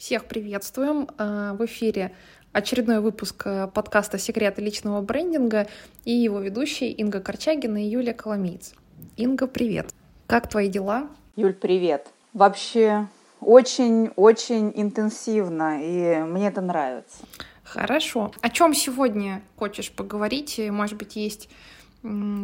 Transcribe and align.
Всех 0.00 0.24
приветствуем. 0.24 1.10
Э, 1.18 1.52
в 1.52 1.66
эфире 1.66 2.12
очередной 2.54 3.00
выпуск 3.00 3.42
э, 3.44 3.68
подкаста 3.68 4.16
«Секреты 4.16 4.62
личного 4.62 5.02
брендинга» 5.02 5.66
и 6.06 6.12
его 6.12 6.40
ведущие 6.40 6.90
Инга 6.92 7.20
Корчагина 7.20 7.84
и 7.84 7.86
Юлия 7.86 8.14
Коломиец. 8.14 8.72
Инга, 9.18 9.46
привет. 9.46 9.90
Как 10.26 10.48
твои 10.48 10.70
дела? 10.70 11.10
Юль, 11.36 11.52
привет. 11.52 12.08
Вообще 12.32 13.08
очень-очень 13.42 14.72
интенсивно, 14.74 15.82
и 15.82 16.22
мне 16.22 16.48
это 16.48 16.62
нравится. 16.62 17.18
Хорошо. 17.62 18.32
О 18.40 18.48
чем 18.48 18.72
сегодня 18.72 19.42
хочешь 19.56 19.92
поговорить? 19.92 20.58
Может 20.70 20.96
быть, 20.96 21.16
есть 21.16 21.50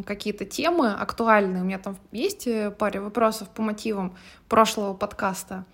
какие-то 0.04 0.45
темы 0.45 0.93
актуальные. 0.93 1.62
У 1.62 1.64
меня 1.64 1.79
там 1.79 1.96
есть 2.12 2.46
э, 2.46 2.70
паре 2.70 3.00
вопросов 3.00 3.48
по 3.48 3.62
мотивам 3.62 4.14
прошлого 4.46 4.93
подкаста. 4.93 5.64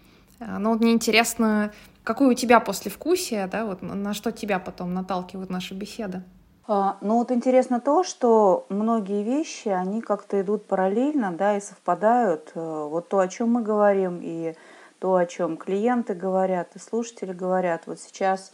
Э, 0.47 0.59
но 0.59 0.71
вот 0.71 0.81
мне 0.81 0.93
интересно, 0.93 1.73
какое 2.05 2.31
у 2.31 2.35
тебя 2.35 2.61
послевкусие, 2.61 3.47
да, 3.47 3.65
вот 3.65 3.83
на 3.83 4.15
что 4.15 4.33
тебя 4.33 4.59
потом 4.59 4.95
наталкивают 4.95 5.51
наши 5.51 5.75
беседы? 5.75 6.23
А, 6.69 6.97
ну 7.01 7.19
вот 7.19 7.33
интересно 7.33 7.81
то, 7.81 8.05
что 8.05 8.67
многие 8.69 9.25
вещи, 9.25 9.69
они 9.69 10.01
как-то 10.01 10.41
идут 10.41 10.67
параллельно, 10.67 11.33
да, 11.33 11.57
и 11.57 11.61
совпадают. 11.61 12.53
Э, 12.55 12.89
вот 12.89 13.09
то, 13.09 13.19
о 13.19 13.29
чем 13.29 13.53
мы 13.53 13.63
говорим, 13.63 14.21
и 14.23 14.55
то, 14.99 15.17
о 15.17 15.27
чем 15.27 15.57
клиенты 15.57 16.15
говорят, 16.15 16.77
и 16.77 16.79
слушатели 16.79 17.33
говорят. 17.33 17.83
Вот 17.87 17.99
сейчас 17.99 18.53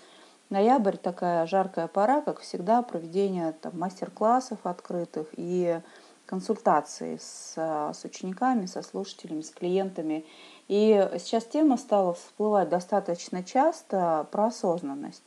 ноябрь 0.49 0.97
такая 0.97 1.47
жаркая 1.47 1.89
пора, 1.89 2.23
как 2.23 2.41
всегда, 2.41 2.83
проведение 2.83 3.53
там, 3.53 3.79
мастер-классов 3.79 4.59
открытых 4.65 5.27
и 5.37 5.81
консультаций 6.25 7.19
с, 7.19 7.55
с 7.57 8.05
учениками, 8.05 8.67
со 8.67 8.83
слушателями, 8.83 9.41
с 9.43 9.51
клиентами. 9.51 10.25
И 10.69 11.09
сейчас 11.19 11.45
тема 11.45 11.79
стала 11.79 12.15
всплывать 12.15 12.69
достаточно 12.69 13.43
часто 13.43 14.27
про 14.31 14.47
осознанность. 14.47 15.25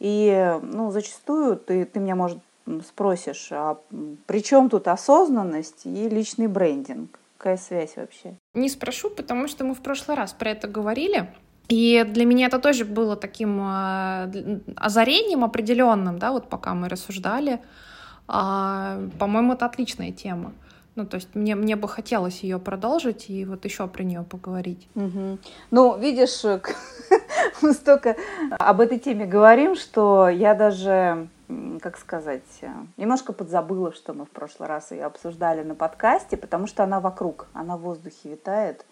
И 0.00 0.58
ну, 0.62 0.90
зачастую 0.90 1.56
ты, 1.56 1.84
ты 1.84 2.00
меня, 2.00 2.16
может, 2.16 2.38
спросишь, 2.86 3.48
а 3.52 3.78
при 4.26 4.42
чем 4.42 4.68
тут 4.68 4.88
осознанность 4.88 5.86
и 5.86 6.08
личный 6.08 6.48
брендинг? 6.48 7.18
Какая 7.36 7.56
связь 7.56 7.96
вообще? 7.96 8.34
Не 8.54 8.68
спрошу, 8.68 9.10
потому 9.10 9.46
что 9.46 9.64
мы 9.64 9.74
в 9.74 9.80
прошлый 9.80 10.16
раз 10.16 10.32
про 10.32 10.50
это 10.50 10.66
говорили. 10.66 11.32
И 11.68 12.04
для 12.08 12.24
меня 12.24 12.46
это 12.46 12.58
тоже 12.58 12.84
было 12.84 13.14
таким 13.14 13.60
э, 13.60 14.60
озарением 14.76 15.44
определенным, 15.44 16.18
да, 16.18 16.32
вот 16.32 16.48
пока 16.48 16.74
мы 16.74 16.88
рассуждали. 16.88 17.60
А, 18.26 18.98
по-моему, 19.18 19.52
это 19.52 19.66
отличная 19.66 20.10
тема. 20.10 20.52
Ну, 20.98 21.06
то 21.06 21.14
есть 21.14 21.36
мне, 21.36 21.54
мне 21.54 21.76
бы 21.76 21.86
хотелось 21.86 22.40
ее 22.40 22.58
продолжить 22.58 23.30
и 23.30 23.44
вот 23.44 23.64
еще 23.64 23.86
про 23.86 24.02
нее 24.02 24.24
поговорить. 24.24 24.88
Угу. 24.96 25.38
Ну, 25.70 25.96
видишь, 25.96 26.42
мы 27.62 27.72
столько 27.72 28.16
об 28.50 28.80
этой 28.80 28.98
теме 28.98 29.24
говорим, 29.24 29.76
что 29.76 30.28
я 30.28 30.54
даже, 30.54 31.28
как 31.80 31.98
сказать, 31.98 32.42
немножко 32.96 33.32
подзабыла, 33.32 33.92
что 33.92 34.12
мы 34.12 34.24
в 34.24 34.30
прошлый 34.30 34.68
раз 34.68 34.90
ее 34.90 35.04
обсуждали 35.04 35.62
на 35.62 35.76
подкасте, 35.76 36.36
потому 36.36 36.66
что 36.66 36.82
она 36.82 36.98
вокруг, 36.98 37.46
она 37.52 37.76
в 37.76 37.82
воздухе 37.82 38.30
витает. 38.30 38.84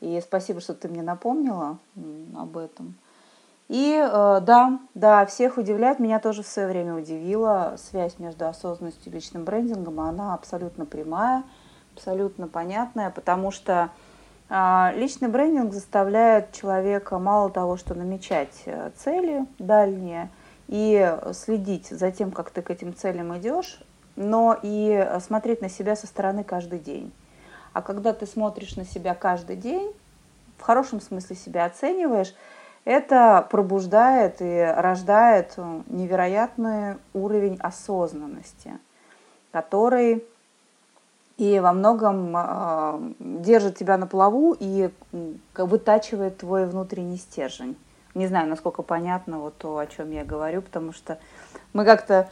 И 0.00 0.20
спасибо, 0.20 0.60
что 0.60 0.74
ты 0.74 0.88
мне 0.88 1.02
напомнила 1.02 1.78
об 2.36 2.58
этом. 2.58 2.96
И 3.68 3.94
э, 3.94 4.40
да, 4.40 4.80
да, 4.94 5.26
всех 5.26 5.58
удивляет, 5.58 5.98
меня 5.98 6.20
тоже 6.20 6.42
в 6.42 6.46
свое 6.46 6.68
время 6.68 6.94
удивила 6.94 7.76
связь 7.76 8.18
между 8.18 8.46
осознанностью 8.46 9.12
и 9.12 9.14
личным 9.14 9.44
брендингом, 9.44 10.00
она 10.00 10.32
абсолютно 10.32 10.86
прямая, 10.86 11.44
абсолютно 11.94 12.48
понятная, 12.48 13.10
потому 13.10 13.50
что 13.50 13.90
э, 14.48 14.92
личный 14.94 15.28
брендинг 15.28 15.74
заставляет 15.74 16.52
человека 16.52 17.18
мало 17.18 17.50
того, 17.50 17.76
что 17.76 17.94
намечать 17.94 18.62
э, 18.64 18.90
цели 18.96 19.44
дальние 19.58 20.30
и 20.66 21.18
следить 21.34 21.88
за 21.88 22.10
тем, 22.10 22.30
как 22.30 22.50
ты 22.50 22.62
к 22.62 22.70
этим 22.70 22.94
целям 22.94 23.36
идешь, 23.36 23.82
но 24.16 24.58
и 24.62 25.06
смотреть 25.20 25.60
на 25.60 25.68
себя 25.68 25.94
со 25.94 26.06
стороны 26.06 26.42
каждый 26.42 26.78
день. 26.78 27.12
А 27.74 27.82
когда 27.82 28.14
ты 28.14 28.26
смотришь 28.26 28.76
на 28.76 28.84
себя 28.84 29.14
каждый 29.14 29.56
день, 29.56 29.92
в 30.56 30.62
хорошем 30.62 31.00
смысле 31.00 31.36
себя 31.36 31.64
оцениваешь, 31.64 32.34
это 32.88 33.46
пробуждает 33.50 34.36
и 34.40 34.74
рождает 34.74 35.58
невероятный 35.88 36.96
уровень 37.12 37.58
осознанности, 37.60 38.78
который 39.52 40.24
и 41.36 41.60
во 41.60 41.74
многом 41.74 42.34
э, 42.34 43.12
держит 43.18 43.76
тебя 43.76 43.98
на 43.98 44.06
плаву 44.06 44.56
и 44.58 44.88
вытачивает 45.54 46.38
твой 46.38 46.64
внутренний 46.64 47.18
стержень. 47.18 47.76
Не 48.14 48.26
знаю, 48.26 48.48
насколько 48.48 48.80
понятно 48.80 49.38
вот 49.38 49.58
то, 49.58 49.76
о 49.76 49.86
чем 49.86 50.10
я 50.10 50.24
говорю, 50.24 50.62
потому 50.62 50.94
что 50.94 51.18
мы 51.74 51.84
как-то 51.84 52.30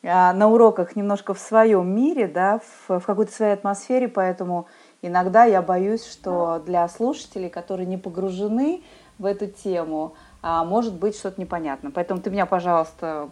э, 0.00 0.08
на 0.08 0.48
уроках 0.48 0.96
немножко 0.96 1.34
в 1.34 1.38
своем 1.38 1.94
мире, 1.94 2.28
да, 2.28 2.60
в, 2.60 2.98
в 3.00 3.04
какой-то 3.04 3.30
своей 3.30 3.52
атмосфере, 3.52 4.08
поэтому 4.08 4.68
иногда 5.02 5.44
я 5.44 5.60
боюсь, 5.60 6.06
что 6.06 6.62
для 6.64 6.88
слушателей, 6.88 7.50
которые 7.50 7.86
не 7.86 7.98
погружены 7.98 8.82
в 9.18 9.24
эту 9.24 9.46
тему, 9.46 10.14
а 10.42 10.64
может 10.64 10.94
быть 10.94 11.16
что-то 11.16 11.40
непонятно. 11.40 11.90
Поэтому 11.90 12.20
ты 12.20 12.30
меня, 12.30 12.46
пожалуйста, 12.46 13.30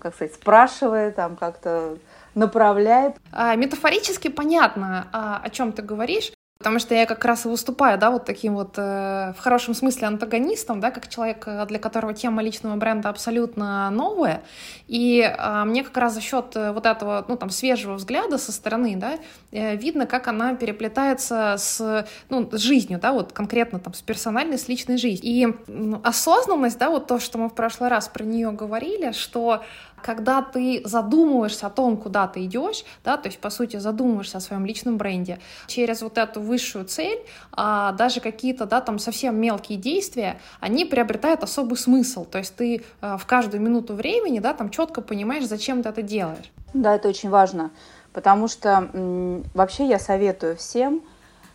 как 0.00 0.14
сказать, 0.14 0.34
спрашивай, 0.34 1.10
там 1.12 1.36
как-то 1.36 1.98
направляет. 2.34 3.16
А, 3.32 3.54
метафорически 3.56 4.28
понятно, 4.28 5.08
а, 5.12 5.40
о 5.42 5.50
чем 5.50 5.72
ты 5.72 5.82
говоришь. 5.82 6.32
Потому 6.58 6.80
что 6.80 6.92
я 6.92 7.06
как 7.06 7.24
раз 7.24 7.46
и 7.46 7.48
выступаю, 7.48 7.98
да, 7.98 8.10
вот 8.10 8.24
таким 8.24 8.54
вот 8.54 8.74
э, 8.78 9.32
в 9.32 9.38
хорошем 9.38 9.74
смысле 9.74 10.08
антагонистом, 10.08 10.80
да, 10.80 10.90
как 10.90 11.08
человек, 11.08 11.44
э, 11.46 11.64
для 11.66 11.78
которого 11.78 12.14
тема 12.14 12.42
личного 12.42 12.74
бренда 12.74 13.10
абсолютно 13.10 13.88
новая. 13.90 14.42
И 14.88 15.20
э, 15.20 15.64
мне 15.64 15.84
как 15.84 15.96
раз 15.96 16.14
за 16.14 16.20
счет 16.20 16.56
э, 16.56 16.72
вот 16.72 16.84
этого, 16.84 17.24
ну, 17.28 17.36
там, 17.36 17.50
свежего 17.50 17.94
взгляда 17.94 18.38
со 18.38 18.50
стороны, 18.50 18.96
да, 18.96 19.20
э, 19.52 19.76
видно, 19.76 20.04
как 20.06 20.26
она 20.26 20.56
переплетается 20.56 21.54
с, 21.58 22.04
ну, 22.28 22.50
с 22.50 22.58
жизнью, 22.60 22.98
да, 23.00 23.12
вот 23.12 23.32
конкретно 23.32 23.78
там 23.78 23.94
с 23.94 24.02
персональной, 24.02 24.58
с 24.58 24.66
личной 24.66 24.96
жизнью. 24.96 25.20
И 25.22 25.54
ну, 25.68 26.00
осознанность, 26.02 26.78
да, 26.80 26.90
вот 26.90 27.06
то, 27.06 27.20
что 27.20 27.38
мы 27.38 27.50
в 27.50 27.54
прошлый 27.54 27.88
раз 27.88 28.08
про 28.08 28.24
нее 28.24 28.50
говорили, 28.50 29.12
что 29.12 29.62
когда 30.02 30.42
ты 30.42 30.82
задумываешься 30.84 31.66
о 31.66 31.70
том, 31.70 31.96
куда 31.96 32.26
ты 32.26 32.44
идешь, 32.44 32.84
да, 33.04 33.16
то 33.16 33.28
есть, 33.28 33.38
по 33.38 33.50
сути, 33.50 33.76
задумываешься 33.76 34.38
о 34.38 34.40
своем 34.40 34.66
личном 34.66 34.96
бренде, 34.98 35.38
через 35.66 36.02
вот 36.02 36.18
эту 36.18 36.40
высшую 36.40 36.84
цель, 36.84 37.20
а, 37.52 37.92
даже 37.92 38.20
какие-то, 38.20 38.66
да, 38.66 38.80
там 38.80 38.98
совсем 38.98 39.36
мелкие 39.36 39.78
действия, 39.78 40.40
они 40.60 40.84
приобретают 40.84 41.42
особый 41.42 41.76
смысл, 41.76 42.24
то 42.24 42.38
есть 42.38 42.54
ты 42.56 42.84
а, 43.00 43.16
в 43.16 43.26
каждую 43.26 43.62
минуту 43.62 43.94
времени, 43.94 44.38
да, 44.38 44.54
там 44.54 44.70
четко 44.70 45.00
понимаешь, 45.00 45.46
зачем 45.46 45.82
ты 45.82 45.88
это 45.88 46.02
делаешь. 46.02 46.50
Да, 46.74 46.94
это 46.94 47.08
очень 47.08 47.30
важно, 47.30 47.70
потому 48.12 48.48
что 48.48 48.90
м, 48.92 49.44
вообще 49.54 49.86
я 49.86 49.98
советую 49.98 50.56
всем, 50.56 51.02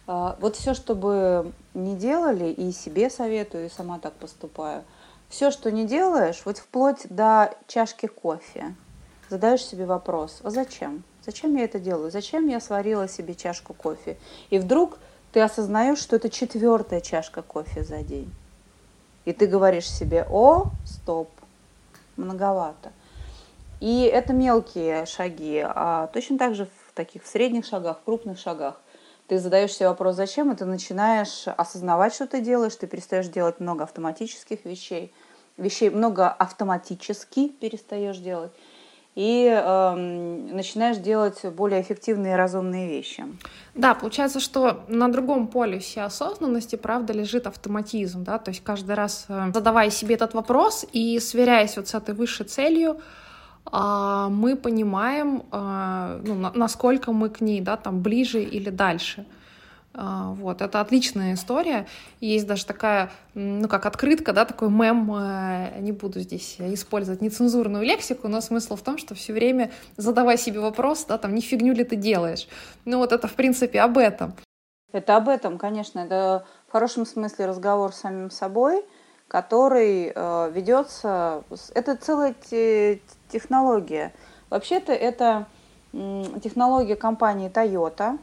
а, 0.07 0.37
вот 0.39 0.55
все, 0.55 0.73
что 0.73 0.95
бы 0.95 1.51
не 1.73 1.95
делали, 1.95 2.49
и 2.51 2.71
себе 2.71 3.09
советую, 3.09 3.67
и 3.67 3.69
сама 3.69 3.99
так 3.99 4.13
поступаю– 4.13 4.83
все, 5.33 5.49
что 5.49 5.71
не 5.71 5.87
делаешь, 5.87 6.43
вот 6.45 6.59
вплоть 6.59 7.07
до 7.09 7.55
чашки 7.65 8.05
кофе, 8.05 8.75
задаешь 9.29 9.65
себе 9.65 9.87
вопрос, 9.87 10.41
а 10.43 10.51
зачем? 10.51 11.03
Зачем 11.25 11.55
я 11.55 11.63
это 11.63 11.79
делаю? 11.79 12.11
Зачем 12.11 12.47
я 12.47 12.59
сварила 12.59 13.07
себе 13.07 13.33
чашку 13.33 13.73
кофе? 13.73 14.15
И 14.51 14.59
вдруг 14.59 14.99
ты 15.31 15.41
осознаешь, 15.41 15.97
что 15.97 16.17
это 16.17 16.29
четвертая 16.29 17.01
чашка 17.01 17.41
кофе 17.41 17.83
за 17.83 18.03
день. 18.03 18.31
И 19.25 19.33
ты 19.33 19.47
говоришь 19.47 19.89
себе, 19.89 20.23
о, 20.29 20.65
стоп, 20.85 21.31
многовато. 22.15 22.91
И 23.79 24.03
это 24.03 24.33
мелкие 24.33 25.07
шаги, 25.07 25.63
а 25.65 26.11
точно 26.13 26.37
так 26.37 26.53
же 26.53 26.67
в 26.87 26.93
таких 26.93 27.23
в 27.23 27.27
средних 27.27 27.65
шагах, 27.65 27.97
в 28.01 28.03
крупных 28.03 28.37
шагах– 28.37 28.79
ты 29.27 29.39
задаешь 29.39 29.73
себе 29.73 29.89
вопрос, 29.89 30.15
зачем, 30.15 30.51
и 30.51 30.55
ты 30.55 30.65
начинаешь 30.65 31.45
осознавать, 31.47 32.13
что 32.13 32.27
ты 32.27 32.41
делаешь, 32.41 32.75
ты 32.75 32.87
перестаешь 32.87 33.27
делать 33.27 33.59
много 33.59 33.83
автоматических 33.83 34.65
вещей, 34.65 35.13
вещей 35.57 35.89
много 35.89 36.29
автоматически 36.29 37.49
перестаешь 37.49 38.17
делать, 38.17 38.51
и 39.15 39.47
э, 39.47 39.95
начинаешь 39.95 40.97
делать 40.97 41.45
более 41.45 41.81
эффективные 41.81 42.33
и 42.33 42.35
разумные 42.35 42.87
вещи. 42.87 43.23
Да, 43.75 43.93
получается, 43.93 44.39
что 44.39 44.83
на 44.87 45.07
другом 45.07 45.47
полюсе 45.47 46.01
осознанности, 46.01 46.75
правда, 46.75 47.13
лежит 47.13 47.45
автоматизм, 47.45 48.23
да, 48.23 48.39
то 48.39 48.49
есть 48.49 48.63
каждый 48.63 48.95
раз 48.95 49.25
э, 49.29 49.51
задавая 49.53 49.91
себе 49.91 50.15
этот 50.15 50.33
вопрос 50.33 50.85
и 50.91 51.19
сверяясь 51.19 51.77
вот 51.77 51.87
с 51.87 51.93
этой 51.93 52.15
высшей 52.15 52.47
целью, 52.47 52.99
а, 53.65 54.29
мы 54.29 54.55
понимаем, 54.55 55.43
а, 55.51 56.19
ну, 56.23 56.51
насколько 56.53 57.11
мы 57.11 57.29
к 57.29 57.41
ней, 57.41 57.61
да, 57.61 57.77
там 57.77 58.01
ближе 58.01 58.43
или 58.43 58.69
дальше. 58.69 59.25
А, 59.95 60.31
вот, 60.33 60.61
это 60.61 60.81
отличная 60.81 61.35
история. 61.35 61.85
Есть 62.19 62.47
даже 62.47 62.65
такая, 62.65 63.11
ну, 63.35 63.67
как 63.67 63.85
открытка, 63.85 64.33
да, 64.33 64.45
такой 64.45 64.69
мем, 64.69 65.11
э, 65.13 65.79
не 65.79 65.91
буду 65.91 66.19
здесь 66.19 66.55
использовать 66.59 67.21
нецензурную 67.21 67.83
лексику, 67.83 68.27
но 68.27 68.41
смысл 68.41 68.75
в 68.75 68.81
том, 68.81 68.97
что 68.97 69.13
все 69.13 69.33
время 69.33 69.71
задавай 69.95 70.37
себе 70.37 70.59
вопрос, 70.59 71.05
да, 71.05 71.19
там, 71.19 71.35
не 71.35 71.41
фигню 71.41 71.73
ли 71.73 71.83
ты 71.83 71.95
делаешь. 71.95 72.47
Ну, 72.85 72.97
вот 72.97 73.11
это, 73.11 73.27
в 73.27 73.33
принципе, 73.33 73.81
об 73.81 73.99
этом. 73.99 74.33
Это 74.91 75.15
об 75.15 75.29
этом, 75.29 75.59
конечно. 75.59 75.99
Это 75.99 76.45
в 76.67 76.71
хорошем 76.71 77.05
смысле 77.05 77.45
разговор 77.45 77.93
с 77.93 77.97
самим 77.97 78.31
собой, 78.31 78.83
который 79.27 80.11
э, 80.13 80.51
ведется... 80.53 81.43
Это 81.75 81.95
целая 81.97 82.35
технология. 83.29 84.11
Вообще-то 84.49 84.91
это 84.91 85.47
технология 86.41 86.95
компании 86.95 87.51
Toyota, 87.51 88.17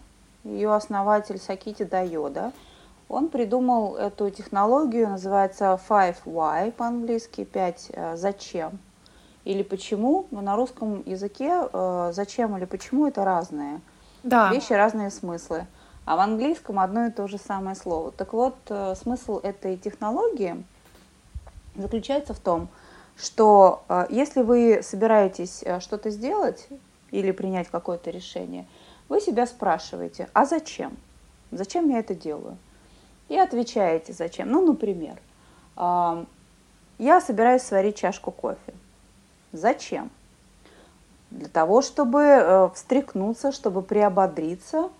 ее 0.45 0.75
основатель 0.75 1.39
Сакити 1.39 1.83
Дайода. 1.83 2.53
Он 3.09 3.29
придумал 3.29 3.97
эту 3.97 4.31
технологию, 4.31 5.09
называется 5.09 5.79
Five 5.89 6.19
Why 6.25 6.71
по-английски, 6.71 7.45
пять 7.45 7.91
э, 7.93 8.17
зачем 8.17 8.79
или 9.45 9.63
почему, 9.63 10.27
но 10.31 10.43
на 10.43 10.55
русском 10.55 11.03
языке 11.07 11.69
э, 11.73 12.13
зачем 12.15 12.57
или 12.57 12.67
почему 12.67 13.09
это 13.09 13.25
разные 13.25 13.81
да. 14.23 14.53
вещи, 14.53 14.73
разные 14.73 15.11
смыслы. 15.11 15.67
А 16.05 16.17
в 16.17 16.21
английском 16.21 16.79
одно 16.79 17.07
и 17.07 17.11
то 17.11 17.27
же 17.27 17.39
самое 17.39 17.75
слово. 17.75 18.13
Так 18.13 18.33
вот, 18.33 18.55
э, 18.69 18.95
смысл 18.95 19.41
этой 19.43 19.77
технологии 19.77 20.63
заключается 21.75 22.35
в 22.35 22.39
том, 22.39 22.69
что 23.17 23.83
если 24.09 24.43
вы 24.43 24.81
собираетесь 24.83 25.63
что-то 25.81 26.11
сделать 26.11 26.69
или 27.11 27.33
принять 27.33 27.69
какое-то 27.69 28.11
решение, 28.11 28.67
вы 29.11 29.21
себя 29.21 29.47
спрашиваете, 29.47 30.31
а 30.33 30.47
зачем? 30.47 30.97
Зачем 31.51 31.91
я 31.91 31.99
это 31.99 32.15
делаю? 32.15 32.57
И 33.29 33.37
отвечаете, 33.37 34.13
зачем. 34.13 34.51
Ну, 34.51 34.65
например, 34.65 35.19
э, 35.77 36.25
я 36.99 37.21
собираюсь 37.21 37.63
сварить 37.63 37.97
чашку 37.97 38.31
кофе. 38.31 38.73
Зачем? 39.53 40.11
Для 41.31 41.49
того, 41.49 41.83
чтобы 41.83 42.21
э, 42.21 42.71
встряхнуться, 42.75 43.51
чтобы 43.51 43.83
приободриться 43.83 44.91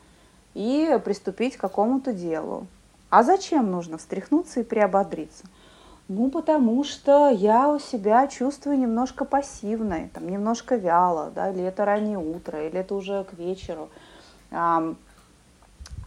и 0.55 1.01
приступить 1.05 1.57
к 1.57 1.61
какому-то 1.61 2.13
делу. 2.13 2.67
А 3.11 3.23
зачем 3.23 3.71
нужно 3.71 3.97
встряхнуться 3.97 4.61
и 4.61 4.65
приободриться? 4.65 5.45
Ну, 6.13 6.29
потому 6.29 6.83
что 6.83 7.29
я 7.29 7.69
у 7.69 7.79
себя 7.79 8.27
чувствую 8.27 8.77
немножко 8.77 9.25
пассивной, 9.25 10.09
там, 10.13 10.29
немножко 10.29 10.75
вяло, 10.75 11.31
да, 11.33 11.53
или 11.53 11.63
это 11.63 11.85
раннее 11.85 12.19
утро, 12.19 12.67
или 12.67 12.81
это 12.81 12.97
уже 12.97 13.23
к 13.23 13.35
вечеру. 13.35 13.89
А, 14.51 14.93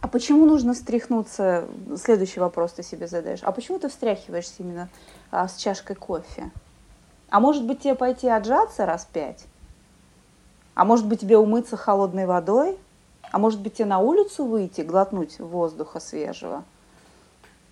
а 0.02 0.08
почему 0.08 0.44
нужно 0.44 0.74
встряхнуться? 0.74 1.64
Следующий 1.96 2.38
вопрос 2.38 2.74
ты 2.74 2.82
себе 2.82 3.08
задаешь. 3.08 3.38
А 3.44 3.50
почему 3.50 3.78
ты 3.78 3.88
встряхиваешься 3.88 4.56
именно 4.58 4.90
а, 5.30 5.48
с 5.48 5.56
чашкой 5.56 5.96
кофе? 5.96 6.50
А 7.30 7.40
может 7.40 7.64
быть 7.64 7.80
тебе 7.80 7.94
пойти 7.94 8.28
отжаться 8.28 8.84
раз 8.84 9.08
пять? 9.10 9.46
А 10.74 10.84
может 10.84 11.08
быть 11.08 11.20
тебе 11.20 11.38
умыться 11.38 11.78
холодной 11.78 12.26
водой? 12.26 12.76
А 13.32 13.38
может 13.38 13.62
быть 13.62 13.76
тебе 13.76 13.86
на 13.86 14.00
улицу 14.00 14.44
выйти, 14.44 14.82
глотнуть 14.82 15.40
воздуха 15.40 15.98
свежего? 15.98 16.62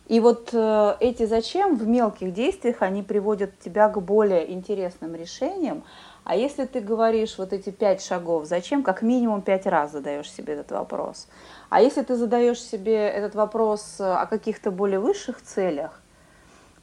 И 0.08 0.20
вот 0.20 0.50
э, 0.52 0.96
эти 1.00 1.26
зачем 1.26 1.76
в 1.76 1.86
мелких 1.86 2.32
действиях, 2.34 2.82
они 2.82 3.02
приводят 3.02 3.58
тебя 3.60 3.88
к 3.88 4.00
более 4.00 4.52
интересным 4.52 5.14
решениям. 5.14 5.84
А 6.24 6.36
если 6.36 6.66
ты 6.66 6.80
говоришь 6.80 7.38
вот 7.38 7.52
эти 7.52 7.70
пять 7.70 8.02
шагов, 8.02 8.46
зачем, 8.46 8.82
как 8.82 9.02
минимум 9.02 9.42
пять 9.42 9.66
раз 9.66 9.92
задаешь 9.92 10.30
себе 10.30 10.54
этот 10.54 10.72
вопрос. 10.72 11.28
А 11.68 11.80
если 11.80 12.02
ты 12.02 12.16
задаешь 12.16 12.60
себе 12.60 13.08
этот 13.08 13.34
вопрос 13.34 13.96
э, 14.00 14.04
о 14.04 14.26
каких-то 14.26 14.70
более 14.70 14.98
высших 14.98 15.40
целях, 15.40 16.00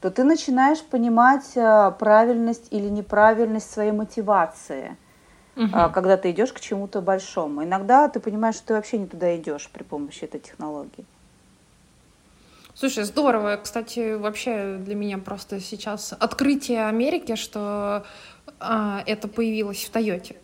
то 0.01 0.09
ты 0.09 0.23
начинаешь 0.23 0.81
понимать 0.81 1.51
э, 1.55 1.91
правильность 1.99 2.67
или 2.71 2.87
неправильность 2.87 3.69
своей 3.69 3.91
мотивации, 3.91 4.95
угу. 5.57 5.91
когда 5.93 6.15
ты 6.15 6.31
идешь 6.31 6.53
к 6.53 6.61
чему-то 6.61 7.01
большому. 7.01 7.65
Иногда 7.65 8.07
ты 8.07 8.21
понимаешь, 8.21 8.55
что 8.55 8.67
ты 8.67 8.73
вообще 8.75 8.97
не 8.97 9.07
туда 9.07 9.35
идешь 9.35 9.69
при 9.69 9.83
помощи 9.83 10.23
этой 10.23 10.39
технологии. 10.39 11.05
Слушай, 12.79 13.03
здорово. 13.03 13.59
Кстати, 13.61 14.15
вообще 14.15 14.77
для 14.77 14.95
меня 14.95 15.17
просто 15.17 15.59
сейчас 15.59 16.13
открытие 16.17 16.87
Америки, 16.87 17.35
что 17.35 18.05
а, 18.61 19.03
это 19.05 19.27
появилось 19.27 19.83
в 19.83 19.89
Тойоте. 19.89 20.37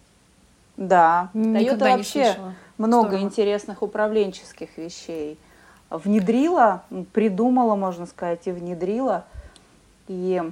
Да, 0.76 1.30
Тойота 1.32 1.86
вообще 1.86 2.36
много 2.78 3.08
здорово. 3.08 3.24
интересных 3.24 3.82
управленческих 3.82 4.78
вещей 4.78 5.40
внедрила, 5.90 6.84
придумала, 7.14 7.78
можно 7.78 8.06
сказать, 8.06 8.46
и 8.48 8.52
внедрила. 8.52 9.24
И 10.10 10.44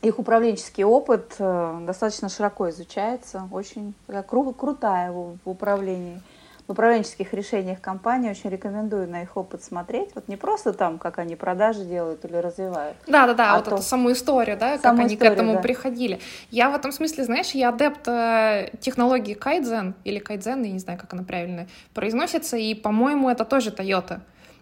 их 0.00 0.18
управленческий 0.18 0.84
опыт 0.84 1.34
э, 1.38 1.78
достаточно 1.82 2.30
широко 2.30 2.70
изучается, 2.70 3.46
очень 3.52 3.92
кру- 4.08 4.54
крутая 4.54 5.12
в 5.12 5.36
управлении. 5.44 6.22
В 6.70 6.72
управленческих 6.72 7.34
решениях 7.34 7.80
компании 7.80 8.30
очень 8.30 8.48
рекомендую 8.48 9.08
на 9.08 9.22
их 9.22 9.36
опыт 9.36 9.64
смотреть. 9.64 10.10
Вот 10.14 10.28
не 10.28 10.36
просто 10.36 10.72
там, 10.72 10.98
как 10.98 11.18
они 11.18 11.34
продажи 11.34 11.84
делают 11.84 12.24
или 12.24 12.36
развивают. 12.36 12.96
Да, 13.08 13.26
да, 13.26 13.34
да, 13.34 13.52
а 13.54 13.56
вот 13.56 13.64
то... 13.64 13.74
эту 13.74 13.82
саму 13.82 14.12
историю, 14.12 14.56
да, 14.56 14.78
как 14.78 14.96
они 14.96 15.14
историю, 15.14 15.18
к 15.18 15.36
этому 15.36 15.54
да. 15.54 15.58
приходили. 15.62 16.20
Я 16.52 16.70
в 16.70 16.76
этом 16.76 16.92
смысле, 16.92 17.24
знаешь, 17.24 17.50
я 17.56 17.70
адепт 17.70 18.06
э, 18.06 18.70
технологии 18.80 19.34
кайдзен 19.34 19.96
или 20.04 20.20
кайдзен, 20.20 20.62
я 20.62 20.70
не 20.70 20.78
знаю, 20.78 20.96
как 20.96 21.12
она 21.12 21.24
правильно 21.24 21.66
произносится, 21.92 22.56
и, 22.56 22.72
по-моему, 22.76 23.28
это 23.28 23.44
тоже 23.44 23.70
Toyota. 23.70 24.20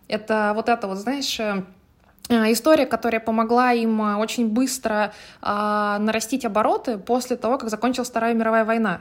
Это 0.09 0.53
вот 0.55 0.71
это 0.71 0.87
вот, 0.87 0.97
знаешь, 0.97 1.39
э, 1.39 1.63
Э, 2.29 2.53
история, 2.53 2.87
которая 2.87 3.21
помогла 3.21 3.73
им 3.73 4.19
очень 4.19 4.49
быстро 4.49 5.13
э, 5.41 5.97
нарастить 5.99 6.45
обороты 6.45 6.99
после 6.99 7.37
того, 7.37 7.57
как 7.59 7.71
закончилась 7.71 8.11
Вторая 8.11 8.35
мировая 8.35 8.65
война. 8.65 9.01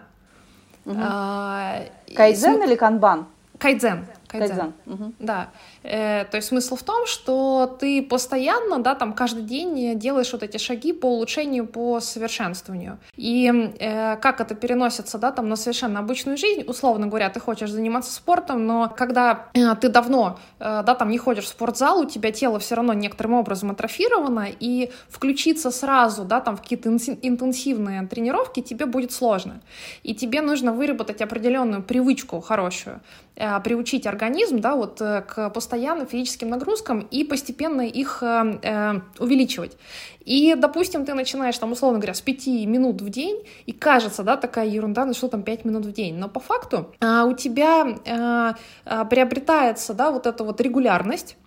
Угу. 0.87 0.97
А, 1.01 1.81
Кайдзен 2.15 2.61
и... 2.63 2.65
или 2.65 2.75
канбан? 2.75 3.27
Кайдзен. 3.59 4.05
Кайдзен. 4.27 4.73
Угу. 4.85 5.13
Да. 5.19 5.49
Э, 5.87 6.25
то 6.25 6.37
есть 6.37 6.49
смысл 6.49 6.75
в 6.75 6.83
том, 6.83 7.05
что 7.05 7.77
ты 7.79 8.01
постоянно, 8.03 8.79
да, 8.79 8.95
там 8.95 9.13
каждый 9.13 9.43
день 9.43 9.97
делаешь 9.97 10.31
вот 10.33 10.43
эти 10.43 10.57
шаги 10.57 10.91
по 10.91 11.05
улучшению, 11.05 11.65
по 11.65 11.99
совершенствованию. 11.99 12.99
И 13.15 13.49
э, 13.79 14.17
как 14.17 14.41
это 14.41 14.53
переносится, 14.55 15.17
да, 15.17 15.31
там 15.31 15.47
на 15.47 15.55
совершенно 15.55 15.99
обычную 15.99 16.37
жизнь, 16.37 16.63
условно 16.67 17.07
говоря, 17.07 17.29
ты 17.29 17.39
хочешь 17.39 17.71
заниматься 17.71 18.11
спортом, 18.11 18.65
но 18.67 18.93
когда 18.95 19.47
э, 19.53 19.75
ты 19.75 19.87
давно, 19.89 20.39
э, 20.59 20.83
да, 20.85 20.95
там 20.95 21.09
не 21.09 21.17
ходишь 21.17 21.45
в 21.45 21.47
спортзал, 21.47 22.01
у 22.01 22.05
тебя 22.05 22.31
тело 22.31 22.59
все 22.59 22.75
равно 22.75 22.93
некоторым 22.93 23.35
образом 23.35 23.71
атрофировано, 23.71 24.47
и 24.59 24.91
включиться 25.09 25.71
сразу, 25.71 26.25
да, 26.25 26.41
там 26.41 26.57
в 26.57 26.61
какие-то 26.61 26.89
интенсивные 26.89 28.05
тренировки 28.07 28.61
тебе 28.61 28.85
будет 28.85 29.11
сложно. 29.11 29.61
И 30.03 30.13
тебе 30.13 30.41
нужно 30.41 30.73
выработать 30.73 31.21
определенную 31.21 31.81
привычку 31.81 32.41
хорошую, 32.41 32.99
э, 33.35 33.59
приучить 33.61 34.05
организм, 34.05 34.59
да, 34.59 34.75
вот 34.75 35.01
э, 35.01 35.21
к 35.21 35.49
постоянным 35.77 36.07
физическим 36.07 36.49
нагрузкам 36.49 37.07
и 37.11 37.23
постепенно 37.23 37.81
их 37.81 38.23
э, 38.23 38.59
э, 38.63 39.01
увеличивать. 39.19 39.77
И, 40.25 40.55
допустим, 40.55 41.05
ты 41.05 41.13
начинаешь, 41.13 41.57
там, 41.57 41.71
условно 41.71 41.99
говоря, 41.99 42.13
с 42.13 42.21
5 42.21 42.47
минут 42.65 43.01
в 43.01 43.09
день, 43.09 43.45
и 43.67 43.71
кажется, 43.71 44.23
да, 44.23 44.37
такая 44.37 44.67
ерунда, 44.67 45.05
ну 45.05 45.13
что 45.13 45.27
там 45.27 45.43
5 45.43 45.65
минут 45.65 45.85
в 45.85 45.91
день, 45.91 46.17
но 46.17 46.29
по 46.29 46.39
факту 46.39 46.95
э, 46.99 47.23
у 47.23 47.33
тебя 47.33 47.85
э, 48.05 48.53
э, 48.85 49.05
приобретается, 49.05 49.93
да, 49.93 50.09
вот 50.09 50.25
эта 50.25 50.43
вот 50.43 50.61
регулярность, 50.61 51.37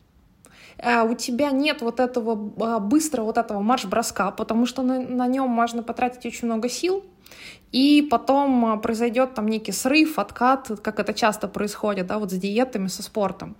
э, 0.78 1.02
у 1.02 1.14
тебя 1.14 1.50
нет 1.50 1.82
вот 1.82 1.98
этого 1.98 2.36
быстрого 2.80 3.26
вот 3.26 3.38
этого 3.38 3.60
марш-броска, 3.60 4.30
потому 4.30 4.66
что 4.66 4.82
на, 4.82 5.00
на 5.00 5.26
нем 5.26 5.48
можно 5.48 5.82
потратить 5.82 6.24
очень 6.24 6.46
много 6.46 6.68
сил, 6.68 7.02
и 7.72 8.06
потом 8.10 8.80
произойдет 8.80 9.34
там 9.34 9.48
некий 9.48 9.72
срыв, 9.72 10.18
откат, 10.18 10.70
как 10.82 10.98
это 10.98 11.14
часто 11.14 11.48
происходит, 11.48 12.06
да, 12.06 12.18
вот 12.18 12.30
с 12.30 12.34
диетами, 12.34 12.88
со 12.88 13.02
спортом. 13.02 13.56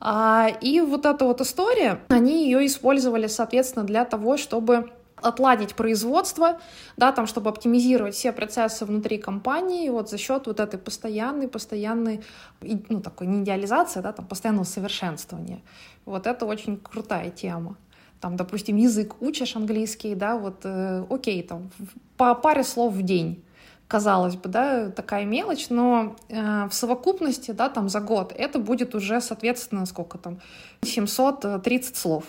А, 0.00 0.48
и 0.60 0.80
вот 0.80 1.06
эта 1.06 1.24
вот 1.24 1.40
история, 1.40 2.00
они 2.08 2.44
ее 2.44 2.66
использовали, 2.66 3.26
соответственно, 3.26 3.84
для 3.84 4.04
того, 4.04 4.36
чтобы 4.36 4.90
отладить 5.16 5.74
производство, 5.74 6.60
да, 6.96 7.10
там, 7.12 7.26
чтобы 7.26 7.48
оптимизировать 7.48 8.14
все 8.14 8.32
процессы 8.32 8.84
внутри 8.84 9.16
компании, 9.16 9.88
вот 9.88 10.10
за 10.10 10.18
счет 10.18 10.46
вот 10.46 10.60
этой 10.60 10.78
постоянной, 10.78 11.48
постоянной, 11.48 12.22
ну, 12.60 13.00
такой 13.00 13.26
не 13.26 13.42
идеализации, 13.42 14.00
да, 14.00 14.12
там, 14.12 14.26
постоянного 14.26 14.64
совершенствования. 14.64 15.62
Вот 16.04 16.26
это 16.26 16.44
очень 16.44 16.76
крутая 16.76 17.30
тема 17.30 17.76
там, 18.20 18.36
допустим, 18.36 18.76
язык 18.76 19.14
учишь 19.20 19.56
английский, 19.56 20.14
да, 20.14 20.36
вот, 20.36 20.60
э, 20.64 21.04
окей, 21.10 21.42
там, 21.42 21.70
по 22.16 22.34
паре 22.34 22.64
слов 22.64 22.94
в 22.94 23.02
день, 23.02 23.42
казалось 23.88 24.36
бы, 24.36 24.48
да, 24.48 24.90
такая 24.90 25.24
мелочь, 25.24 25.68
но 25.70 26.16
э, 26.28 26.68
в 26.68 26.72
совокупности, 26.72 27.52
да, 27.52 27.68
там, 27.68 27.88
за 27.88 28.00
год 28.00 28.32
это 28.36 28.58
будет 28.58 28.94
уже, 28.94 29.20
соответственно, 29.20 29.86
сколько 29.86 30.18
там, 30.18 30.38
730 30.82 31.96
слов. 31.96 32.24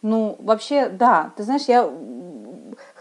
Ну, 0.00 0.36
вообще, 0.40 0.88
да, 0.88 1.32
ты 1.36 1.42
знаешь, 1.42 1.64
я 1.66 1.90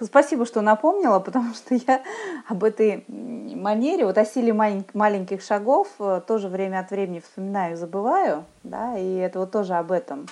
Спасибо, 0.01 0.45
что 0.45 0.61
напомнила, 0.61 1.19
потому 1.25 1.53
что 1.53 1.75
я 1.75 2.01
об 2.47 2.63
этой 2.63 3.05
манере, 3.07 4.05
вот 4.05 4.17
о 4.17 4.25
силе 4.25 4.53
маленьких 4.53 5.41
шагов 5.41 5.87
э, 5.99 6.21
тоже 6.27 6.49
время 6.49 6.79
от 6.79 6.91
времени 6.91 7.19
вспоминаю 7.19 7.77
забываю, 7.77 8.45
да, 8.63 8.97
и 8.97 9.15
это 9.15 9.39
вот 9.39 9.51
тоже 9.51 9.73
об 9.73 9.91
этом. 9.91 10.27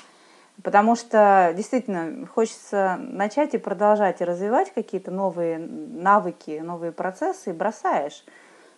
Потому 0.65 0.95
что 0.95 1.53
действительно 1.55 2.25
хочется 2.25 2.97
начать 2.99 3.53
и 3.53 3.59
продолжать 3.59 4.19
и 4.21 4.23
развивать 4.23 4.73
какие-то 4.73 5.11
новые 5.11 5.59
навыки, 5.59 6.59
новые 6.59 6.91
процессы 6.91 7.51
и 7.51 7.53
бросаешь, 7.53 8.25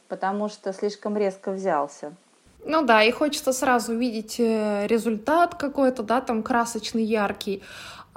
потому 0.10 0.50
что 0.50 0.74
слишком 0.74 1.16
резко 1.16 1.50
взялся. 1.50 2.14
Ну 2.66 2.82
да, 2.82 3.04
и 3.04 3.12
хочется 3.12 3.54
сразу 3.54 3.96
видеть 3.96 4.38
э, 4.38 4.86
результат 4.88 5.56
какой-то, 5.56 6.04
да, 6.04 6.20
там 6.20 6.44
красочный, 6.44 7.06
яркий. 7.06 7.64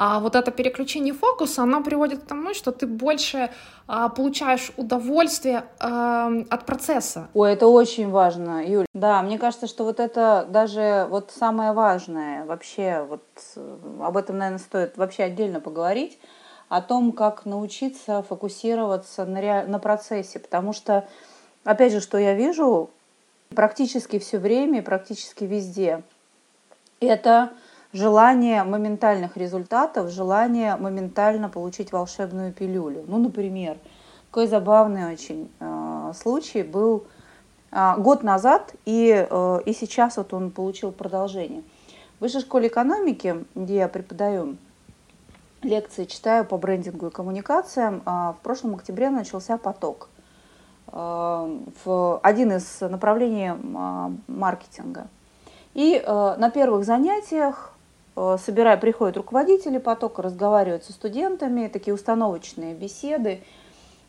А 0.03 0.19
вот 0.19 0.35
это 0.35 0.51
переключение 0.51 1.13
фокуса, 1.13 1.65
оно 1.65 1.83
приводит 1.83 2.23
к 2.23 2.27
тому, 2.27 2.55
что 2.55 2.73
ты 2.73 2.87
больше 2.87 3.51
а, 3.87 4.09
получаешь 4.09 4.73
удовольствие 4.79 5.65
а, 5.79 6.33
от 6.49 6.65
процесса. 6.65 7.29
Ой, 7.35 7.53
это 7.53 7.67
очень 7.67 8.09
важно, 8.09 8.67
Юль. 8.67 8.87
Да, 8.95 9.21
мне 9.21 9.39
кажется, 9.39 9.67
что 9.67 9.85
вот 9.85 10.01
это 10.01 10.47
даже 10.49 11.07
вот 11.11 11.33
самое 11.37 11.73
важное 11.73 12.47
вообще, 12.47 13.05
вот 13.07 13.23
э, 13.57 13.79
об 14.01 14.17
этом, 14.17 14.39
наверное, 14.39 14.59
стоит 14.59 14.97
вообще 14.97 15.25
отдельно 15.25 15.61
поговорить, 15.61 16.19
о 16.71 16.81
том, 16.81 17.13
как 17.13 17.45
научиться 17.45 18.23
фокусироваться 18.23 19.27
на, 19.27 19.41
ре... 19.43 19.65
на 19.67 19.79
процессе, 19.79 20.39
потому 20.39 20.73
что, 20.73 21.07
опять 21.65 21.93
же, 21.93 22.01
что 22.01 22.17
я 22.17 22.33
вижу 22.33 22.89
практически 23.55 24.19
все 24.19 24.39
время, 24.39 24.81
практически 24.81 25.45
везде, 25.45 26.03
это 27.01 27.51
желание 27.93 28.63
моментальных 28.63 29.37
результатов, 29.37 30.11
желание 30.11 30.77
моментально 30.77 31.49
получить 31.49 31.93
волшебную 31.93 32.53
пилюлю. 32.53 33.05
Ну, 33.07 33.19
например, 33.19 33.79
такой 34.31 34.47
забавный 34.47 35.13
очень 35.13 35.51
э, 35.59 36.13
случай 36.15 36.63
был 36.63 37.05
э, 37.73 37.95
год 37.99 38.23
назад, 38.23 38.75
и, 38.85 39.27
э, 39.29 39.61
и 39.67 39.73
сейчас 39.73 40.17
вот 40.17 40.33
он 40.33 40.51
получил 40.51 40.93
продолжение. 40.93 41.63
В 42.19 42.23
высшей 42.23 42.43
школе 42.43 42.69
экономики, 42.69 43.45
где 43.55 43.77
я 43.77 43.89
преподаю 43.89 44.57
лекции, 45.63 46.05
читаю 46.05 46.45
по 46.45 46.59
брендингу 46.59 47.09
и 47.09 47.11
коммуникациям, 47.11 48.03
э, 48.07 48.11
в 48.11 48.37
прошлом 48.43 48.77
октябре 48.77 49.11
начался 49.11 49.59
поток 49.59 50.09
э, 50.93 51.59
в 51.85 52.21
один 52.23 52.53
из 52.53 52.81
направлений 52.83 53.51
э, 53.51 54.11
маркетинга. 54.29 55.09
И 55.75 56.01
э, 56.05 56.37
на 56.37 56.51
первых 56.51 56.85
занятиях 56.85 57.70
собирая, 58.39 58.77
приходят 58.77 59.17
руководители 59.17 59.79
потока, 59.79 60.23
разговаривают 60.23 60.85
со 60.85 60.93
студентами, 60.93 61.69
такие 61.69 61.95
установочные 61.95 62.75
беседы, 62.75 63.43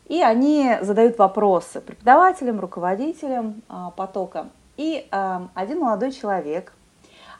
и 0.06 0.22
они 0.22 0.76
задают 0.80 1.18
вопросы 1.18 1.80
преподавателям, 1.80 2.60
руководителям 2.60 3.62
а, 3.68 3.90
потока. 3.90 4.48
И 4.76 5.06
а, 5.10 5.48
один 5.54 5.78
молодой 5.78 6.12
человек, 6.12 6.72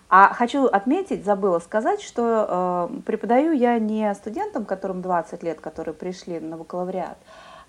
а 0.08 0.32
хочу 0.34 0.66
отметить, 0.66 1.24
забыла 1.24 1.58
сказать, 1.58 2.02
что 2.02 2.88
э, 2.92 3.00
преподаю 3.06 3.52
я 3.52 3.78
не 3.78 4.14
студентам, 4.14 4.66
которым 4.66 5.00
20 5.00 5.42
лет, 5.42 5.60
которые 5.60 5.94
пришли 5.94 6.38
на 6.38 6.58
бакалавриат, 6.58 7.16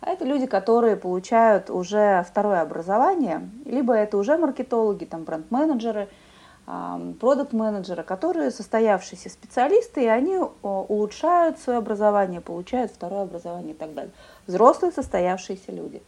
а 0.01 0.09
это 0.09 0.25
люди, 0.25 0.45
которые 0.45 0.97
получают 0.97 1.69
уже 1.69 2.25
второе 2.29 2.59
образование, 2.59 3.49
либо 3.63 3.93
это 3.93 4.17
уже 4.17 4.37
маркетологи, 4.37 5.05
там 5.05 5.23
бренд-менеджеры– 5.23 6.09
продукт-менеджера, 6.65 8.03
которые 8.03 8.51
состоявшиеся 8.51 9.29
специалисты, 9.29 10.03
и 10.03 10.07
они 10.07 10.37
улучшают 10.61 11.59
свое 11.59 11.79
образование, 11.79 12.41
получают 12.41 12.91
второе 12.91 13.23
образование 13.23 13.73
и 13.73 13.77
так 13.77 13.93
далее. 13.93 14.13
Взрослые 14.47 14.91
состоявшиеся 14.91 15.71
люди. 15.71 16.01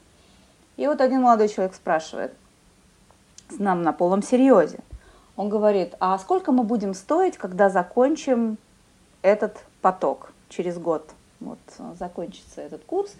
И 0.78 0.88
вот 0.88 1.02
один 1.02 1.22
молодой 1.22 1.50
человек 1.50 1.76
спрашивает, 1.76 2.34
с 3.50 3.60
нам 3.60 3.84
на 3.84 3.94
полном 3.94 4.24
серьезе, 4.24 4.80
он 5.36 5.50
говорит, 5.50 5.96
а 6.00 6.18
сколько 6.18 6.52
мы 6.52 6.64
будем 6.64 6.94
стоить, 6.94 7.38
когда 7.38 7.70
закончим 7.70 8.58
этот 9.22 9.58
поток 9.82 10.32
через 10.50 10.78
год? 10.78 11.10
Вот 11.42 11.60
закончится 12.00 12.62
этот 12.62 12.84
курс 12.86 13.14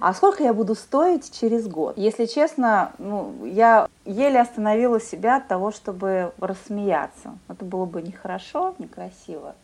а 0.00 0.14
сколько 0.14 0.42
я 0.42 0.54
буду 0.54 0.74
стоить 0.74 1.30
через 1.38 1.68
год? 1.68 1.98
Если 1.98 2.24
честно, 2.24 2.92
ну, 2.98 3.44
я 3.44 3.86
еле 4.06 4.40
остановила 4.40 4.98
себя 4.98 5.36
от 5.36 5.46
того, 5.46 5.72
чтобы 5.72 6.32
рассмеяться. 6.40 7.36
Это 7.48 7.66
было 7.66 7.84
бы 7.84 8.00
нехорошо, 8.00 8.74
некрасиво. 8.78 9.54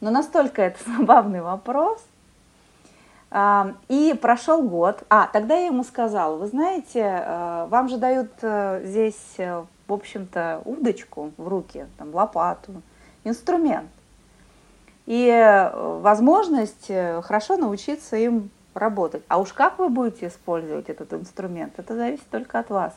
Но 0.00 0.10
настолько 0.10 0.62
это 0.62 0.78
забавный 0.98 1.42
вопрос. 1.42 2.00
А, 3.32 3.72
и 3.88 4.16
прошел 4.20 4.62
год. 4.62 5.02
А, 5.08 5.26
тогда 5.32 5.56
я 5.56 5.66
ему 5.66 5.82
сказала, 5.82 6.36
вы 6.36 6.46
знаете, 6.46 7.00
э, 7.00 7.66
вам 7.68 7.88
же 7.88 7.96
дают 7.96 8.30
э, 8.42 8.82
здесь, 8.84 9.34
э, 9.38 9.64
в 9.88 9.92
общем-то, 9.92 10.62
удочку 10.64 11.32
в 11.38 11.48
руки, 11.48 11.86
там, 11.98 12.14
лопату, 12.14 12.82
инструмент. 13.24 13.88
И 15.06 15.70
возможность 15.74 16.86
хорошо 17.22 17.56
научиться 17.56 18.16
им 18.16 18.50
работать. 18.74 19.22
А 19.28 19.38
уж 19.38 19.52
как 19.52 19.78
вы 19.78 19.88
будете 19.88 20.28
использовать 20.28 20.88
этот 20.88 21.12
инструмент, 21.12 21.78
это 21.78 21.94
зависит 21.94 22.28
только 22.30 22.58
от 22.58 22.70
вас. 22.70 22.94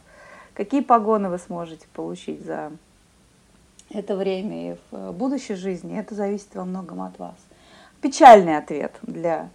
Какие 0.54 0.82
погоны 0.82 1.30
вы 1.30 1.38
сможете 1.38 1.86
получить 1.94 2.46
за 2.46 2.72
это 3.90 4.16
время 4.16 4.72
и 4.72 4.78
в 4.92 5.12
будущей 5.12 5.56
жизни, 5.56 6.00
это 6.00 6.16
зависит 6.16 6.56
во 6.56 6.66
многом 6.66 7.02
от 7.02 7.20
вас. 7.20 7.36
Печальный 8.02 8.58
ответ 8.58 8.94
для 9.02 9.50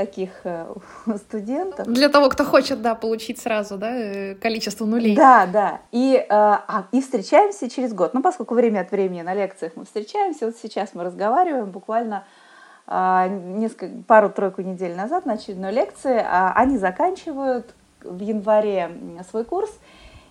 таких 0.00 0.30
э, 0.44 0.66
студентов. 1.16 1.86
Для 1.86 2.08
того, 2.08 2.30
кто 2.30 2.44
хочет, 2.44 2.80
да, 2.80 2.94
получить 2.94 3.38
сразу, 3.38 3.76
да, 3.76 3.94
э, 3.94 4.34
количество 4.34 4.86
нулей. 4.86 5.14
Да, 5.14 5.46
да. 5.46 5.80
И, 5.92 6.14
э, 6.14 6.24
а, 6.30 6.86
и 6.92 7.02
встречаемся 7.02 7.68
через 7.68 7.92
год. 7.92 8.14
Ну, 8.14 8.22
поскольку 8.22 8.54
время 8.54 8.80
от 8.80 8.90
времени 8.92 9.20
на 9.22 9.34
лекциях 9.34 9.72
мы 9.76 9.84
встречаемся, 9.84 10.46
вот 10.46 10.56
сейчас 10.56 10.94
мы 10.94 11.04
разговариваем 11.04 11.70
буквально 11.70 12.24
несколько, 12.90 14.02
пару-тройку 14.06 14.62
недель 14.62 14.96
назад 14.96 15.24
на 15.24 15.34
очередной 15.34 15.72
лекции. 15.72 16.18
А, 16.18 16.52
они 16.56 16.76
заканчивают 16.76 17.74
в 18.02 18.20
январе 18.20 18.90
свой 19.30 19.44
курс, 19.44 19.70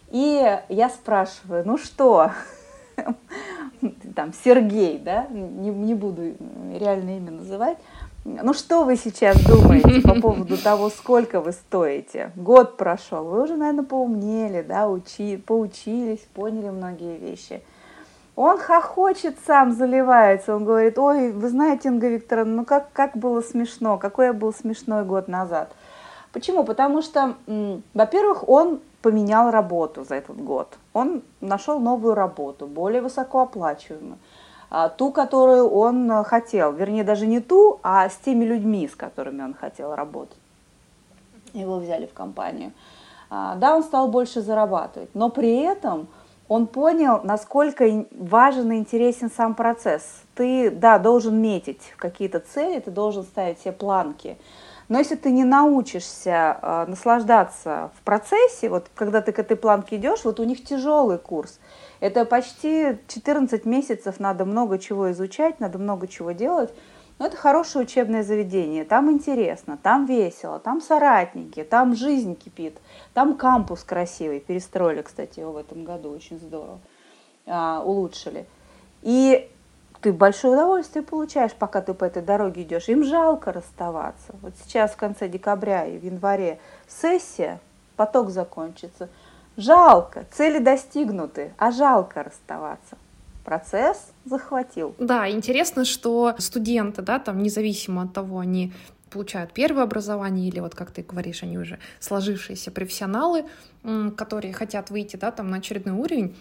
и 0.10 0.60
я 0.68 0.90
спрашиваю, 0.90 1.64
ну 1.66 1.78
что, 1.78 2.32
там, 4.16 4.34
Сергей, 4.44 4.98
да, 4.98 5.28
не, 5.28 5.70
не 5.70 5.94
буду 5.94 6.34
реально 6.74 7.18
имя 7.18 7.32
называть, 7.32 7.78
ну 8.26 8.54
что 8.54 8.84
вы 8.84 8.98
сейчас 8.98 9.40
думаете 9.46 10.02
по 10.02 10.20
поводу 10.20 10.58
того, 10.58 10.90
сколько 10.90 11.40
вы 11.40 11.54
стоите? 11.54 12.32
Год 12.36 12.76
прошел, 12.76 13.24
вы 13.24 13.44
уже, 13.44 13.56
наверное, 13.56 13.86
поумнели, 13.86 14.64
да, 14.64 14.90
учи, 14.90 15.38
поучились, 15.38 16.28
поняли 16.34 16.70
многие 16.70 17.18
вещи– 17.18 17.62
он 18.40 18.58
хохочет 18.58 19.36
сам, 19.46 19.74
заливается. 19.74 20.56
Он 20.56 20.64
говорит, 20.64 20.98
ой, 20.98 21.34
вы 21.34 21.50
знаете, 21.50 21.90
Инга 21.90 22.08
Викторовна, 22.08 22.56
ну 22.56 22.66
как, 22.66 22.90
как 22.94 23.18
было 23.18 23.42
смешно, 23.42 23.98
какой 23.98 24.28
я 24.28 24.34
был 24.34 24.54
смешной 24.54 25.04
год 25.04 25.28
назад. 25.28 25.74
Почему? 26.32 26.64
Потому 26.64 27.02
что, 27.02 27.36
во-первых, 27.94 28.48
он 28.48 28.80
поменял 29.02 29.52
работу 29.52 30.06
за 30.06 30.16
этот 30.16 30.42
год. 30.42 30.78
Он 30.94 31.22
нашел 31.42 31.82
новую 31.82 32.14
работу, 32.14 32.66
более 32.66 33.02
высокооплачиваемую. 33.02 34.18
А, 34.70 34.88
ту, 34.88 35.12
которую 35.12 35.70
он 35.70 36.24
хотел. 36.24 36.72
Вернее, 36.72 37.04
даже 37.04 37.28
не 37.28 37.42
ту, 37.42 37.82
а 37.84 38.08
с 38.08 38.16
теми 38.16 38.46
людьми, 38.46 38.88
с 38.88 38.96
которыми 38.96 39.44
он 39.44 39.54
хотел 39.54 39.94
работать. 39.96 40.38
Его 41.52 41.78
взяли 41.78 42.06
в 42.06 42.14
компанию. 42.14 42.72
А, 43.30 43.56
да, 43.56 43.76
он 43.76 43.84
стал 43.84 44.08
больше 44.08 44.42
зарабатывать, 44.42 45.10
но 45.14 45.30
при 45.30 45.58
этом 45.58 46.08
он 46.50 46.66
понял, 46.66 47.22
насколько 47.24 48.06
важен 48.12 48.72
и 48.72 48.78
интересен 48.78 49.32
сам 49.32 49.54
процесс. 49.54 50.24
Ты, 50.34 50.72
да, 50.72 50.98
должен 50.98 51.40
метить 51.40 51.94
какие-то 51.96 52.40
цели, 52.40 52.80
ты 52.80 52.90
должен 52.90 53.24
ставить 53.24 53.60
себе 53.60 53.72
планки. 53.72 54.38
Но 54.90 54.98
если 54.98 55.16
ты 55.16 55.30
не 55.30 55.44
научишься 55.44 56.58
э, 56.60 56.86
наслаждаться 56.88 57.92
в 57.96 58.02
процессе, 58.02 58.70
вот 58.70 58.88
когда 58.96 59.22
ты 59.22 59.32
к 59.32 59.38
этой 59.38 59.56
планке 59.56 59.98
идешь, 59.98 60.26
вот 60.26 60.40
у 60.40 60.44
них 60.44 60.66
тяжелый 60.66 61.20
курс. 61.20 61.60
Это 62.00 62.26
почти 62.26 62.98
14 63.08 63.66
месяцев, 63.66 64.20
надо 64.20 64.46
много 64.46 64.80
чего 64.80 65.12
изучать, 65.12 65.60
надо 65.60 65.78
много 65.78 66.08
чего 66.08 66.32
делать. 66.32 66.74
Но 67.20 67.26
это 67.26 67.36
хорошее 67.36 67.84
учебное 67.84 68.24
заведение, 68.24 68.86
там 68.86 69.12
интересно, 69.12 69.78
там 69.78 70.06
весело, 70.06 70.58
там 70.58 70.80
соратники, 70.80 71.66
там 71.66 71.94
жизнь 71.94 72.34
кипит, 72.34 72.78
там 73.14 73.36
кампус 73.36 73.84
красивый, 73.84 74.40
перестроили, 74.40 75.02
кстати, 75.02 75.42
его 75.42 75.52
в 75.52 75.58
этом 75.58 75.84
году, 75.84 76.12
очень 76.12 76.40
здорово, 76.40 76.80
а, 77.46 77.84
улучшили. 77.84 78.46
И 79.02 79.52
ты 80.00 80.14
большое 80.14 80.54
удовольствие 80.54 81.04
получаешь, 81.04 81.54
пока 81.54 81.82
ты 81.82 81.94
по 81.94 82.06
этой 82.06 82.24
дороге 82.24 82.62
идешь. 82.62 82.88
Им 82.88 83.04
жалко 83.04 83.52
расставаться. 83.52 84.34
Вот 84.42 84.54
сейчас 84.64 84.92
в 84.92 84.96
конце 84.96 85.28
декабря 85.28 85.86
и 85.86 85.98
в 85.98 86.06
январе 86.06 86.60
сессия, 86.88 87.60
поток 87.98 88.30
закончится. 88.30 89.10
Жалко, 89.58 90.26
цели 90.32 90.60
достигнуты, 90.60 91.54
а 91.58 91.72
жалко 91.72 92.24
расставаться 92.24 92.96
процесс 93.50 94.12
захватил. 94.26 94.94
Да, 95.00 95.28
интересно, 95.28 95.84
что 95.84 96.36
студенты, 96.38 97.02
да, 97.02 97.18
там 97.18 97.42
независимо 97.42 98.04
от 98.04 98.14
того, 98.14 98.38
они 98.38 98.72
получают 99.10 99.54
первое 99.54 99.84
образование 99.84 100.48
или 100.48 100.60
вот 100.60 100.76
как 100.76 100.92
ты 100.92 101.02
говоришь, 101.02 101.42
они 101.42 101.58
уже 101.58 101.80
сложившиеся 102.00 102.70
профессионалы, 102.70 103.46
которые 104.16 104.54
хотят 104.54 104.92
выйти, 104.92 105.16
да, 105.16 105.32
там 105.32 105.50
на 105.50 105.58
очередной 105.58 105.96
уровень, 105.96 106.36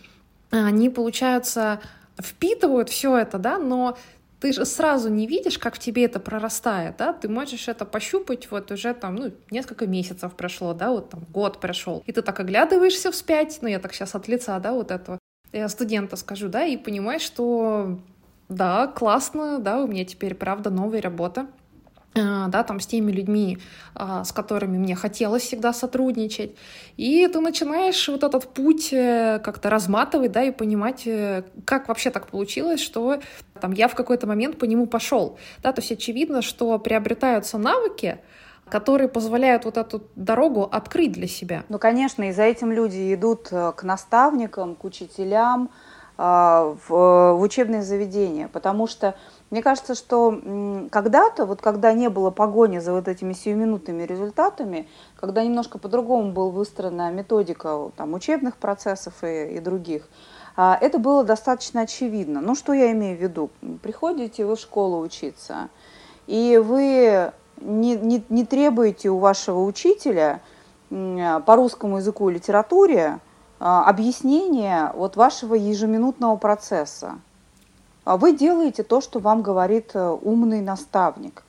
они, 0.51 0.91
получается, 0.91 1.81
впитывают 2.21 2.91
все 2.91 3.17
это, 3.17 3.39
да, 3.39 3.59
но 3.59 3.97
ты 4.41 4.53
же 4.53 4.67
сразу 4.67 5.09
не 5.09 5.27
видишь, 5.27 5.59
как 5.59 5.77
в 5.77 5.79
тебе 5.79 6.05
это 6.05 6.21
прорастает, 6.21 6.99
да, 6.99 7.15
ты 7.15 7.31
можешь 7.31 7.69
это 7.69 7.87
пощупать 7.87 8.51
вот 8.51 8.71
уже 8.71 8.93
там, 8.93 9.17
ну, 9.17 9.33
несколько 9.51 9.87
месяцев 9.87 10.35
прошло, 10.35 10.75
да, 10.75 10.91
вот 10.91 11.09
там 11.09 11.25
год 11.33 11.59
прошел, 11.59 12.03
и 12.05 12.13
ты 12.13 12.21
так 12.21 12.39
оглядываешься 12.39 13.11
вспять, 13.11 13.59
ну, 13.63 13.69
я 13.69 13.79
так 13.79 13.95
сейчас 13.95 14.15
от 14.15 14.29
лица, 14.29 14.59
да, 14.59 14.75
вот 14.75 14.91
этого 14.91 15.19
студента 15.69 16.17
скажу, 16.17 16.49
да, 16.49 16.65
и 16.65 16.77
понимаешь, 16.77 17.23
что 17.23 17.99
да, 18.49 18.87
классно, 18.87 19.59
да, 19.59 19.83
у 19.83 19.87
меня 19.87 20.05
теперь, 20.05 20.35
правда, 20.35 20.71
новая 20.71 21.03
работа, 21.03 21.47
а, 22.15 22.49
да, 22.49 22.63
там 22.65 22.81
с 22.81 22.87
теми 22.87 23.13
людьми, 23.13 23.59
а, 23.95 24.25
с 24.25 24.33
которыми 24.33 24.79
мне 24.79 24.95
хотелось 24.95 25.43
всегда 25.43 25.73
сотрудничать. 25.73 26.53
И 26.97 27.27
ты 27.29 27.41
начинаешь 27.41 28.09
вот 28.09 28.25
этот 28.25 28.49
путь 28.55 28.93
э, 28.93 29.41
как-то 29.43 29.71
разматывать, 29.71 30.33
да, 30.33 30.43
и 30.43 30.51
понимать, 30.51 31.07
э, 31.07 31.45
как 31.65 31.89
вообще 31.89 32.11
так 32.11 32.29
получилось, 32.29 32.81
что 32.81 33.21
там 33.61 33.73
я 33.73 33.89
в 33.89 33.95
какой-то 33.95 34.27
момент 34.27 34.59
по 34.59 34.65
нему 34.65 34.87
пошел. 34.87 35.39
Да, 35.63 35.73
то 35.73 35.81
есть 35.81 35.93
очевидно, 35.93 36.43
что 36.43 36.79
приобретаются 36.79 37.59
навыки, 37.59 38.19
которые 38.69 39.09
позволяют 39.09 39.65
вот 39.65 39.77
эту 39.77 40.03
дорогу 40.17 40.69
открыть 40.71 41.13
для 41.13 41.27
себя. 41.27 41.65
Ну, 41.69 41.79
конечно, 41.79 42.29
и 42.29 42.33
за 42.33 42.43
этим 42.43 42.73
люди 42.73 43.15
идут 43.15 43.49
э, 43.51 43.73
к 43.77 43.83
наставникам, 43.83 44.75
к 44.75 44.85
учителям, 44.85 45.71
а, 46.21 46.75
в, 46.89 46.91
в 46.91 47.41
учебные 47.41 47.83
заведения, 47.83 48.49
потому 48.49 48.89
что 48.89 49.15
мне 49.51 49.63
кажется, 49.63 49.95
что 49.95 50.37
когда-то, 50.91 51.47
вот 51.47 51.63
когда 51.63 51.93
не 51.93 52.11
было 52.11 52.31
погони 52.31 52.81
за 52.81 52.93
вот 52.93 53.07
этими 53.07 53.35
сиюминутными 53.35 54.03
результатами, 54.03 54.89
когда 55.15 55.45
немножко 55.45 55.79
по-другому 55.79 56.33
была 56.33 56.51
выстроена 56.51 57.13
методика 57.13 57.93
там, 57.97 58.15
учебных 58.15 58.57
процессов 58.57 59.23
и, 59.23 59.55
и 59.55 59.61
других, 59.61 60.09
это 60.57 60.99
было 60.99 61.23
достаточно 61.23 61.83
очевидно. 61.83 62.41
Ну, 62.41 62.57
что 62.57 62.73
я 62.73 62.91
имею 62.91 63.17
в 63.17 63.23
виду? 63.23 63.51
Приходите 63.81 64.45
вы 64.45 64.57
в 64.57 64.59
школу 64.59 64.99
учиться, 64.99 65.69
и 66.27 66.61
вы 66.61 67.33
не, 67.61 67.97
не, 67.97 68.25
не 68.29 68.45
требуете 68.45 69.11
у 69.11 69.19
вашего 69.19 69.63
учителя 69.63 70.41
по 70.91 71.57
русскому 71.57 71.99
языку 71.99 72.31
и 72.31 72.35
литературе 72.35 73.19
а, 73.61 73.85
объяснение 73.85 74.93
вот 74.95 75.17
вашего 75.17 75.55
ежеминутного 75.55 76.37
процесса. 76.37 77.19
А 78.05 78.17
вы 78.17 78.33
делаете 78.33 78.85
то, 78.85 79.01
что 79.01 79.19
вам 79.19 79.43
говорит 79.43 79.91
э, 79.95 80.09
умный 80.23 80.63
наставник. 80.63 81.45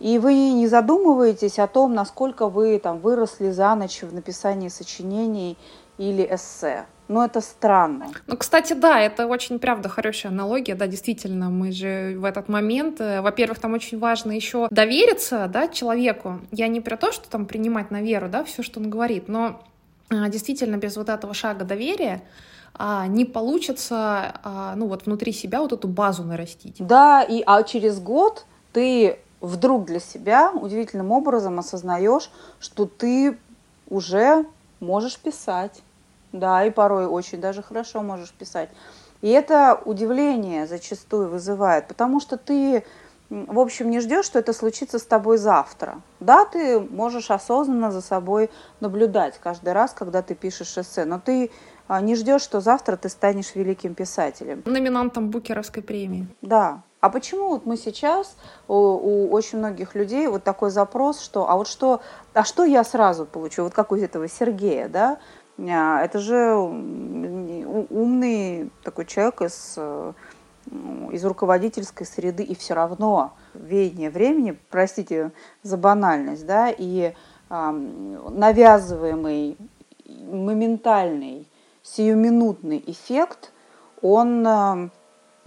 И 0.00 0.18
вы 0.18 0.34
не 0.52 0.66
задумываетесь 0.66 1.58
о 1.58 1.68
том, 1.68 1.94
насколько 1.94 2.48
вы 2.48 2.78
там 2.78 2.98
выросли 2.98 3.50
за 3.50 3.74
ночь 3.74 4.02
в 4.02 4.12
написании 4.12 4.68
сочинений 4.68 5.56
или 5.98 6.26
эссе. 6.28 6.86
Но 7.08 7.24
это 7.24 7.40
странно. 7.40 8.08
Ну, 8.26 8.36
кстати, 8.36 8.74
да, 8.74 9.00
это 9.00 9.26
очень, 9.26 9.58
правда, 9.58 9.88
хорошая 9.88 10.30
аналогия, 10.30 10.74
да, 10.74 10.86
действительно, 10.86 11.48
мы 11.48 11.72
же 11.72 12.16
в 12.18 12.24
этот 12.24 12.48
момент, 12.48 13.00
э, 13.00 13.22
во-первых, 13.22 13.58
там 13.58 13.72
очень 13.72 13.98
важно 13.98 14.32
еще 14.32 14.68
довериться, 14.70 15.48
да, 15.50 15.68
человеку. 15.68 16.40
Я 16.52 16.68
не 16.68 16.80
про 16.80 16.96
то, 16.96 17.10
что 17.10 17.28
там 17.30 17.46
принимать 17.46 17.90
на 17.90 18.02
веру, 18.02 18.28
да, 18.28 18.44
все, 18.44 18.62
что 18.62 18.78
он 18.78 18.90
говорит, 18.90 19.28
но 19.28 19.62
а, 20.10 20.28
действительно 20.28 20.76
без 20.76 20.96
вот 20.96 21.08
этого 21.08 21.34
шага 21.34 21.64
доверия 21.64 22.22
а, 22.74 23.06
не 23.06 23.24
получится, 23.24 24.34
а, 24.42 24.74
ну 24.76 24.86
вот 24.86 25.06
внутри 25.06 25.32
себя 25.32 25.60
вот 25.60 25.72
эту 25.72 25.88
базу 25.88 26.24
нарастить. 26.24 26.76
Да, 26.78 27.22
и 27.22 27.42
а 27.44 27.62
через 27.62 28.00
год 28.00 28.46
ты 28.72 29.18
вдруг 29.40 29.86
для 29.86 30.00
себя 30.00 30.52
удивительным 30.52 31.12
образом 31.12 31.58
осознаешь, 31.58 32.30
что 32.60 32.86
ты 32.86 33.38
уже 33.88 34.46
можешь 34.80 35.18
писать. 35.18 35.82
Да, 36.38 36.64
и 36.64 36.70
порой 36.70 37.06
очень 37.06 37.40
даже 37.40 37.62
хорошо 37.62 38.02
можешь 38.02 38.32
писать. 38.32 38.70
И 39.20 39.28
это 39.30 39.80
удивление 39.84 40.66
зачастую 40.66 41.28
вызывает, 41.28 41.88
потому 41.88 42.20
что 42.20 42.36
ты 42.36 42.84
в 43.30 43.58
общем, 43.58 43.90
не 43.90 44.00
ждешь, 44.00 44.24
что 44.24 44.38
это 44.38 44.54
случится 44.54 44.98
с 44.98 45.02
тобой 45.02 45.36
завтра. 45.36 46.00
Да, 46.18 46.46
ты 46.46 46.80
можешь 46.80 47.30
осознанно 47.30 47.90
за 47.92 48.00
собой 48.00 48.48
наблюдать 48.80 49.38
каждый 49.38 49.74
раз, 49.74 49.92
когда 49.92 50.22
ты 50.22 50.34
пишешь 50.34 50.78
эссе, 50.78 51.04
но 51.04 51.20
ты 51.20 51.50
а, 51.88 52.00
не 52.00 52.14
ждешь, 52.14 52.40
что 52.40 52.60
завтра 52.60 52.96
ты 52.96 53.10
станешь 53.10 53.54
великим 53.54 53.94
писателем. 53.94 54.62
Номинантом 54.64 55.28
Букеровской 55.28 55.82
премии. 55.82 56.26
Да. 56.40 56.82
А 57.00 57.10
почему 57.10 57.50
вот 57.50 57.66
мы 57.66 57.76
сейчас 57.76 58.36
у, 58.66 58.74
у 58.74 59.30
очень 59.30 59.58
многих 59.58 59.94
людей 59.94 60.26
вот 60.26 60.42
такой 60.42 60.70
запрос, 60.70 61.20
что 61.20 61.48
а 61.48 61.56
вот 61.56 61.68
что, 61.68 62.00
а 62.34 62.44
что 62.44 62.64
я 62.64 62.82
сразу 62.82 63.24
получу, 63.24 63.62
вот 63.62 63.72
как 63.72 63.92
у 63.92 63.96
этого 63.96 64.26
Сергея, 64.26 64.88
да? 64.88 65.18
Это 65.58 66.20
же 66.20 66.54
умный 67.90 68.70
такой 68.84 69.06
человек 69.06 69.42
из 69.42 69.74
э, 69.76 70.12
из 71.10 71.24
руководительской 71.24 72.06
среды, 72.06 72.44
и 72.44 72.54
все 72.54 72.74
равно 72.74 73.32
веяние 73.54 74.10
времени, 74.10 74.56
простите 74.70 75.32
за 75.62 75.76
банальность, 75.76 76.46
да, 76.46 76.70
и 76.70 77.12
навязываемый 77.48 79.56
моментальный, 80.06 81.48
сиюминутный 81.82 82.84
эффект, 82.86 83.52
он 84.02 84.90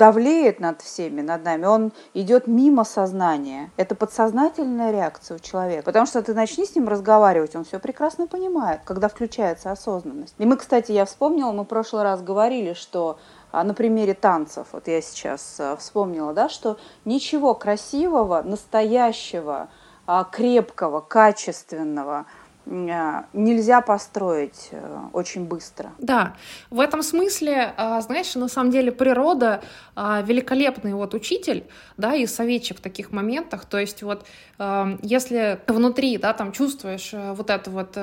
давлеет 0.02 0.60
над 0.60 0.82
всеми, 0.82 1.22
над 1.22 1.46
нами, 1.46 1.66
он 1.66 1.92
идет 2.16 2.48
мимо 2.48 2.84
сознания. 2.84 3.70
Это 3.78 3.94
подсознательная 3.94 4.92
реакция 4.92 5.38
у 5.38 5.40
человека. 5.40 5.84
Потому 5.84 6.08
что 6.08 6.24
ты 6.24 6.34
начни 6.34 6.66
с 6.66 6.76
ним 6.76 6.88
разговаривать, 6.88 7.56
он 7.56 7.66
все 7.66 7.78
прекрасно 7.78 8.26
понимает, 8.26 8.82
когда 8.84 9.08
включается 9.10 9.70
осознанность. 9.70 10.34
И 10.40 10.46
мы, 10.48 10.58
кстати, 10.58 10.92
я 10.92 11.06
вспомнила, 11.06 11.52
мы 11.52 11.66
в 11.66 11.68
прошлый 11.68 12.02
раз 12.02 12.24
говорили, 12.24 12.74
что 12.74 13.20
а, 13.52 13.64
на 13.64 13.76
примере 13.76 14.16
танцев, 14.16 14.70
вот 14.72 14.88
я 14.88 15.04
сейчас 15.04 15.58
а, 15.60 15.76
вспомнила, 15.76 16.34
да, 16.34 16.50
что 16.50 16.78
ничего 17.06 17.54
красивого, 17.54 18.42
настоящего, 18.42 19.70
а, 20.08 20.24
крепкого, 20.24 21.02
качественного– 21.02 22.26
нельзя 22.66 23.82
построить 23.82 24.70
э, 24.72 25.00
очень 25.14 25.46
быстро. 25.46 25.92
Да, 25.98 26.36
в 26.70 26.80
этом 26.80 27.02
смысле, 27.02 27.74
а, 27.76 28.00
знаешь, 28.02 28.36
на 28.36 28.48
самом 28.48 28.72
деле 28.72 28.92
природа 28.92 29.62
а, 29.96 30.22
великолепный 30.22 30.94
вот 30.94 31.14
учитель, 31.16 31.66
да, 31.98 32.14
и 32.14 32.28
советчик 32.28 32.78
в 32.78 32.82
таких 32.82 33.12
моментах. 33.12 33.66
То 33.66 33.80
есть 33.80 34.04
вот 34.04 34.26
э, 34.60 34.98
если 35.02 35.60
внутри, 35.68 36.18
да, 36.18 36.34
там 36.34 36.52
чувствуешь 36.52 37.14
вот 37.14 37.50
это 37.50 37.70
вот 37.72 37.98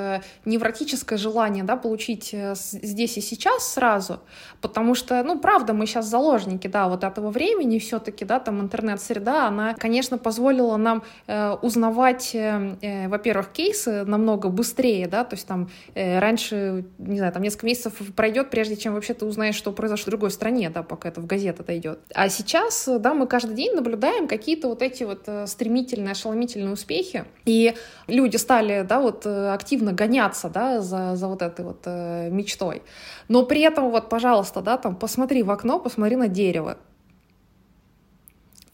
невротическое 0.45 1.19
желание, 1.19 1.63
да, 1.63 1.77
получить 1.77 2.35
здесь 2.55 3.17
и 3.17 3.21
сейчас 3.21 3.75
сразу, 3.75 4.21
потому 4.61 4.95
что, 4.95 5.23
ну, 5.23 5.39
правда, 5.39 5.73
мы 5.73 5.87
сейчас 5.87 6.07
заложники, 6.07 6.67
да, 6.67 6.89
вот 6.89 7.05
этого 7.05 7.31
времени 7.31 7.79
все-таки, 7.79 8.25
да, 8.25 8.41
там 8.41 8.61
интернет-среда, 8.61 9.47
она, 9.47 9.75
конечно, 9.75 10.19
позволила 10.19 10.77
нам 10.77 11.03
узнавать, 11.63 12.35
во-первых, 12.35 13.49
кейсы 13.49 14.05
намного 14.05 14.48
намного 14.49 14.57
быстрее, 14.57 15.07
да, 15.07 15.25
то 15.25 15.37
есть 15.37 15.47
там 15.47 15.69
э, 15.95 16.19
раньше, 16.19 16.85
не 16.99 17.19
знаю, 17.19 17.33
там 17.33 17.43
несколько 17.43 17.67
месяцев 17.67 17.95
пройдет, 18.15 18.51
прежде 18.51 18.77
чем 18.77 18.95
вообще 18.95 19.15
ты 19.15 19.25
узнаешь, 19.27 19.55
что 19.55 19.73
произошло 19.73 20.07
в 20.07 20.11
другой 20.11 20.31
стране, 20.31 20.71
да, 20.71 20.83
пока 20.83 21.09
это 21.09 21.21
в 21.21 21.27
газет 21.27 21.61
отойдет. 21.61 21.99
А 22.15 22.29
сейчас, 22.29 22.89
да, 23.01 23.15
мы 23.15 23.27
каждый 23.27 23.55
день 23.55 23.75
наблюдаем 23.75 24.29
какие-то 24.29 24.69
вот 24.69 24.83
эти 24.83 25.05
вот 25.05 25.25
э, 25.27 25.47
стремительные, 25.47 26.13
ошеломительные 26.13 26.73
успехи, 26.73 27.25
и 27.47 27.75
люди 28.09 28.37
стали, 28.37 28.85
да, 28.89 29.01
вот 29.01 29.27
э, 29.27 29.53
активно 29.53 29.93
гоняться, 29.93 30.49
да, 30.49 30.81
за, 30.81 31.17
за 31.17 31.29
вот 31.29 31.43
этой 31.43 31.65
вот 31.65 31.83
э, 31.85 32.31
мечтой. 32.31 32.83
Но 33.29 33.45
при 33.45 33.61
этом 33.61 33.91
вот, 33.91 34.09
пожалуйста, 34.09 34.61
да, 34.61 34.77
там 34.77 34.97
посмотри 34.97 35.43
в 35.43 35.51
окно, 35.51 35.79
посмотри 35.79 36.17
на 36.17 36.29
дерево, 36.29 36.77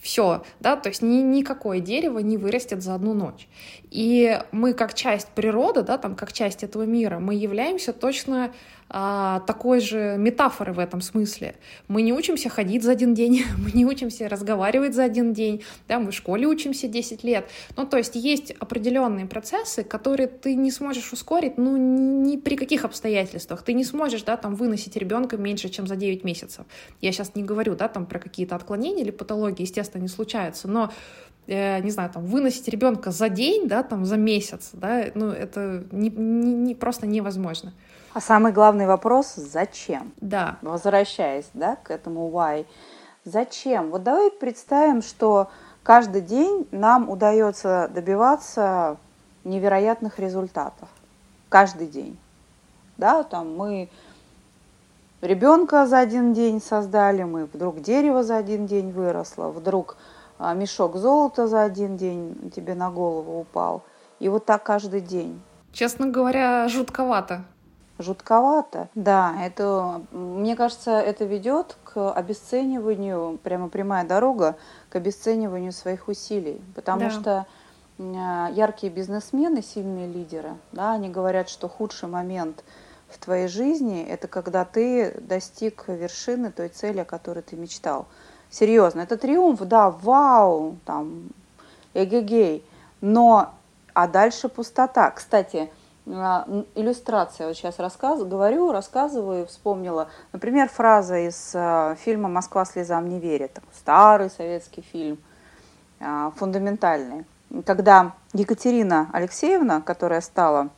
все, 0.04 0.42
да, 0.60 0.76
то 0.76 0.90
есть 0.90 1.00
ни, 1.00 1.22
никакое 1.22 1.80
дерево 1.80 2.18
не 2.18 2.36
вырастет 2.36 2.82
за 2.82 2.94
одну 2.94 3.14
ночь. 3.14 3.48
И 3.94 4.40
мы 4.50 4.74
как 4.74 4.92
часть 4.92 5.28
природы, 5.36 5.82
да, 5.82 5.98
там 5.98 6.16
как 6.16 6.32
часть 6.32 6.64
этого 6.64 6.82
мира, 6.82 7.20
мы 7.20 7.36
являемся 7.36 7.92
точно 7.92 8.52
а, 8.88 9.38
такой 9.46 9.78
же 9.78 10.16
метафоры 10.18 10.72
в 10.72 10.80
этом 10.80 11.00
смысле. 11.00 11.54
Мы 11.86 12.02
не 12.02 12.12
учимся 12.12 12.48
ходить 12.48 12.82
за 12.82 12.90
один 12.90 13.14
день, 13.14 13.44
мы 13.56 13.70
не 13.70 13.86
учимся 13.86 14.28
разговаривать 14.28 14.96
за 14.96 15.04
один 15.04 15.32
день, 15.32 15.62
да, 15.86 16.00
мы 16.00 16.10
в 16.10 16.14
школе 16.14 16.48
учимся 16.48 16.88
10 16.88 17.22
лет. 17.22 17.48
Ну, 17.76 17.86
то 17.86 17.96
есть 17.96 18.16
есть 18.16 18.50
определенные 18.58 19.26
процессы, 19.26 19.84
которые 19.84 20.26
ты 20.26 20.56
не 20.56 20.72
сможешь 20.72 21.12
ускорить, 21.12 21.56
ну, 21.56 21.76
ни 21.76 22.36
при 22.36 22.56
каких 22.56 22.84
обстоятельствах. 22.84 23.62
Ты 23.62 23.74
не 23.74 23.84
сможешь, 23.84 24.24
да, 24.24 24.36
там, 24.36 24.56
выносить 24.56 24.96
ребенка 24.96 25.36
меньше, 25.36 25.68
чем 25.68 25.86
за 25.86 25.94
9 25.94 26.24
месяцев. 26.24 26.66
Я 27.00 27.12
сейчас 27.12 27.36
не 27.36 27.44
говорю, 27.44 27.76
да, 27.76 27.86
там, 27.86 28.06
про 28.06 28.18
какие-то 28.18 28.56
отклонения 28.56 29.04
или 29.04 29.12
патологии, 29.12 29.62
естественно, 29.62 30.02
не 30.02 30.08
случаются, 30.08 30.66
но 30.66 30.90
не 31.46 31.90
знаю, 31.90 32.10
там, 32.10 32.24
выносить 32.24 32.68
ребенка 32.68 33.10
за 33.10 33.28
день, 33.28 33.68
да, 33.68 33.82
там, 33.82 34.04
за 34.04 34.16
месяц, 34.16 34.70
да, 34.72 35.04
ну, 35.14 35.30
это 35.30 35.84
не, 35.90 36.08
не, 36.08 36.54
не, 36.54 36.74
просто 36.74 37.06
невозможно. 37.06 37.72
А 38.14 38.20
самый 38.20 38.52
главный 38.52 38.86
вопрос– 38.86 39.34
зачем? 39.36 40.12
Да. 40.20 40.58
Возвращаясь, 40.62 41.48
да, 41.52 41.76
к 41.76 41.90
этому 41.90 42.30
why. 42.30 42.64
Зачем? 43.24 43.90
Вот 43.90 44.04
давай 44.04 44.30
представим, 44.30 45.02
что 45.02 45.50
каждый 45.82 46.20
день 46.20 46.68
нам 46.70 47.10
удается 47.10 47.90
добиваться 47.92 48.98
невероятных 49.42 50.18
результатов. 50.18 50.88
Каждый 51.48 51.88
день. 51.88 52.16
Да, 52.98 53.24
там 53.24 53.56
мы 53.56 53.88
ребенка 55.20 55.86
за 55.86 55.98
один 55.98 56.34
день 56.34 56.60
создали, 56.60 57.24
мы 57.24 57.46
вдруг 57.46 57.80
дерево 57.80 58.22
за 58.22 58.36
один 58.36 58.66
день 58.66 58.92
выросло, 58.92 59.48
вдруг 59.48 59.96
мешок 60.38 60.96
золота 60.96 61.46
за 61.46 61.62
один 61.62 61.96
день 61.96 62.50
тебе 62.54 62.74
на 62.74 62.90
голову 62.90 63.40
упал. 63.40 63.82
И 64.20 64.28
вот 64.28 64.44
так 64.44 64.62
каждый 64.62 65.00
день. 65.00 65.40
Честно 65.72 66.06
говоря, 66.06 66.68
жутковато. 66.68 67.44
жутковато. 67.98 68.88
Да, 68.94 69.34
это, 69.42 70.02
мне 70.12 70.56
кажется, 70.56 70.92
это 70.92 71.24
ведет 71.24 71.76
к 71.84 72.12
обесцениванию, 72.12 73.38
прямо 73.42 73.68
прямая 73.68 74.06
дорога 74.06 74.56
к 74.88 74.96
обесцениванию 74.96 75.72
своих 75.72 76.08
усилий. 76.08 76.60
Потому 76.74 77.00
да. 77.00 77.10
что 77.10 77.46
яркие 77.98 78.92
бизнесмены, 78.92 79.62
сильные 79.62 80.08
лидеры, 80.08 80.54
да, 80.72 80.92
они 80.92 81.08
говорят, 81.08 81.48
что 81.48 81.68
худший 81.68 82.08
момент 82.08 82.64
в 83.08 83.18
твоей 83.18 83.46
жизни 83.46 84.02
это 84.02 84.26
когда 84.26 84.64
ты 84.64 85.12
достиг 85.20 85.84
вершины 85.86 86.50
той 86.50 86.68
цели, 86.68 87.00
о 87.00 87.04
которой 87.04 87.42
ты 87.42 87.56
мечтал. 87.56 88.06
Серьезно, 88.54 89.00
это 89.00 89.16
триумф, 89.16 89.62
да, 89.62 89.90
вау, 89.90 90.76
там, 90.84 91.24
эгегей. 91.92 92.64
Но, 93.00 93.52
а 93.94 94.06
дальше 94.06 94.48
пустота. 94.48 95.10
Кстати, 95.10 95.72
а, 96.06 96.46
иллюстрация. 96.76 97.48
Вот 97.48 97.56
сейчас 97.56 97.80
рассказ, 97.80 98.22
говорю, 98.22 98.70
рассказываю, 98.70 99.46
вспомнила. 99.46 100.08
Например, 100.32 100.68
фраза 100.68 101.18
из 101.18 101.50
а, 101.52 101.96
фильма 101.96 102.28
«Москва 102.28 102.64
слезам 102.64 103.08
не 103.08 103.18
верит». 103.18 103.58
Старый 103.76 104.30
советский 104.30 104.82
фильм, 104.82 105.18
а, 105.98 106.30
фундаментальный. 106.36 107.24
Когда 107.66 108.12
Екатерина 108.34 109.10
Алексеевна, 109.12 109.80
которая 109.80 110.20
стала 110.20 110.68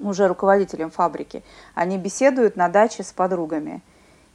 уже 0.00 0.28
руководителем 0.28 0.90
фабрики, 0.90 1.44
они 1.74 1.96
беседуют 1.96 2.56
на 2.56 2.68
даче 2.68 3.04
с 3.04 3.10
подругами. 3.10 3.80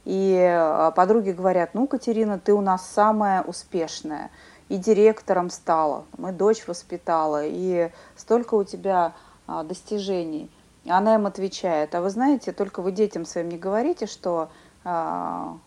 И 0.04 0.90
подруги 0.96 1.30
говорят, 1.30 1.74
ну, 1.74 1.86
Катерина, 1.86 2.38
ты 2.38 2.52
у 2.52 2.60
нас 2.60 2.88
самая 2.88 3.42
успешная. 3.42 4.30
И 4.68 4.76
директором 4.76 5.50
стала, 5.50 6.04
мы 6.16 6.32
дочь 6.32 6.68
воспитала, 6.68 7.42
и 7.44 7.90
столько 8.16 8.54
у 8.54 8.62
тебя 8.62 9.14
а, 9.48 9.64
достижений. 9.64 10.48
Она 10.86 11.16
им 11.16 11.26
отвечает, 11.26 11.92
а 11.96 12.00
вы 12.00 12.10
знаете, 12.10 12.52
только 12.52 12.80
вы 12.80 12.92
детям 12.92 13.24
своим 13.24 13.48
не 13.48 13.58
говорите, 13.58 14.06
что 14.06 14.48
а, 14.84 15.58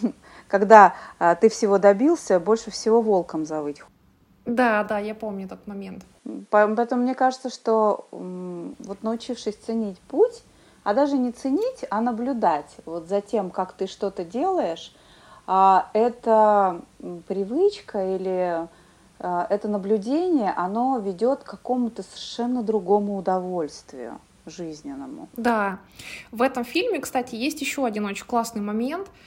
когда 0.48 0.94
а, 1.18 1.34
ты 1.34 1.48
всего 1.48 1.78
добился, 1.78 2.38
больше 2.38 2.70
всего 2.70 3.02
волком 3.02 3.44
завыть. 3.44 3.82
Да, 4.46 4.84
да, 4.84 5.00
я 5.00 5.16
помню 5.16 5.46
этот 5.46 5.66
момент. 5.66 6.04
Поэтому 6.50 7.02
мне 7.02 7.16
кажется, 7.16 7.50
что 7.50 8.06
вот 8.12 9.02
научившись 9.02 9.56
ценить 9.56 9.98
путь, 10.00 10.44
а 10.84 10.94
даже 10.94 11.18
не 11.18 11.32
ценить, 11.32 11.84
а 11.90 12.00
наблюдать 12.00 12.76
вот 12.86 13.08
за 13.08 13.20
тем, 13.20 13.50
как 13.50 13.72
ты 13.72 13.86
что-то 13.88 14.24
делаешь, 14.24 14.94
это 15.46 16.80
привычка 17.26 18.14
или 18.14 18.68
Э, 19.24 19.46
это 19.48 19.68
наблюдение, 19.68 20.52
оно 20.54 20.98
ведет 20.98 21.44
к 21.44 21.50
какому-то 21.50 22.02
совершенно 22.02 22.62
другому 22.62 23.16
удовольствию 23.16 24.20
жизненному. 24.46 25.28
Да. 25.36 25.78
В 26.30 26.42
этом 26.42 26.64
фильме, 26.64 27.00
кстати, 27.00 27.34
есть 27.34 27.60
еще 27.62 27.86
один 27.86 28.04
очень 28.04 28.26
классный 28.26 28.60
момент— 28.60 29.08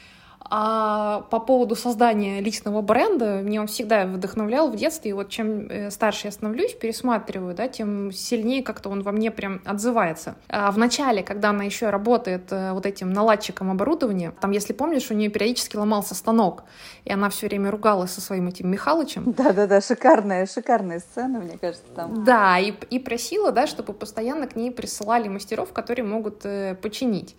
а 0.49 1.21
по 1.29 1.39
поводу 1.39 1.75
создания 1.75 2.41
личного 2.41 2.81
бренда, 2.81 3.41
меня 3.41 3.62
он 3.62 3.67
всегда 3.67 4.05
вдохновлял 4.05 4.69
в 4.69 4.75
детстве, 4.75 5.12
и 5.12 5.13
вот 5.13 5.29
чем 5.29 5.67
э, 5.67 5.91
старше 5.91 6.27
я 6.27 6.31
становлюсь, 6.31 6.73
пересматриваю, 6.73 7.55
да, 7.55 7.67
тем 7.67 8.12
сильнее 8.12 8.63
как-то 8.63 8.89
он 8.89 9.03
во 9.03 9.12
мне 9.12 9.31
прям 9.31 9.62
отзывается. 9.65 10.36
А 10.49 10.71
в 10.71 10.77
начале, 10.77 11.23
когда 11.23 11.49
она 11.49 11.63
еще 11.63 11.89
работает 11.89 12.51
э, 12.51 12.71
вот 12.71 12.86
этим 12.86 13.12
наладчиком 13.12 13.71
оборудования, 13.71 14.33
там, 14.39 14.51
если 14.51 14.73
помнишь, 14.73 15.12
у 15.12 15.13
нее 15.13 15.29
периодически 15.29 15.75
ломался 15.75 16.15
станок, 16.15 16.63
и 17.03 17.12
она 17.12 17.29
все 17.29 17.47
время 17.47 17.71
ругалась 17.71 18.12
со 18.12 18.21
своим 18.21 18.47
этим 18.47 18.69
Михалычем. 18.69 19.33
Да-да-да, 19.38 19.81
шикарная, 19.81 20.45
шикарная 20.45 20.99
сцена, 20.99 21.39
мне 21.39 21.57
кажется, 21.57 21.88
там. 21.95 22.23
Да, 22.23 22.57
и, 22.60 22.73
и 22.89 22.99
просила, 22.99 23.51
да, 23.51 23.67
чтобы 23.67 23.93
постоянно 23.93 24.47
к 24.47 24.55
ней 24.55 24.71
присылали 24.71 25.27
мастеров, 25.27 25.73
которые 25.73 26.05
могут 26.05 26.45
э, 26.45 26.75
починить. 26.75 27.36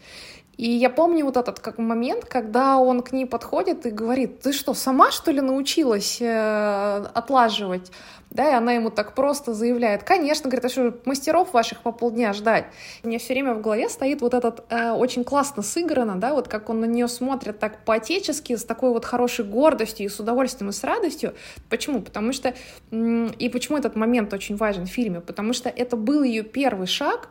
И 0.58 0.68
я 0.68 0.90
помню 0.90 1.24
вот 1.24 1.36
этот 1.36 1.60
как 1.60 1.78
момент, 1.78 2.24
когда 2.24 2.78
он 2.78 3.02
к 3.02 3.12
ней 3.12 3.26
подходит 3.26 3.86
и 3.86 3.90
говорит, 3.90 4.40
ты 4.40 4.52
что, 4.52 4.74
сама 4.74 5.12
что 5.12 5.30
ли 5.30 5.40
научилась 5.40 6.18
э, 6.20 7.04
отлаживать? 7.14 7.92
Да, 8.30 8.50
и 8.50 8.54
она 8.54 8.72
ему 8.72 8.90
так 8.90 9.14
просто 9.14 9.54
заявляет, 9.54 10.02
конечно, 10.02 10.50
говорит, 10.50 10.64
а 10.64 10.68
что, 10.68 10.94
мастеров 11.04 11.54
ваших 11.54 11.80
по 11.80 11.92
полдня 11.92 12.32
ждать? 12.32 12.66
У 13.04 13.08
меня 13.08 13.20
все 13.20 13.34
время 13.34 13.54
в 13.54 13.62
голове 13.62 13.88
стоит 13.88 14.20
вот 14.20 14.34
этот 14.34 14.64
э, 14.68 14.90
очень 14.90 15.22
классно 15.22 15.62
сыграно, 15.62 16.16
да, 16.16 16.34
вот 16.34 16.48
как 16.48 16.68
он 16.68 16.80
на 16.80 16.86
нее 16.86 17.06
смотрит 17.06 17.60
так 17.60 17.84
по-отечески, 17.84 18.56
с 18.56 18.64
такой 18.64 18.90
вот 18.90 19.04
хорошей 19.04 19.44
гордостью 19.44 20.06
и 20.06 20.08
с 20.08 20.18
удовольствием 20.18 20.70
и 20.70 20.72
с 20.72 20.82
радостью. 20.82 21.34
Почему? 21.70 22.02
Потому 22.02 22.32
что, 22.32 22.52
и 22.90 23.48
почему 23.48 23.78
этот 23.78 23.94
момент 23.94 24.34
очень 24.34 24.56
важен 24.56 24.86
в 24.86 24.90
фильме? 24.90 25.20
Потому 25.20 25.52
что 25.52 25.68
это 25.68 25.96
был 25.96 26.24
ее 26.24 26.42
первый 26.42 26.88
шаг 26.88 27.30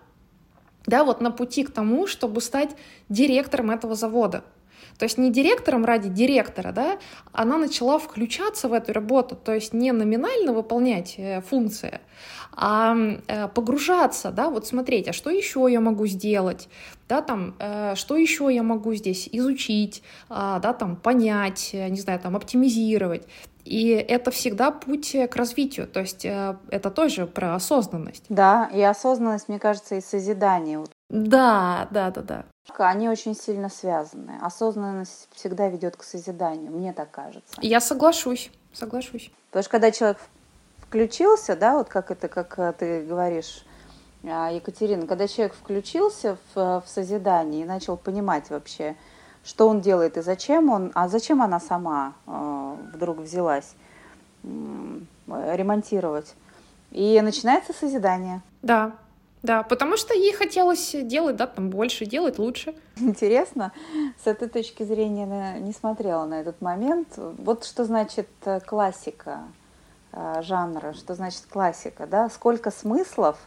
да, 0.87 1.03
вот 1.03 1.21
на 1.21 1.29
пути 1.31 1.63
к 1.63 1.71
тому, 1.71 2.07
чтобы 2.07 2.41
стать 2.41 2.71
директором 3.09 3.69
этого 3.69 3.93
завода. 3.93 4.43
То 4.97 5.03
есть 5.03 5.17
не 5.17 5.31
директором 5.31 5.85
ради 5.85 6.09
директора, 6.09 6.71
да, 6.71 6.97
она 7.31 7.57
начала 7.57 7.99
включаться 7.99 8.67
в 8.67 8.73
эту 8.73 8.93
работу, 8.93 9.35
то 9.35 9.53
есть 9.53 9.73
не 9.73 9.91
номинально 9.91 10.53
выполнять 10.53 11.15
э, 11.17 11.41
функции, 11.41 11.99
а 12.51 12.95
э, 13.27 13.47
погружаться, 13.49 14.31
да, 14.31 14.49
вот 14.49 14.65
смотреть, 14.65 15.07
а 15.07 15.13
что 15.13 15.29
еще 15.29 15.67
я 15.69 15.81
могу 15.81 16.07
сделать, 16.07 16.67
да, 17.07 17.21
там, 17.21 17.55
э, 17.59 17.93
что 17.95 18.17
еще 18.17 18.49
я 18.51 18.63
могу 18.63 18.95
здесь 18.95 19.29
изучить, 19.31 20.01
а, 20.29 20.59
да, 20.59 20.73
там, 20.73 20.95
понять, 20.95 21.71
не 21.73 21.99
знаю, 21.99 22.19
там, 22.19 22.35
оптимизировать. 22.35 23.27
И 23.67 23.89
это 23.89 24.31
всегда 24.31 24.71
путь 24.71 25.15
к 25.29 25.35
развитию, 25.35 25.87
то 25.87 25.99
есть 25.99 26.25
это 26.25 26.91
тоже 26.91 27.25
про 27.27 27.55
осознанность. 27.55 28.23
Да, 28.29 28.69
и 28.73 28.81
осознанность, 28.81 29.49
мне 29.49 29.59
кажется, 29.59 29.95
и 29.95 30.01
созидание. 30.01 30.83
Да, 31.09 31.87
да, 31.91 32.11
да, 32.11 32.21
да. 32.21 32.45
Они 32.77 33.09
очень 33.09 33.35
сильно 33.35 33.69
связаны. 33.69 34.37
Осознанность 34.41 35.27
всегда 35.33 35.67
ведет 35.67 35.95
к 35.95 36.03
созиданию, 36.03 36.71
мне 36.71 36.93
так 36.93 37.11
кажется. 37.11 37.55
Я 37.61 37.79
соглашусь, 37.79 38.51
соглашусь. 38.73 39.31
Потому 39.49 39.63
что 39.63 39.71
когда 39.71 39.91
человек 39.91 40.17
включился, 40.79 41.55
да, 41.55 41.77
вот 41.77 41.89
как 41.89 42.11
это, 42.11 42.27
как 42.27 42.57
э, 42.59 42.73
ты 42.77 43.03
говоришь, 43.03 43.65
а, 44.23 44.51
Екатерина, 44.51 45.05
когда 45.07 45.27
человек 45.27 45.53
включился 45.55 46.37
в, 46.53 46.81
в 46.81 46.83
созидание 46.87 47.63
и 47.63 47.65
начал 47.65 47.97
понимать 47.97 48.49
вообще, 48.49 48.95
что 49.47 49.69
он 49.69 49.79
делает 49.79 50.17
и 50.17 50.21
зачем 50.21 50.69
он, 50.69 50.91
а 50.93 51.07
зачем 51.07 51.41
она 51.41 51.59
сама 51.61 52.13
э, 52.27 52.75
вдруг 52.93 53.19
взялась 53.19 53.75
ремонтировать, 55.27 56.35
и 56.91 57.19
начинается 57.21 57.73
созидание. 57.73 58.41
Да, 58.61 58.93
да, 59.43 59.63
потому 59.63 59.97
что 59.97 60.13
ей 60.13 60.33
хотелось 60.33 60.91
делать, 60.93 61.37
да, 61.37 61.47
там 61.47 61.69
больше, 61.69 62.05
делать 62.05 62.39
лучше. 62.39 62.75
Интересно, 62.97 63.71
с 64.23 64.27
этой 64.27 64.49
точки 64.49 64.83
зрения 64.83 65.59
не 65.59 65.71
смотрела 65.71 66.25
на 66.25 66.41
этот 66.41 66.61
момент. 66.61 67.07
Вот 67.17 67.63
что 67.63 67.85
значит 67.85 68.27
э, 68.43 68.59
классика 68.59 69.39
э, 70.11 70.41
жанра, 70.41 70.93
что 70.93 71.15
значит 71.15 71.45
классика, 71.49 72.05
да, 72.05 72.29
сколько 72.29 72.69
смыслов 72.71 73.37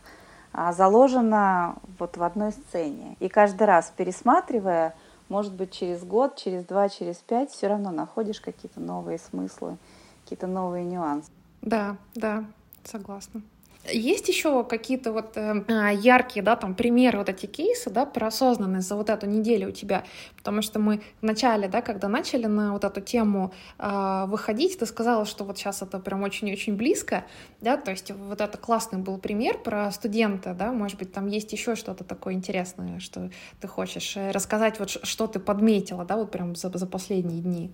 а, 0.52 0.72
заложено 0.72 1.76
вот 1.98 2.16
в 2.16 2.22
одной 2.22 2.52
сцене. 2.52 3.16
И 3.20 3.28
каждый 3.28 3.64
раз 3.64 3.92
пересматривая, 3.96 4.94
может 5.30 5.54
быть, 5.54 5.72
через 5.72 6.04
год, 6.04 6.36
через 6.36 6.64
два, 6.64 6.90
через 6.90 7.16
пять, 7.16 7.50
все 7.50 7.68
равно 7.68 7.90
находишь 7.90 8.40
какие-то 8.40 8.80
новые 8.80 9.18
смыслы, 9.18 9.78
какие-то 10.24 10.46
новые 10.46 10.84
нюансы. 10.84 11.30
Да, 11.62 11.96
да, 12.14 12.44
согласна. 12.84 13.40
Есть 13.84 14.28
еще 14.28 14.62
какие-то 14.62 15.10
вот 15.10 15.36
э, 15.36 15.64
яркие, 15.94 16.42
да, 16.42 16.54
там 16.54 16.74
примеры 16.74 17.18
вот 17.18 17.30
эти 17.30 17.46
кейсы, 17.46 17.88
да, 17.88 18.04
про 18.04 18.26
осознанность 18.26 18.86
за 18.86 18.94
вот 18.94 19.08
эту 19.08 19.26
неделю 19.26 19.68
у 19.68 19.72
тебя, 19.72 20.04
потому 20.36 20.60
что 20.60 20.78
мы 20.78 21.00
в 21.22 21.24
начале, 21.24 21.66
да, 21.66 21.80
когда 21.80 22.06
начали 22.08 22.44
на 22.44 22.72
вот 22.72 22.84
эту 22.84 23.00
тему 23.00 23.52
э, 23.78 24.24
выходить, 24.26 24.78
ты 24.78 24.84
сказала, 24.84 25.24
что 25.24 25.44
вот 25.44 25.56
сейчас 25.56 25.80
это 25.80 25.98
прям 25.98 26.22
очень-очень 26.22 26.76
близко, 26.76 27.24
да, 27.62 27.78
то 27.78 27.90
есть 27.90 28.10
вот 28.10 28.42
это 28.42 28.58
классный 28.58 28.98
был 28.98 29.16
пример 29.16 29.56
про 29.56 29.90
студента, 29.92 30.52
да, 30.52 30.72
может 30.72 30.98
быть, 30.98 31.14
там 31.14 31.26
есть 31.26 31.50
еще 31.52 31.74
что-то 31.74 32.04
такое 32.04 32.34
интересное, 32.34 33.00
что 33.00 33.30
ты 33.62 33.66
хочешь 33.66 34.14
э, 34.14 34.30
рассказать, 34.30 34.78
вот 34.78 34.90
что 34.90 35.26
ты 35.26 35.40
подметила, 35.40 36.04
да, 36.04 36.18
вот 36.18 36.30
прям 36.30 36.54
за, 36.54 36.70
за 36.76 36.86
последние 36.86 37.40
дни. 37.40 37.72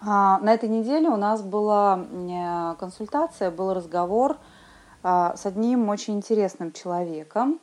А, 0.00 0.38
на 0.40 0.52
этой 0.52 0.68
неделе 0.68 1.08
у 1.08 1.16
нас 1.16 1.42
была 1.42 2.04
э, 2.10 2.74
консультация, 2.78 3.52
был 3.52 3.72
разговор, 3.72 4.38
с 5.04 5.44
одним 5.44 5.90
очень 5.90 6.16
интересным 6.16 6.72
человеком. 6.72 7.60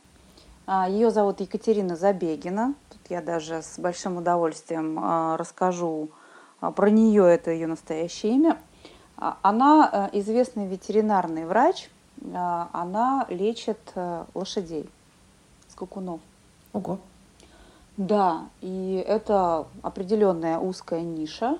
А, 0.67 0.87
Ее 0.87 1.09
зовут 1.09 1.41
Екатерина 1.41 1.95
Забегина. 1.95 2.75
Тут 2.89 3.01
я 3.09 3.21
даже 3.21 3.63
с 3.63 3.79
большим 3.79 4.17
удовольствием 4.17 4.99
а, 5.01 5.37
расскажу 5.37 6.09
про 6.59 6.89
нее, 6.91 7.25
это 7.25 7.49
ее 7.49 7.65
настоящее 7.65 8.33
имя. 8.35 8.57
Она 9.17 10.09
известный 10.13 10.67
ветеринарный 10.67 11.45
врач, 11.45 11.89
она 12.33 13.25
лечит 13.29 13.79
лошадей, 14.35 14.87
скакунов. 15.69 16.21
Ого. 16.73 16.99
Да, 17.97 18.45
и 18.61 19.03
это 19.07 19.65
определенная 19.81 20.59
узкая 20.59 21.01
ниша. 21.01 21.57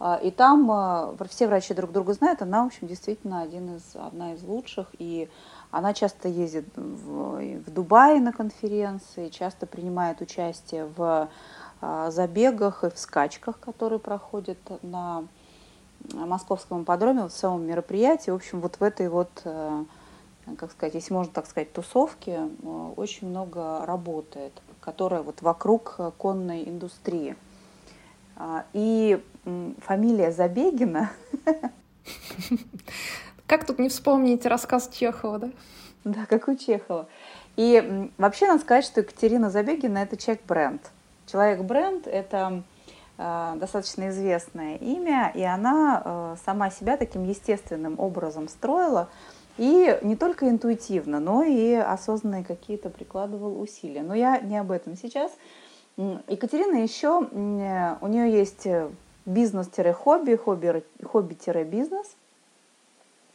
А, 0.00 0.16
и 0.16 0.30
там 0.30 0.70
а, 0.70 1.14
все 1.28 1.46
врачи 1.46 1.72
друг 1.74 1.92
друга 1.92 2.12
знают, 2.14 2.42
она, 2.42 2.64
в 2.64 2.66
общем, 2.66 2.86
действительно 2.86 3.42
один 3.42 3.76
из, 3.76 3.94
одна 3.94 4.34
из 4.34 4.42
лучших. 4.42 4.88
И 4.98 5.28
она 5.70 5.94
часто 5.94 6.28
ездит 6.28 6.66
в, 6.76 7.40
в 7.40 7.70
Дубай 7.70 8.18
на 8.20 8.32
конференции, 8.32 9.28
часто 9.28 9.66
принимает 9.66 10.20
участие 10.20 10.86
в 10.96 11.28
а, 11.80 12.10
забегах 12.10 12.84
и 12.84 12.90
в 12.90 12.98
скачках, 12.98 13.58
которые 13.60 13.98
проходят 13.98 14.58
на 14.82 15.24
московском 16.12 16.82
ипподроме, 16.82 17.22
вот 17.22 17.32
в 17.32 17.36
самом 17.36 17.66
мероприятии. 17.66 18.30
В 18.30 18.34
общем, 18.34 18.60
вот 18.60 18.76
в 18.76 18.82
этой 18.82 19.08
вот, 19.08 19.30
э, 19.44 19.84
как 20.58 20.70
сказать, 20.70 20.94
если 20.94 21.14
можно 21.14 21.32
так 21.32 21.46
сказать, 21.46 21.72
тусовке 21.72 22.50
э, 22.62 22.92
очень 22.96 23.28
много 23.28 23.86
работает, 23.86 24.52
которая 24.80 25.22
вот 25.22 25.40
вокруг 25.40 25.96
конной 26.18 26.68
индустрии. 26.68 27.36
И 28.74 29.24
фамилия 29.78 30.32
Забегина. 30.32 31.10
Как 33.46 33.66
тут 33.66 33.78
не 33.78 33.88
вспомнить 33.88 34.46
рассказ 34.46 34.88
Чехова, 34.92 35.38
да? 35.38 35.50
Да, 36.04 36.26
как 36.26 36.48
у 36.48 36.54
Чехова. 36.54 37.06
И 37.56 38.10
вообще 38.18 38.46
надо 38.46 38.60
сказать, 38.60 38.84
что 38.84 39.00
Екатерина 39.00 39.50
Забегина– 39.50 39.98
это 39.98 40.16
человек-бренд. 40.16 40.82
Человек-бренд– 41.26 42.06
это 42.08 42.62
э, 43.16 43.52
достаточно 43.56 44.08
известное 44.08 44.76
имя, 44.76 45.30
и 45.34 45.42
она 45.42 46.02
э, 46.04 46.36
сама 46.44 46.70
себя 46.70 46.96
таким 46.96 47.24
естественным 47.24 47.98
образом 47.98 48.48
строила, 48.48 49.08
и 49.56 49.98
не 50.02 50.16
только 50.16 50.48
интуитивно, 50.48 51.20
но 51.20 51.44
и 51.44 51.74
осознанные 51.74 52.44
какие-то 52.44 52.90
прикладывал 52.90 53.60
усилия. 53.60 54.02
Но 54.02 54.14
я 54.14 54.38
не 54.38 54.58
об 54.58 54.72
этом 54.72 54.96
сейчас. 54.96 55.30
Екатерина 55.96 56.82
еще, 56.82 57.20
у 57.20 58.08
нее 58.08 58.32
есть 58.32 58.66
бизнес-хобби, 59.26 60.36
хобби-бизнес. 60.36 62.06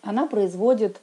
Она 0.01 0.27
производит 0.27 1.01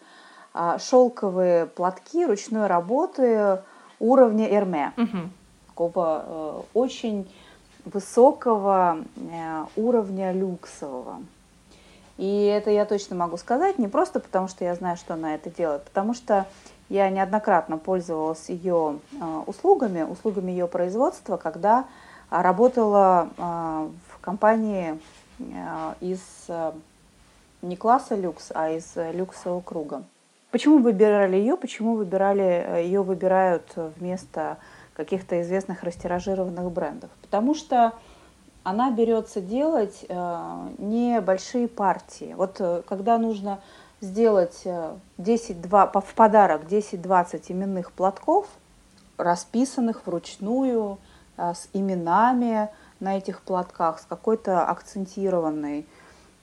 а, 0.55 0.79
шелковые 0.79 1.67
платки 1.67 2.25
ручной 2.25 2.67
работы 2.67 3.59
уровня 4.01 4.49
Эрме. 4.49 4.93
Угу. 4.97 5.19
Такого 5.69 6.25
э, 6.27 6.63
очень 6.73 7.31
высокого 7.85 8.99
э, 9.17 9.65
уровня 9.77 10.33
люксового. 10.33 11.23
И 12.17 12.45
это 12.45 12.71
я 12.71 12.87
точно 12.87 13.17
могу 13.17 13.37
сказать, 13.37 13.79
не 13.79 13.89
просто 13.89 14.21
потому, 14.21 14.49
что 14.49 14.65
я 14.65 14.75
знаю, 14.75 14.97
что 14.97 15.15
она 15.15 15.35
это 15.35 15.51
делает, 15.51 15.85
потому 15.85 16.15
что 16.15 16.47
я 16.89 17.11
неоднократно 17.11 17.77
пользовалась 17.77 18.49
ее 18.49 18.99
э, 19.21 19.43
услугами, 19.47 20.03
услугами 20.03 20.51
ее 20.51 20.67
производства, 20.67 21.37
когда 21.37 21.85
работала 22.31 23.29
компании 24.27 24.99
э, 25.39 25.95
из 26.01 26.21
э, 26.49 26.73
не 27.63 27.77
класса 27.77 28.17
люкс, 28.17 28.51
а 28.53 28.71
из 28.71 28.95
люксового 28.97 29.61
круга. 29.61 30.03
Почему 30.51 30.79
выбирали 30.79 31.37
ее? 31.37 31.57
Почему 31.57 31.95
выбирали, 31.95 32.43
э, 32.67 32.85
ее 32.85 33.03
выбирают 33.03 33.73
вместо 33.77 34.59
каких-то 34.95 35.41
известных 35.43 35.85
растиражированных 35.85 36.73
брендов? 36.73 37.11
Потому 37.23 37.55
что 37.55 37.93
она 38.65 38.91
берется 38.91 39.41
делать 39.41 40.05
небольшие 40.79 41.69
партии. 41.69 42.35
Вот 42.37 42.61
когда 42.89 43.17
нужно 43.17 43.61
сделать 44.01 44.65
10, 45.19 45.63
2, 45.63 45.87
в 46.01 46.15
подарок 46.15 46.63
10-20 46.65 47.45
именных 47.53 47.93
платков, 47.93 48.49
расписанных 49.19 50.05
вручную, 50.05 50.99
с 51.37 51.69
именами, 51.75 52.69
на 53.01 53.19
этих 53.19 53.43
платках 53.43 54.01
с 54.01 54.05
какой-то 54.05 54.65
акцентированной 54.67 55.87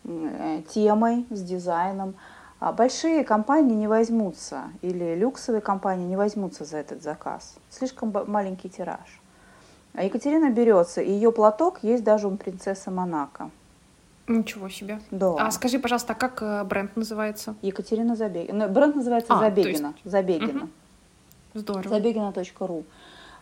э, 0.04 0.62
темой, 0.70 1.26
с 1.30 1.42
дизайном. 1.42 2.16
А 2.60 2.72
большие 2.72 3.24
компании 3.24 3.76
не 3.76 3.88
возьмутся 3.88 4.64
или 4.82 5.16
люксовые 5.16 5.62
компании 5.62 6.06
не 6.06 6.16
возьмутся 6.16 6.64
за 6.64 6.78
этот 6.78 7.04
заказ. 7.04 7.56
Слишком 7.70 8.14
маленький 8.28 8.70
тираж. 8.70 9.20
А 9.94 10.04
Екатерина 10.04 10.50
берется, 10.50 11.02
и 11.02 11.12
ее 11.12 11.32
платок 11.32 11.80
есть 11.84 12.04
даже 12.04 12.28
у 12.28 12.36
принцессы 12.38 12.90
Монако. 12.90 13.52
Ничего 14.28 14.70
себе. 14.70 15.00
Да. 15.12 15.36
А 15.38 15.52
скажи, 15.52 15.78
пожалуйста, 15.78 16.16
как 16.16 16.42
э, 16.42 16.64
бренд 16.64 16.96
называется? 16.96 17.56
Екатерина 17.62 18.16
Забегина. 18.16 18.68
Ну, 18.68 18.74
бренд 18.74 18.96
называется 18.96 19.34
а, 19.34 19.40
Забегина. 19.40 19.88
Есть... 19.88 20.12
Забегина. 20.12 20.64
Угу. 20.64 20.70
Здорово. 21.56 21.90
Забегина.ру 21.90 22.86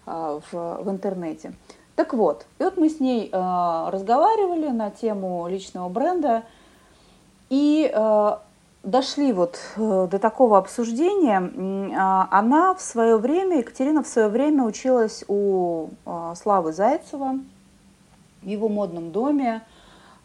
а, 0.08 0.40
в, 0.52 0.84
в 0.84 0.90
интернете. 0.90 1.54
Так 1.96 2.14
вот, 2.14 2.46
и 2.60 2.64
вот 2.64 2.78
мы 2.78 2.90
с 2.90 3.00
ней 3.00 3.30
э, 3.32 3.90
разговаривали 3.90 4.70
на 4.70 4.92
тему 4.92 5.48
личного 5.48 5.90
бренда 5.90 6.44
и 7.50 7.92
э, 7.94 8.32
дошли 8.84 9.34
вот 9.34 9.60
э, 9.76 10.08
до 10.10 10.20
такого 10.20 10.58
обсуждения. 10.58 11.42
Э, 11.42 12.28
она 12.32 12.74
в 12.74 12.82
свое 12.82 13.18
время, 13.18 13.58
Екатерина 13.58 14.04
в 14.04 14.08
свое 14.08 14.30
время 14.30 14.64
училась 14.64 15.26
у 15.28 15.90
э, 16.06 16.34
Славы 16.42 16.72
Зайцева 16.72 17.40
в 18.42 18.48
его 18.48 18.70
модном 18.70 19.12
доме, 19.12 19.62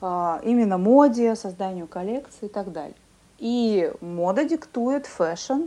э, 0.00 0.40
именно 0.44 0.78
моде, 0.78 1.34
созданию 1.34 1.88
коллекции 1.88 2.46
и 2.46 2.48
так 2.48 2.70
далее. 2.70 2.96
И 3.38 3.92
мода 4.00 4.44
диктует 4.44 5.06
fashion, 5.06 5.64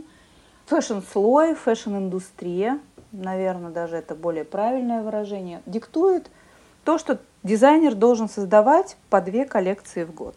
fashion-слой, 0.66 1.54
fashion-индустрия– 1.54 2.80
наверное, 3.12 3.70
даже 3.70 3.96
это 3.96 4.14
более 4.14 4.44
правильное 4.44 5.02
выражение, 5.02 5.62
диктует 5.66 6.30
то, 6.84 6.98
что 6.98 7.18
дизайнер 7.42 7.94
должен 7.94 8.28
создавать 8.28 8.96
по 9.08 9.20
две 9.20 9.44
коллекции 9.44 10.04
в 10.04 10.14
год. 10.14 10.34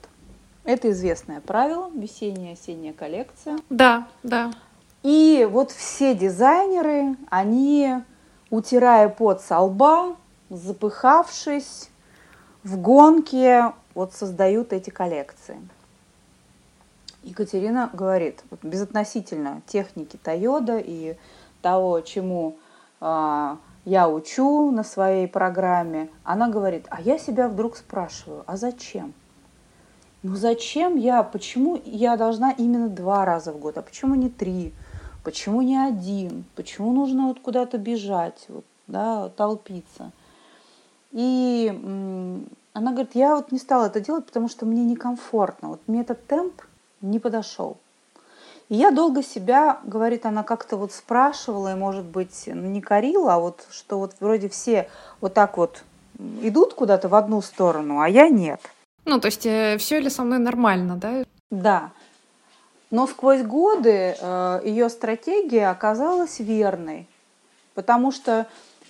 Это 0.64 0.92
известное 0.92 1.42
правило, 1.42 1.90
весенняя, 1.94 2.54
осенняя 2.54 2.94
коллекция. 2.94 3.58
Да, 3.70 4.08
да. 4.24 4.52
И 5.04 5.48
вот 5.50 5.72
все 5.72 6.16
дизайнеры, 6.16 7.18
они, 7.30 7.96
утирая 8.50 9.10
пот 9.10 9.42
со 9.42 9.60
лба, 9.60 10.16
запыхавшись, 10.50 11.90
в 12.64 12.78
гонке 12.78 13.74
вот 13.94 14.14
создают 14.14 14.72
эти 14.72 14.90
коллекции. 14.90 15.58
Екатерина 17.24 17.90
говорит, 17.94 18.44
безотносительно 18.62 19.62
техники 19.68 20.18
Тойода 20.22 20.78
и 20.78 21.16
того, 21.62 22.00
чему 22.02 22.58
я 23.86 24.08
учу 24.08 24.72
на 24.72 24.84
своей 24.84 25.28
программе, 25.28 26.10
она 26.24 26.48
говорит, 26.48 26.86
а 26.89 27.02
я 27.02 27.18
себя 27.18 27.50
вдруг 27.50 27.76
спрашиваю, 27.76 28.44
а 28.48 28.56
зачем? 28.56 29.13
Ну 30.22 30.36
зачем 30.36 30.96
я, 30.96 31.22
почему 31.22 31.80
я 31.84 32.16
должна 32.16 32.52
именно 32.52 32.88
два 32.88 33.26
раза 33.26 33.52
в 33.52 33.60
год, 33.60 33.78
а 33.78 33.82
почему 33.82 34.16
не 34.16 34.30
три, 34.30 34.74
почему 35.24 35.62
не 35.62 35.76
один, 35.76 36.46
почему 36.56 36.94
нужно 36.94 37.28
вот 37.28 37.42
куда-то 37.42 37.78
бежать, 37.78 38.46
вот, 38.48 38.63
да, 38.88 39.28
толпиться. 39.30 40.12
И 41.12 41.68
она 42.72 42.92
говорит, 42.92 43.16
я 43.16 43.36
вот 43.36 43.52
не 43.52 43.60
стала 43.60 43.88
это 43.88 44.00
делать, 44.00 44.26
потому 44.26 44.48
что 44.48 44.66
мне 44.66 44.86
некомфортно, 44.86 45.68
вот 45.68 45.82
мне 45.88 46.02
этот 46.02 46.26
темп 46.26 46.62
не 47.02 47.20
подошел. 47.20 47.78
И 48.69 48.76
я 48.76 48.91
долго 48.91 49.23
себя, 49.23 49.80
говорит 49.84 50.26
она, 50.26 50.43
как-то 50.43 50.78
вот 50.78 50.91
спрашивала, 50.91 51.73
и, 51.73 51.76
может 51.76 52.06
быть, 52.06 52.47
не 52.47 52.82
корила, 52.82 53.36
а 53.36 53.39
вот 53.39 53.65
что 53.71 53.99
вот 53.99 54.15
вроде 54.19 54.49
все 54.49 54.89
вот 55.21 55.34
так 55.34 55.58
вот 55.58 55.84
идут 56.41 56.73
куда-то 56.73 57.10
в 57.10 57.15
одну 57.15 57.41
сторону, 57.41 57.99
а 57.99 58.08
я 58.08 58.30
нет. 58.30 58.62
Ну, 59.06 59.19
то 59.19 59.28
есть 59.28 59.45
э, 59.45 59.78
все 59.78 59.99
ли 59.99 60.10
со 60.10 60.23
мной 60.23 60.39
нормально, 60.39 60.95
да? 60.95 61.23
Да. 61.52 61.91
Но 62.89 63.08
сквозь 63.08 63.41
годы 63.41 64.15
э, 64.19 64.62
ее 64.63 64.89
стратегия 64.89 65.69
оказалась 65.69 66.39
верной, 66.39 67.08
потому 67.73 68.12
что 68.12 68.47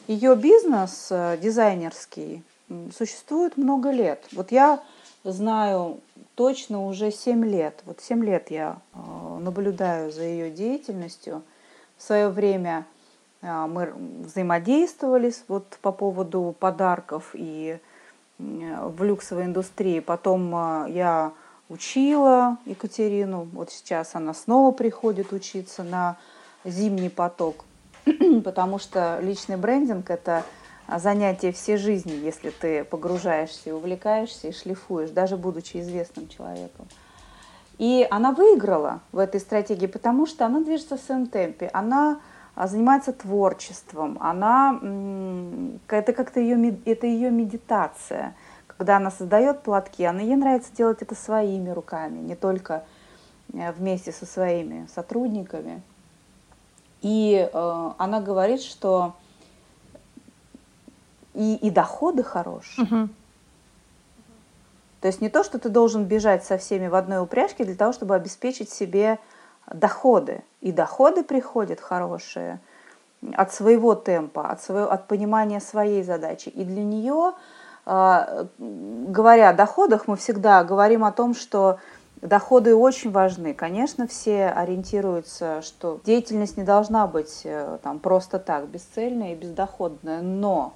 ее 0.08 0.36
бизнес 0.36 1.08
э, 1.10 1.38
дизайнерский 1.42 2.44
существует 2.96 3.58
много 3.58 3.92
лет. 3.92 4.24
Вот 4.34 4.52
я 4.52 4.82
знаю 5.24 6.00
точно 6.36 6.86
уже 6.86 7.12
7 7.12 7.46
лет. 7.46 7.82
Вот 7.86 8.02
7 8.02 8.24
лет 8.24 8.52
я 8.52 8.78
э, 8.94 9.38
наблюдаю 9.40 10.12
за 10.12 10.24
ее 10.24 10.50
деятельностью. 10.50 11.42
В 11.98 12.04
свое 12.04 12.30
время 12.30 12.86
э, 13.42 13.66
мы 13.68 13.94
взаимодействовали 14.24 15.34
вот 15.48 15.78
по 15.82 15.92
поводу 15.92 16.56
подарков 16.60 17.32
и 17.34 17.78
э, 17.78 18.88
в 18.88 19.04
люксовой 19.04 19.46
индустрии. 19.46 20.00
Потом 20.00 20.52
я 20.88 21.32
учила 21.70 22.58
Екатерину. 22.66 23.48
Вот 23.54 23.72
сейчас 23.72 24.16
она 24.16 24.34
снова 24.34 24.72
приходит 24.72 25.32
учиться 25.32 25.84
на 25.84 26.18
зимний 26.66 27.10
поток, 27.10 27.66
потому 28.44 28.80
что 28.80 29.20
личный 29.22 29.58
брендинг– 29.58 30.10
это 30.12 30.44
занятие 31.00 31.52
всей 31.52 31.78
жизни, 31.78 32.14
если 32.14 32.50
ты 32.50 32.84
погружаешься 32.84 33.76
увлекаешься 33.76 34.48
и 34.48 34.52
шлифуешь, 34.52 35.10
даже 35.10 35.38
будучи 35.38 35.78
известным 35.78 36.28
человеком. 36.28 36.88
И 37.78 38.08
она 38.12 38.32
выиграла 38.32 39.02
в 39.12 39.18
этой 39.18 39.40
стратегии, 39.40 39.88
потому 39.88 40.26
что 40.26 40.46
она 40.46 40.62
движется 40.62 40.98
в 40.98 41.02
своем 41.02 41.28
темпе, 41.28 41.70
она 41.74 42.20
а, 42.56 42.68
занимается 42.68 43.14
творчеством, 43.14 44.18
она, 44.22 44.80
это 45.88 46.14
как-то 46.14 46.40
ее, 46.40 46.78
это 46.86 47.08
ее 47.08 47.32
медитация, 47.32 48.36
когда 48.68 48.98
она 48.98 49.10
создает 49.10 49.62
платки, 49.64 50.04
она 50.04 50.22
ей 50.22 50.36
нравится 50.36 50.74
делать 50.76 51.02
это 51.02 51.16
своими 51.16 51.72
руками, 51.72 52.20
не 52.20 52.36
только 52.36 52.84
э, 53.54 53.72
вместе 53.72 54.12
со 54.12 54.26
своими 54.26 54.88
сотрудниками. 54.94 55.82
И 57.02 57.50
э, 57.52 57.92
она 57.98 58.22
говорит, 58.22 58.62
что 58.62 59.16
и, 61.34 61.56
и 61.56 61.70
доходы 61.70 62.24
хорошие. 62.24 62.86
Угу. 62.86 63.10
То 65.02 65.08
есть 65.08 65.20
не 65.20 65.30
то, 65.30 65.44
что 65.44 65.60
ты 65.60 65.70
должен 65.70 66.06
бежать 66.06 66.46
со 66.46 66.58
всеми 66.58 66.88
в 66.88 66.96
одной 66.96 67.22
упряжке 67.22 67.66
для 67.66 67.76
того, 67.76 67.92
чтобы 67.92 68.16
обеспечить 68.16 68.70
себе 68.70 69.20
доходы. 69.72 70.44
И 70.62 70.72
доходы 70.72 71.24
приходят 71.24 71.82
хорошие 71.82 72.60
от 73.34 73.54
своего 73.54 73.96
темпа, 73.96 74.50
от, 74.50 74.62
своего, 74.62 74.92
от 74.92 75.08
понимания 75.08 75.60
своей 75.60 76.04
задачи. 76.04 76.50
И 76.50 76.64
для 76.64 76.84
нее, 76.84 77.34
а, 77.86 78.48
говоря 78.58 79.50
о 79.50 79.54
доходах, 79.54 80.08
мы 80.08 80.16
всегда 80.16 80.64
говорим 80.64 81.04
о 81.04 81.12
том, 81.12 81.34
что 81.34 81.80
доходы 82.22 82.76
очень 82.76 83.12
важны. 83.12 83.54
Конечно, 83.54 84.08
все 84.08 84.48
ориентируются, 84.48 85.62
что 85.62 86.00
деятельность 86.06 86.58
не 86.58 86.64
должна 86.64 87.08
быть 87.08 87.42
э, 87.44 87.78
там, 87.84 88.00
просто 88.00 88.40
так, 88.40 88.68
бесцельная 88.68 89.34
и 89.34 89.36
бездоходная, 89.36 90.22
но 90.22 90.74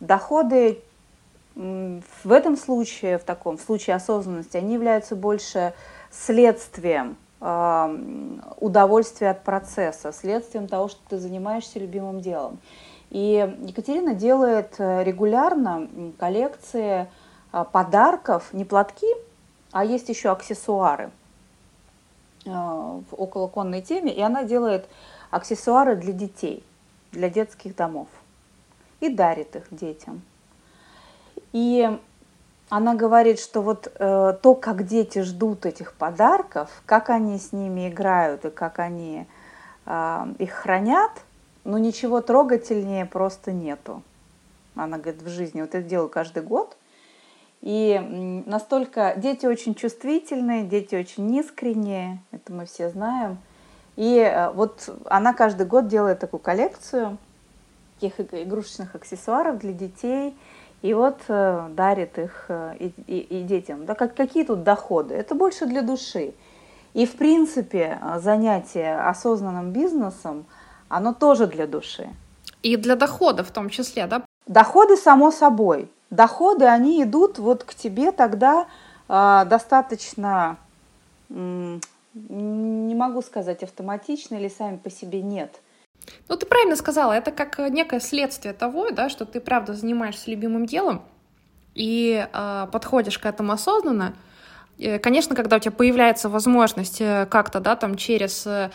доходы 0.00 0.80
в 1.54 2.32
этом 2.32 2.56
случае, 2.56 3.18
в 3.18 3.24
таком 3.24 3.58
в 3.58 3.60
случае 3.60 3.96
осознанности, 3.96 4.56
они 4.56 4.74
являются 4.74 5.14
больше 5.16 5.74
следствием 6.10 7.16
удовольствия 8.60 9.30
от 9.30 9.44
процесса, 9.44 10.12
следствием 10.12 10.68
того, 10.68 10.88
что 10.88 11.00
ты 11.08 11.18
занимаешься 11.18 11.78
любимым 11.78 12.20
делом. 12.20 12.58
И 13.08 13.56
Екатерина 13.62 14.14
делает 14.14 14.74
э, 14.78 15.02
регулярно 15.02 15.88
коллекции 16.16 17.08
а, 17.50 17.64
подарков, 17.64 18.52
не 18.52 18.64
платки, 18.64 19.08
а 19.72 19.84
есть 19.84 20.08
еще 20.08 20.30
аксессуары 20.30 21.10
э, 22.44 22.50
в 22.50 23.06
околоконной 23.10 23.82
теме, 23.82 24.12
и 24.12 24.20
она 24.20 24.44
делает 24.44 24.86
аксессуары 25.32 25.96
для 25.96 26.12
детей, 26.12 26.62
для 27.10 27.28
детских 27.28 27.74
домов 27.74 28.06
и 29.00 29.08
дарит 29.08 29.56
их 29.56 29.64
детям. 29.70 30.22
И 31.52 31.88
она 32.68 32.94
говорит, 32.94 33.40
что 33.40 33.62
вот 33.62 33.92
э, 33.98 34.34
то, 34.40 34.54
как 34.54 34.86
дети 34.86 35.22
ждут 35.22 35.66
этих 35.66 35.92
подарков, 35.94 36.70
как 36.86 37.10
они 37.10 37.38
с 37.38 37.52
ними 37.52 37.88
играют 37.88 38.44
и 38.44 38.50
как 38.50 38.78
они 38.78 39.26
э, 39.86 40.26
их 40.38 40.52
хранят, 40.52 41.10
ну 41.64 41.78
ничего 41.78 42.20
трогательнее 42.20 43.06
просто 43.06 43.52
нету. 43.52 44.02
Она 44.76 44.98
говорит, 44.98 45.22
в 45.22 45.28
жизни 45.28 45.60
вот 45.60 45.74
это 45.74 45.82
делаю 45.82 46.08
каждый 46.08 46.44
год. 46.44 46.76
И 47.60 48.42
настолько 48.46 49.14
дети 49.16 49.44
очень 49.46 49.74
чувствительные, 49.74 50.64
дети 50.64 50.94
очень 50.94 51.34
искренние, 51.34 52.22
это 52.30 52.52
мы 52.52 52.66
все 52.66 52.88
знаем. 52.88 53.38
И 53.96 54.16
э, 54.16 54.50
вот 54.52 54.88
она 55.06 55.34
каждый 55.34 55.66
год 55.66 55.88
делает 55.88 56.20
такую 56.20 56.40
коллекцию 56.40 57.18
таких 58.00 58.20
игрушечных 58.20 58.94
аксессуаров 58.94 59.58
для 59.58 59.72
детей– 59.72 60.34
и 60.82 60.94
вот 60.94 61.20
э, 61.28 61.68
дарит 61.72 62.18
их 62.18 62.46
э, 62.48 62.74
и, 62.78 62.92
и, 63.06 63.18
и 63.18 63.42
детям. 63.42 63.84
Да, 63.84 63.94
как, 63.94 64.14
какие 64.14 64.44
тут 64.44 64.62
доходы? 64.62 65.14
Это 65.14 65.34
больше 65.34 65.66
для 65.66 65.82
души. 65.82 66.32
И 66.94 67.04
в 67.04 67.16
принципе 67.16 67.98
э, 68.00 68.20
занятие 68.20 68.98
осознанным 68.98 69.72
бизнесом, 69.72 70.46
оно 70.88 71.12
тоже 71.12 71.46
для 71.46 71.66
души. 71.66 72.08
И 72.62 72.76
для 72.76 72.96
дохода 72.96 73.44
в 73.44 73.50
том 73.50 73.68
числе, 73.68 74.06
да? 74.06 74.24
Доходы 74.46 74.96
само 74.96 75.30
собой. 75.30 75.90
Доходы, 76.08 76.64
они 76.64 77.02
идут 77.02 77.38
вот 77.38 77.64
к 77.64 77.74
тебе 77.74 78.10
тогда 78.10 78.66
э, 79.08 79.44
достаточно, 79.46 80.56
э, 81.28 81.78
не 82.14 82.94
могу 82.94 83.20
сказать 83.20 83.62
автоматично 83.62 84.36
или 84.36 84.48
сами 84.48 84.78
по 84.78 84.90
себе 84.90 85.20
нет– 85.20 85.60
ну, 86.28 86.36
ты 86.36 86.46
правильно 86.46 86.76
сказала, 86.76 87.12
это 87.12 87.30
как 87.30 87.58
э, 87.58 87.68
некое 87.70 88.00
следствие 88.00 88.54
того, 88.54 88.90
да, 88.90 89.08
что 89.08 89.24
ты 89.24 89.40
правда 89.40 89.74
занимаешься 89.74 90.30
любимым 90.30 90.66
делом 90.66 91.02
и 91.74 92.26
э, 92.32 92.66
подходишь 92.72 93.18
к 93.18 93.26
этому 93.26 93.52
осознанно. 93.52 94.14
Конечно, 95.02 95.36
когда 95.36 95.56
у 95.56 95.58
тебя 95.58 95.72
появляется 95.72 96.30
возможность 96.30 97.02
э, 97.02 97.26
как-то, 97.26 97.60
да, 97.60 97.76
там 97.76 97.96
через 97.96 98.46
э, 98.46 98.70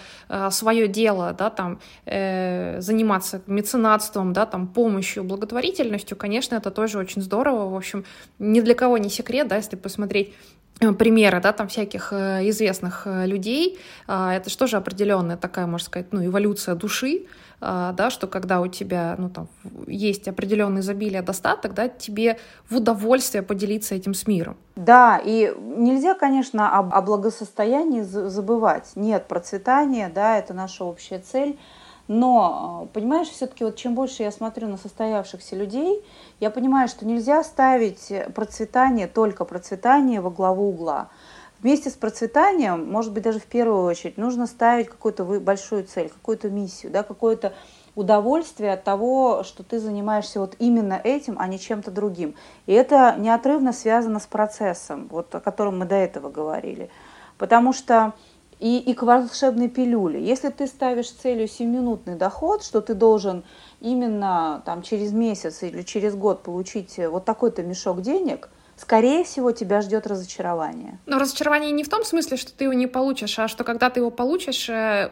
свое 0.51 0.87
дело, 0.87 1.33
да, 1.33 1.49
там 1.49 1.79
э, 2.05 2.79
заниматься 2.79 3.41
меценатством, 3.47 4.31
да, 4.31 4.45
там 4.45 4.67
помощью, 4.67 5.23
благотворительностью, 5.23 6.15
конечно, 6.15 6.55
это 6.55 6.69
тоже 6.69 6.99
очень 6.99 7.23
здорово. 7.23 7.69
В 7.69 7.75
общем, 7.75 8.05
ни 8.37 8.61
для 8.61 8.75
кого 8.75 8.99
не 8.99 9.09
секрет, 9.09 9.47
да, 9.47 9.55
если 9.55 9.77
посмотреть 9.77 10.33
Э, 10.35 10.54
примеры, 10.79 11.39
да, 11.41 11.53
там 11.53 11.67
всяких 11.67 12.11
э, 12.11 12.49
известных 12.49 13.03
э, 13.05 13.25
людей, 13.25 13.79
а, 14.07 14.33
это 14.33 14.49
же 14.49 14.57
тоже 14.57 14.77
определенная 14.77 15.37
такая, 15.37 15.67
можно 15.67 15.85
сказать, 15.85 16.07
ну, 16.11 16.25
эволюция 16.25 16.75
души, 16.75 17.25
а, 17.61 17.93
да, 17.93 18.09
что 18.09 18.27
когда 18.27 18.59
у 18.59 18.67
тебя, 18.67 19.15
ну, 19.17 19.29
там, 19.29 19.47
есть 19.87 20.27
определенный 20.27 20.81
изобилие, 20.81 21.21
достаток, 21.21 21.73
да, 21.73 21.87
тебе 21.87 22.37
в 22.69 22.75
удовольствие 22.75 23.41
поделиться 23.41 23.95
этим 23.95 24.13
с 24.13 24.27
миром. 24.27 24.57
Да, 24.75 25.19
и 25.23 25.53
нельзя, 25.59 26.13
конечно, 26.13 26.77
о, 26.77 26.79
о 26.79 27.01
благосостоянии 27.01 28.01
забывать. 28.01 28.91
Нет, 28.95 29.27
процветание, 29.27 30.09
да, 30.13 30.37
это 30.37 30.53
наша 30.53 30.83
общая 30.83 31.19
цель, 31.19 31.57
но, 32.07 32.87
понимаешь, 32.93 33.29
все-таки 33.29 33.63
вот 33.63 33.75
чем 33.75 33.95
больше 33.95 34.23
я 34.23 34.31
смотрю 34.31 34.67
на 34.67 34.77
состоявшихся 34.77 35.55
людей, 35.55 36.03
я 36.39 36.51
понимаю, 36.51 36.87
что 36.87 37.05
нельзя 37.05 37.43
ставить 37.43 38.11
процветание, 38.33 39.07
только 39.07 39.45
процветание 39.45 40.21
во 40.21 40.29
главу 40.29 40.69
угла. 40.69 41.09
Вместе 41.61 41.89
с 41.89 41.93
процветанием, 41.93 42.91
может 42.91 43.11
быть, 43.11 43.23
даже 43.23 43.39
в 43.39 43.45
первую 43.45 43.85
очередь, 43.85 44.17
нужно 44.17 44.45
ставить 44.45 44.87
какую-то 44.87 45.23
большую 45.23 45.85
цель, 45.85 46.09
какую-то 46.09 46.49
миссию, 46.49 46.91
да, 46.91 47.01
какое-то 47.01 47.53
удовольствие 47.95 48.73
от 48.73 48.83
того, 48.83 49.43
что 49.43 49.63
ты 49.63 49.79
занимаешься 49.79 50.39
вот 50.39 50.55
именно 50.59 50.99
этим, 51.01 51.37
а 51.39 51.47
не 51.47 51.57
чем-то 51.57 51.91
другим. 51.91 52.35
И 52.67 52.73
это 52.73 53.15
неотрывно 53.17 53.73
связано 53.73 54.19
с 54.19 54.27
процессом, 54.27 55.07
вот 55.09 55.33
о 55.33 55.39
котором 55.39 55.79
мы 55.79 55.85
до 55.85 55.95
этого 55.95 56.29
говорили. 56.29 56.89
Потому 57.37 57.73
что 57.73 58.13
и, 58.59 58.79
и 58.79 58.93
к 58.93 59.03
волшебной 59.03 59.67
пилюле. 59.67 60.23
Если 60.23 60.49
ты 60.49 60.67
ставишь 60.67 61.11
целью 61.11 61.45
7-минутный 61.45 62.15
доход, 62.15 62.63
что 62.63 62.81
ты 62.81 62.93
должен 62.93 63.43
именно 63.81 64.61
там, 64.65 64.81
через 64.81 65.11
месяц 65.11 65.63
или 65.63 65.81
через 65.81 66.15
год 66.15 66.43
получить 66.43 66.97
вот 66.97 67.25
такой-то 67.25 67.63
мешок 67.63 68.01
денег, 68.01 68.49
скорее 68.77 69.23
всего, 69.23 69.51
тебя 69.51 69.81
ждет 69.81 70.07
разочарование. 70.07 70.99
Но 71.05 71.19
разочарование 71.19 71.71
не 71.71 71.83
в 71.83 71.89
том 71.89 72.03
смысле, 72.05 72.37
что 72.37 72.53
ты 72.53 72.65
его 72.65 72.73
не 72.73 72.87
получишь, 72.87 73.37
а 73.39 73.47
что 73.47 73.63
когда 73.63 73.89
ты 73.89 73.99
его 73.99 74.09
получишь, 74.09 74.69
э, 74.69 75.11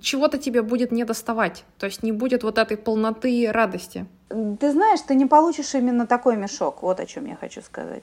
чего-то 0.00 0.38
тебе 0.38 0.62
будет 0.62 0.90
не 0.90 1.04
доставать. 1.04 1.64
То 1.78 1.86
есть 1.86 2.02
не 2.02 2.12
будет 2.12 2.42
вот 2.42 2.58
этой 2.58 2.76
полноты 2.76 3.50
радости. 3.52 4.06
Ты 4.28 4.72
знаешь, 4.72 5.00
ты 5.06 5.14
не 5.14 5.26
получишь 5.26 5.74
именно 5.74 6.06
такой 6.06 6.36
мешок. 6.36 6.82
Вот 6.82 7.00
о 7.00 7.06
чем 7.06 7.26
я 7.26 7.36
хочу 7.36 7.60
сказать. 7.62 8.02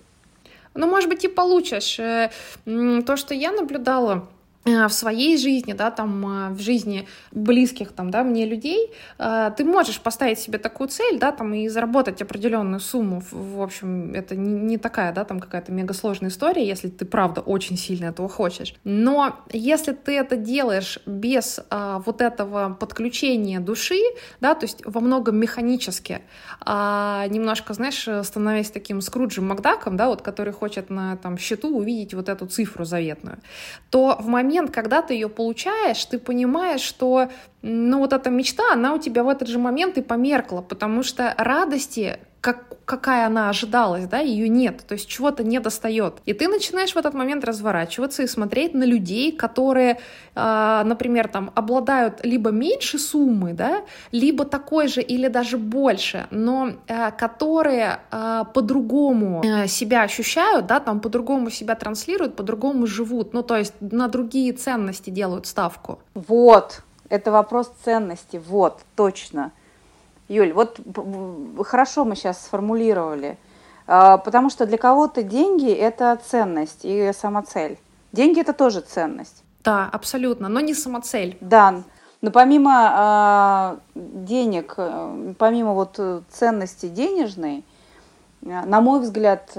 Ну, 0.73 0.85
может 0.85 1.09
быть, 1.09 1.23
и 1.23 1.27
получишь. 1.27 1.99
Э, 1.99 2.29
то, 2.65 3.17
что 3.17 3.33
я 3.33 3.51
наблюдала, 3.51 4.27
Э, 4.27 4.36
в 4.67 4.89
своей 4.89 5.37
жизни, 5.37 5.73
да, 5.73 5.91
там, 5.91 6.25
э, 6.25 6.53
в 6.53 6.59
жизни 6.59 7.07
близких, 7.31 7.91
там, 7.91 8.11
да, 8.11 8.23
мне 8.23 8.45
людей, 8.45 8.91
э, 9.17 9.51
ты 9.55 9.63
можешь 9.63 9.99
поставить 9.99 10.39
себе 10.39 10.57
такую 10.57 10.89
цель, 10.89 11.19
да, 11.19 11.31
там, 11.31 11.53
и 11.53 11.69
заработать 11.69 12.21
определенную 12.21 12.79
сумму, 12.79 13.23
в 13.31 13.61
общем, 13.61 14.13
это 14.13 14.35
не 14.35 14.77
такая, 14.77 15.13
да, 15.13 15.23
там, 15.23 15.39
какая-то 15.39 15.71
мегасложная 15.71 16.29
история, 16.29 16.67
если 16.67 16.89
ты, 16.89 17.05
правда, 17.05 17.41
очень 17.41 17.77
сильно 17.77 18.07
этого 18.07 18.27
хочешь, 18.29 18.75
но 18.83 19.35
если 19.53 19.93
ты 19.93 20.17
это 20.17 20.35
делаешь 20.35 20.99
без 21.05 21.59
а, 21.69 21.99
вот 22.05 22.21
этого 22.21 22.75
подключения 22.79 23.59
души, 23.59 23.99
да, 24.41 24.53
то 24.53 24.65
есть 24.65 24.81
во 24.85 25.01
многом 25.01 25.37
механически, 25.37 26.21
а, 26.59 27.25
немножко, 27.27 27.73
знаешь, 27.73 28.07
становясь 28.23 28.71
таким 28.71 29.01
Скруджем 29.01 29.47
Макдаком, 29.47 29.95
да, 29.97 30.07
вот, 30.07 30.21
который 30.21 30.53
хочет 30.53 30.89
на, 30.89 31.15
там, 31.17 31.37
счету 31.37 31.77
увидеть 31.77 32.13
вот 32.13 32.29
эту 32.29 32.47
цифру 32.47 32.85
заветную, 32.85 33.37
то 33.89 34.17
в 34.19 34.27
момент 34.27 34.56
момент, 34.57 34.73
когда 34.73 35.01
ты 35.01 35.13
ее 35.13 35.29
получаешь, 35.29 36.03
ты 36.05 36.19
понимаешь, 36.19 36.81
что 36.81 37.29
ну 37.61 37.99
вот 37.99 38.13
эта 38.13 38.29
мечта, 38.29 38.73
она 38.73 38.93
у 38.93 38.99
тебя 38.99 39.23
в 39.23 39.29
этот 39.29 39.47
же 39.47 39.59
момент 39.59 39.97
и 39.97 40.01
померкла, 40.01 40.61
потому 40.61 41.03
что 41.03 41.33
радости, 41.37 42.19
как, 42.47 42.63
какая 42.85 43.27
она 43.27 43.49
ожидалась, 43.49 44.07
да, 44.07 44.19
ее 44.19 44.47
нет, 44.47 44.85
то 44.87 44.93
есть 44.93 45.09
чего-то 45.09 45.43
не 45.43 45.59
достает. 45.59 46.13
И 46.25 46.31
ты 46.31 46.47
начинаешь 46.47 46.93
в 46.93 46.97
этот 46.97 47.13
момент 47.13 47.43
разворачиваться 47.43 48.23
и 48.23 48.27
смотреть 48.27 48.73
на 48.73 48.85
людей, 48.85 49.33
которые, 49.33 49.99
э, 50.33 50.83
например, 50.85 51.27
там 51.27 51.51
обладают 51.55 52.25
либо 52.25 52.51
меньше 52.51 52.99
суммы, 52.99 53.51
да, 53.51 53.81
либо 54.13 54.45
такой 54.45 54.87
же 54.87 55.01
или 55.01 55.27
даже 55.27 55.57
больше, 55.57 56.27
но 56.31 56.69
э, 56.87 57.11
которые 57.11 57.99
э, 58.11 58.43
по-другому 58.53 59.43
э, 59.43 59.67
себя 59.67 60.03
ощущают, 60.03 60.67
да, 60.67 60.79
там 60.79 61.01
по-другому 61.01 61.49
себя 61.49 61.75
транслируют, 61.75 62.37
по-другому 62.37 62.87
живут, 62.87 63.33
ну 63.33 63.43
то 63.43 63.57
есть 63.57 63.73
на 63.81 64.07
другие 64.07 64.53
ценности 64.53 65.09
делают 65.09 65.47
ставку. 65.47 65.99
Вот, 66.13 66.81
это 67.09 67.29
вопрос 67.29 67.73
ценности, 67.83 68.41
вот, 68.47 68.79
точно. 68.95 69.51
Юль, 70.27 70.53
вот 70.53 70.79
хорошо 71.63 72.05
мы 72.05 72.15
сейчас 72.15 72.43
сформулировали. 72.43 73.37
А, 73.87 74.17
потому 74.17 74.49
что 74.49 74.65
для 74.65 74.77
кого-то 74.77 75.23
деньги– 75.23 75.71
это 75.73 76.19
ценность 76.23 76.81
и 76.83 77.11
самоцель. 77.13 77.79
Деньги– 78.11 78.39
это 78.41 78.53
тоже 78.53 78.81
ценность. 78.81 79.43
Да, 79.63 79.89
абсолютно, 79.91 80.49
но 80.49 80.59
не 80.59 80.73
самоцель. 80.73 81.37
Да, 81.41 81.83
но 82.21 82.31
помимо 82.31 83.77
э, 83.95 84.01
денег, 84.25 84.73
э, 84.77 85.33
помимо 85.37 85.73
вот 85.73 85.99
ценности 86.29 86.87
денежной, 86.87 87.63
э, 88.41 88.65
на 88.65 88.81
мой 88.81 89.01
взгляд, 89.01 89.55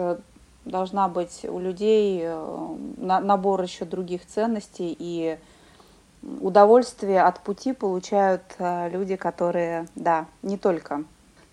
должна 0.64 1.08
быть 1.08 1.44
у 1.44 1.58
людей 1.58 2.20
э, 2.22 2.76
набор 2.98 3.62
еще 3.62 3.84
других 3.84 4.26
ценностей 4.26 4.94
и 4.98 5.38
удовольствие 6.22 7.22
от 7.22 7.40
пути 7.40 7.72
получают 7.72 8.42
э, 8.58 8.88
люди, 8.90 9.16
которые, 9.16 9.86
да, 9.94 10.26
не 10.42 10.58
только 10.58 11.04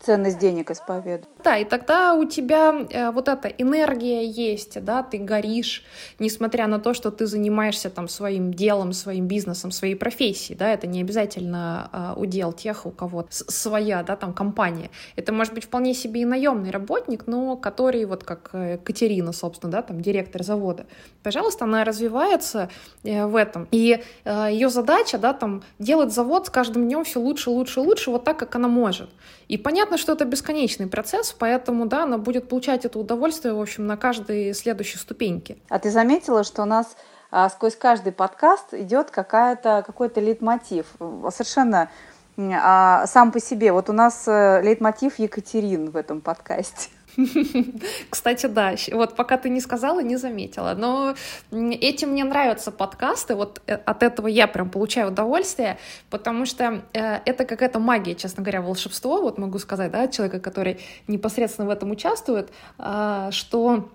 ценность 0.05 0.37
денег 0.37 0.71
исповедуют. 0.71 1.27
Да, 1.43 1.57
и 1.57 1.65
тогда 1.65 2.13
у 2.13 2.25
тебя 2.25 2.73
э, 2.89 3.11
вот 3.11 3.27
эта 3.27 3.47
энергия 3.47 4.25
есть, 4.25 4.83
да, 4.83 5.01
ты 5.01 5.17
горишь, 5.17 5.83
несмотря 6.19 6.67
на 6.67 6.79
то, 6.79 6.93
что 6.93 7.11
ты 7.11 7.25
занимаешься 7.25 7.89
там 7.89 8.07
своим 8.07 8.53
делом, 8.53 8.93
своим 8.93 9.27
бизнесом, 9.27 9.71
своей 9.71 9.95
профессией, 9.95 10.57
да, 10.57 10.71
это 10.71 10.85
не 10.87 11.01
обязательно 11.01 11.89
э, 11.91 12.19
удел 12.19 12.53
тех, 12.53 12.85
у 12.85 12.91
кого 12.91 13.25
своя, 13.29 14.03
да, 14.03 14.15
там 14.15 14.33
компания. 14.33 14.91
Это 15.15 15.33
может 15.33 15.53
быть 15.53 15.65
вполне 15.65 15.93
себе 15.93 16.21
и 16.21 16.25
наемный 16.25 16.69
работник, 16.69 17.25
но 17.27 17.57
который 17.57 18.05
вот 18.05 18.23
как 18.23 18.49
э, 18.53 18.77
Катерина, 18.77 19.33
собственно, 19.33 19.71
да, 19.71 19.81
там 19.81 20.01
директор 20.01 20.43
завода. 20.43 20.85
Пожалуйста, 21.23 21.65
она 21.65 21.83
развивается 21.83 22.69
э, 23.03 23.25
в 23.25 23.35
этом, 23.35 23.67
и 23.71 24.03
э, 24.23 24.47
ее 24.51 24.69
задача, 24.69 25.17
да, 25.17 25.33
там 25.33 25.63
делать 25.79 26.13
завод 26.13 26.45
с 26.45 26.49
каждым 26.49 26.85
днем 26.85 27.03
все 27.03 27.19
лучше, 27.19 27.49
лучше, 27.49 27.79
лучше, 27.79 28.11
вот 28.11 28.23
так, 28.23 28.37
как 28.37 28.55
она 28.55 28.67
может. 28.67 29.09
И 29.47 29.57
понятно, 29.57 29.94
что 29.97 30.13
это 30.13 30.25
бесконечный 30.25 30.87
процесс, 30.87 31.35
поэтому, 31.37 31.85
да, 31.85 32.03
она 32.03 32.17
будет 32.17 32.49
получать 32.49 32.85
это 32.85 32.99
удовольствие, 32.99 33.53
в 33.53 33.61
общем, 33.61 33.87
на 33.87 33.97
каждой 33.97 34.53
следующей 34.53 34.97
ступеньке. 34.97 35.57
А 35.69 35.79
ты 35.79 35.91
заметила, 35.91 36.43
что 36.43 36.63
у 36.63 36.65
нас 36.65 36.95
а, 37.31 37.49
сквозь 37.49 37.75
каждый 37.75 38.13
подкаст 38.13 38.73
идет 38.73 39.11
какая-то, 39.11 39.83
какой-то 39.85 40.21
лейтмотив, 40.21 40.85
совершенно 41.31 41.89
а, 42.37 43.07
сам 43.07 43.31
по 43.31 43.39
себе. 43.39 43.71
Вот 43.71 43.89
у 43.89 43.93
нас 43.93 44.27
э, 44.27 44.61
лейтмотив 44.61 45.19
Екатерин 45.19 45.89
в 45.89 45.95
этом 45.95 46.21
подкасте. 46.21 46.89
Кстати, 48.09 48.47
да, 48.47 48.75
вот 48.91 49.15
пока 49.15 49.37
ты 49.37 49.49
не 49.49 49.61
сказала, 49.61 50.01
не 50.01 50.17
заметила. 50.17 50.73
Но 50.77 51.15
этим 51.51 52.09
мне 52.09 52.23
нравятся 52.23 52.71
подкасты, 52.71 53.35
вот 53.35 53.61
э, 53.67 53.75
от 53.75 54.03
этого 54.03 54.27
я 54.27 54.47
прям 54.47 54.69
получаю 54.69 55.09
удовольствие, 55.09 55.77
потому 56.09 56.45
что 56.45 56.83
э, 56.93 57.19
это 57.25 57.45
какая-то 57.45 57.79
магия, 57.79 58.15
честно 58.15 58.43
говоря, 58.43 58.61
волшебство, 58.61 59.21
вот 59.21 59.37
могу 59.37 59.59
сказать, 59.59 59.91
да, 59.91 60.07
человека, 60.07 60.39
который 60.39 60.79
непосредственно 61.07 61.67
в 61.67 61.71
этом 61.71 61.91
участвует, 61.91 62.49
э, 62.79 63.29
что 63.31 63.89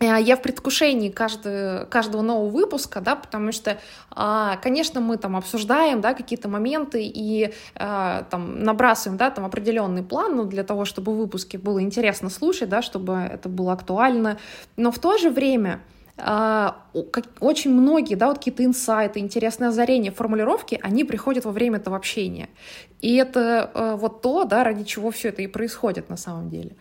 я 0.00 0.36
в 0.36 0.42
предвкушении 0.42 1.10
каждого, 1.10 1.86
каждого 1.90 2.22
нового 2.22 2.48
выпуска, 2.48 3.00
да, 3.00 3.16
потому 3.16 3.52
что, 3.52 3.78
а, 4.10 4.56
конечно, 4.58 5.00
мы 5.00 5.16
там 5.16 5.36
обсуждаем, 5.36 6.00
да, 6.00 6.14
какие-то 6.14 6.48
моменты 6.48 7.02
и 7.02 7.52
а, 7.74 8.24
там 8.30 8.62
набрасываем, 8.62 9.18
да, 9.18 9.30
там 9.30 9.44
определенный 9.44 10.02
план, 10.02 10.36
ну, 10.36 10.44
для 10.44 10.62
того, 10.62 10.84
чтобы 10.84 11.16
выпуски 11.16 11.56
было 11.56 11.82
интересно 11.82 12.30
слушать, 12.30 12.68
да, 12.68 12.82
чтобы 12.82 13.14
это 13.14 13.48
было 13.48 13.72
актуально, 13.72 14.38
но 14.76 14.92
в 14.92 14.98
то 14.98 15.18
же 15.18 15.30
время 15.30 15.80
а, 16.20 16.76
очень 17.40 17.72
многие, 17.72 18.16
да, 18.16 18.28
вот 18.28 18.38
какие-то 18.38 18.64
инсайты, 18.64 19.20
интересные 19.20 19.68
озарения, 19.68 20.10
формулировки, 20.10 20.78
они 20.82 21.04
приходят 21.04 21.44
во 21.44 21.52
время 21.52 21.78
этого 21.78 21.96
общения. 21.96 22.48
И 23.00 23.14
это 23.14 23.70
э, 23.72 23.94
вот 23.94 24.20
то, 24.20 24.42
да, 24.42 24.64
ради 24.64 24.82
чего 24.82 25.12
все 25.12 25.28
это 25.28 25.42
и 25.42 25.46
происходит 25.46 26.10
на 26.10 26.16
самом 26.16 26.50
деле. 26.50 26.72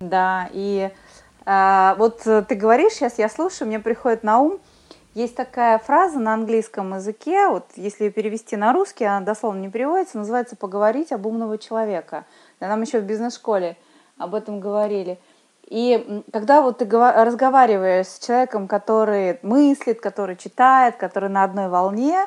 Да, 0.00 0.50
и 0.52 0.90
вот 1.46 2.26
э, 2.26 2.42
ты 2.48 2.54
говоришь, 2.54 2.92
сейчас 2.92 3.18
я 3.18 3.28
слушаю, 3.28 3.68
мне 3.68 3.78
приходит 3.78 4.22
на 4.22 4.40
ум, 4.40 4.58
есть 5.14 5.36
такая 5.36 5.78
фраза 5.78 6.18
на 6.18 6.34
английском 6.34 6.94
языке, 6.94 7.48
вот 7.48 7.66
если 7.76 8.04
ее 8.04 8.10
перевести 8.10 8.56
на 8.56 8.72
русский, 8.72 9.04
она 9.04 9.20
дословно 9.20 9.60
не 9.60 9.70
переводится, 9.70 10.18
называется 10.18 10.56
«поговорить 10.56 11.12
об 11.12 11.26
умного 11.26 11.56
человека». 11.58 12.24
Нам 12.60 12.82
еще 12.82 13.00
в 13.00 13.04
бизнес-школе 13.04 13.76
об 14.18 14.34
этом 14.34 14.58
говорили. 14.58 15.18
И 15.68 16.22
когда 16.32 16.62
вот 16.62 16.78
ты 16.78 16.86
разговариваешь 16.86 18.06
с 18.06 18.18
человеком, 18.18 18.68
который 18.68 19.38
мыслит, 19.42 20.00
который 20.00 20.36
читает, 20.36 20.96
который 20.96 21.28
на 21.28 21.44
одной 21.44 21.68
волне, 21.68 22.26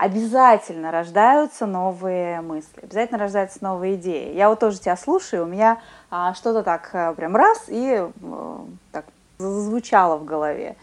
обязательно 0.00 0.90
рождаются 0.90 1.66
новые 1.66 2.40
мысли, 2.40 2.80
обязательно 2.82 3.18
рождаются 3.18 3.58
новые 3.60 3.96
идеи. 3.96 4.34
Я 4.34 4.48
вот 4.48 4.58
тоже 4.58 4.80
тебя 4.80 4.96
слушаю, 4.96 5.44
у 5.44 5.46
меня 5.46 5.78
а, 6.10 6.32
что-то 6.32 6.62
так 6.62 6.88
э, 6.94 7.12
прям 7.14 7.36
раз 7.36 7.64
и 7.68 8.08
э, 8.08 8.58
так 8.92 9.04
зазвучало 9.36 10.16
в 10.16 10.24
голове. 10.24 10.76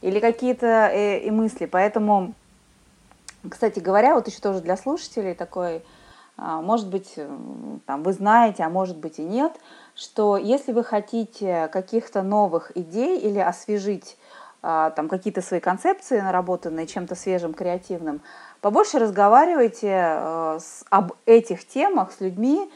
Или 0.00 0.20
какие-то 0.20 0.88
э, 0.90 1.18
и 1.18 1.30
мысли. 1.30 1.66
Поэтому, 1.66 2.32
кстати 3.46 3.78
говоря, 3.78 4.14
вот 4.14 4.26
еще 4.26 4.40
тоже 4.40 4.62
для 4.62 4.78
слушателей 4.78 5.34
такой, 5.34 5.84
а, 6.38 6.62
может 6.62 6.88
быть, 6.88 7.18
там, 7.84 8.02
вы 8.02 8.14
знаете, 8.14 8.62
а 8.62 8.70
может 8.70 8.96
быть 8.96 9.18
и 9.18 9.22
нет, 9.22 9.52
что 9.94 10.38
если 10.38 10.72
вы 10.72 10.82
хотите 10.82 11.68
каких-то 11.68 12.22
новых 12.22 12.74
идей 12.74 13.18
или 13.20 13.38
освежить 13.38 14.16
а, 14.16 14.21
там 14.62 15.08
какие-то 15.08 15.42
свои 15.42 15.58
концепции, 15.58 16.20
наработанные 16.20 16.86
чем-то 16.86 17.16
свежим, 17.16 17.52
креативным, 17.52 18.20
побольше 18.60 19.00
разговаривайте 19.00 19.88
э, 19.90 20.58
с, 20.60 20.84
об 20.88 21.12
этих 21.26 21.66
темах 21.66 22.12
с 22.12 22.20
людьми 22.20 22.70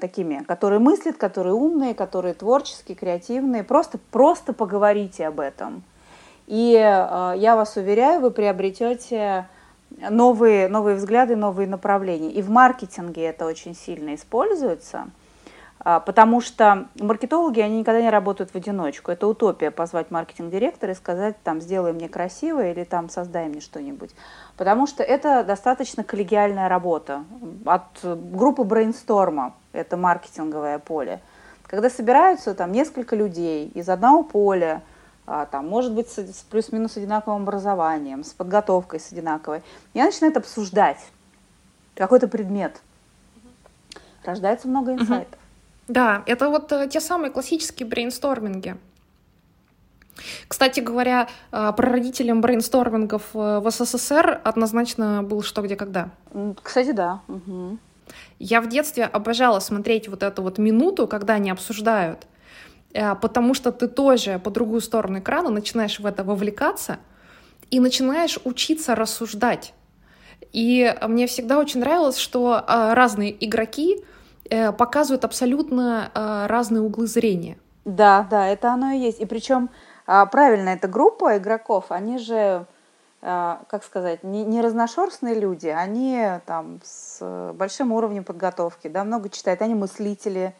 такими, 0.00 0.44
которые 0.44 0.78
мыслят, 0.78 1.16
которые 1.16 1.54
умные, 1.54 1.92
которые 1.92 2.34
творческие, 2.34 2.96
креативные. 2.96 3.64
Просто, 3.64 3.98
просто 4.12 4.52
поговорите 4.52 5.26
об 5.26 5.40
этом. 5.40 5.82
И 6.46 6.74
э, 6.74 7.34
я 7.36 7.56
вас 7.56 7.76
уверяю, 7.76 8.20
вы 8.20 8.30
приобретете 8.30 9.48
новые, 9.98 10.68
новые 10.68 10.96
взгляды, 10.96 11.34
новые 11.34 11.66
направления. 11.66 12.30
И 12.30 12.42
в 12.42 12.50
маркетинге 12.50 13.24
это 13.24 13.46
очень 13.46 13.74
сильно 13.74 14.14
используется– 14.14 15.08
а, 15.20 15.29
потому 15.82 16.40
что 16.40 16.88
маркетологи, 17.00 17.60
они 17.60 17.78
никогда 17.78 18.02
не 18.02 18.10
работают 18.10 18.50
в 18.50 18.54
одиночку. 18.54 19.10
Это 19.10 19.26
утопия 19.26 19.70
позвать 19.70 20.10
маркетинг-директора 20.10 20.92
и 20.92 20.94
сказать, 20.94 21.36
там, 21.42 21.60
сделай 21.60 21.92
мне 21.92 22.08
красиво 22.08 22.66
или 22.66 22.84
там, 22.84 23.08
создай 23.08 23.48
мне 23.48 23.60
что-нибудь. 23.60 24.10
Потому 24.56 24.86
что 24.86 25.02
это 25.02 25.42
достаточно 25.42 26.04
коллегиальная 26.04 26.68
работа. 26.68 27.24
От 27.64 27.84
группы 28.02 28.62
брейнсторма, 28.64 29.54
это 29.72 29.96
маркетинговое 29.96 30.78
поле. 30.78 31.20
Когда 31.66 31.88
собираются 31.88 32.54
там 32.54 32.72
несколько 32.72 33.16
людей 33.16 33.68
из 33.68 33.88
одного 33.88 34.22
поля, 34.22 34.82
а, 35.26 35.46
там, 35.46 35.68
может 35.68 35.94
быть, 35.94 36.10
с 36.10 36.44
плюс-минус 36.50 36.96
одинаковым 36.96 37.42
образованием, 37.42 38.24
с 38.24 38.32
подготовкой 38.32 39.00
с 39.00 39.12
одинаковой, 39.12 39.62
и 39.94 40.00
они 40.00 40.10
начинают 40.10 40.36
обсуждать 40.36 40.98
какой-то 41.94 42.28
предмет. 42.28 42.82
Рождается 44.24 44.68
много 44.68 44.92
инсайтов. 44.92 45.39
Да, 45.90 46.22
это 46.26 46.48
вот 46.48 46.70
э, 46.70 46.88
те 46.88 47.00
самые 47.00 47.32
классические 47.32 47.88
брейнсторминги. 47.88 48.76
Кстати 50.46 50.78
говоря, 50.78 51.26
э, 51.50 51.72
прародителем 51.76 52.40
брейнстормингов 52.40 53.22
э, 53.34 53.58
в 53.58 53.68
СССР 53.68 54.40
однозначно 54.44 55.24
был 55.24 55.42
«Что, 55.42 55.62
где, 55.62 55.74
когда». 55.74 56.10
Кстати, 56.62 56.92
да. 56.92 57.22
Угу. 57.26 57.78
Я 58.38 58.60
в 58.60 58.68
детстве 58.68 59.04
обожала 59.04 59.58
смотреть 59.58 60.06
вот 60.06 60.22
эту 60.22 60.42
вот 60.44 60.58
минуту, 60.58 61.08
когда 61.08 61.34
они 61.34 61.50
обсуждают, 61.50 62.26
потому 62.92 63.54
что 63.54 63.72
ты 63.72 63.88
тоже 63.88 64.38
по 64.38 64.50
другую 64.50 64.82
сторону 64.82 65.18
экрана 65.18 65.50
начинаешь 65.50 65.98
в 65.98 66.06
это 66.06 66.22
вовлекаться 66.22 66.98
и 67.70 67.80
начинаешь 67.80 68.38
учиться 68.44 68.94
рассуждать. 68.94 69.74
И 70.52 70.94
мне 71.02 71.26
всегда 71.26 71.58
очень 71.58 71.80
нравилось, 71.80 72.18
что 72.18 72.64
разные 72.66 73.36
игроки 73.44 74.04
Э, 74.50 74.72
показывают 74.72 75.24
абсолютно 75.24 76.10
э, 76.14 76.46
разные 76.46 76.82
углы 76.82 77.06
зрения. 77.06 77.56
Да, 77.84 78.26
да, 78.30 78.46
это 78.48 78.72
оно 78.72 78.90
и 78.90 78.98
есть. 78.98 79.20
И 79.20 79.26
причем 79.26 79.70
а, 80.06 80.26
правильно, 80.26 80.70
эта 80.70 80.88
группа 80.88 81.38
игроков, 81.38 81.86
они 81.90 82.18
же, 82.18 82.66
а, 83.22 83.62
как 83.68 83.84
сказать, 83.84 84.24
не, 84.24 84.44
не 84.44 84.60
разношерстные 84.60 85.34
люди, 85.34 85.68
они 85.68 86.20
там 86.46 86.80
с 86.82 87.52
большим 87.54 87.92
уровнем 87.92 88.24
подготовки, 88.24 88.88
да, 88.88 89.04
много 89.04 89.28
читают, 89.28 89.62
они 89.62 89.76
мыслители, 89.76 90.52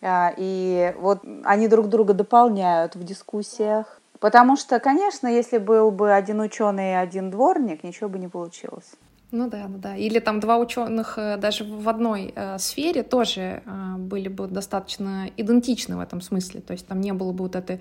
а, 0.00 0.32
и 0.36 0.94
вот 0.98 1.20
они 1.44 1.68
друг 1.68 1.88
друга 1.88 2.14
дополняют 2.14 2.96
в 2.96 3.04
дискуссиях. 3.04 4.00
Потому 4.20 4.56
что, 4.56 4.80
конечно, 4.80 5.26
если 5.26 5.58
был 5.58 5.90
бы 5.90 6.14
один 6.14 6.40
ученый 6.40 6.92
и 6.92 6.94
один 6.94 7.30
дворник, 7.30 7.84
ничего 7.84 8.08
бы 8.08 8.18
не 8.18 8.28
получилось. 8.28 8.92
Ну 9.32 9.48
да, 9.48 9.66
ну 9.66 9.78
да. 9.78 9.96
Или 9.96 10.18
там 10.18 10.40
два 10.40 10.58
ученых 10.58 11.14
э, 11.16 11.38
даже 11.38 11.64
в 11.64 11.88
одной 11.88 12.34
э, 12.36 12.58
сфере 12.58 13.02
тоже 13.02 13.62
э, 13.64 13.94
были 13.96 14.28
бы 14.28 14.46
достаточно 14.46 15.30
идентичны 15.38 15.96
в 15.96 16.00
этом 16.00 16.20
смысле. 16.20 16.60
То 16.60 16.74
есть 16.74 16.86
там 16.86 17.00
не 17.00 17.12
было 17.14 17.32
бы 17.32 17.44
вот 17.44 17.56
этой 17.56 17.80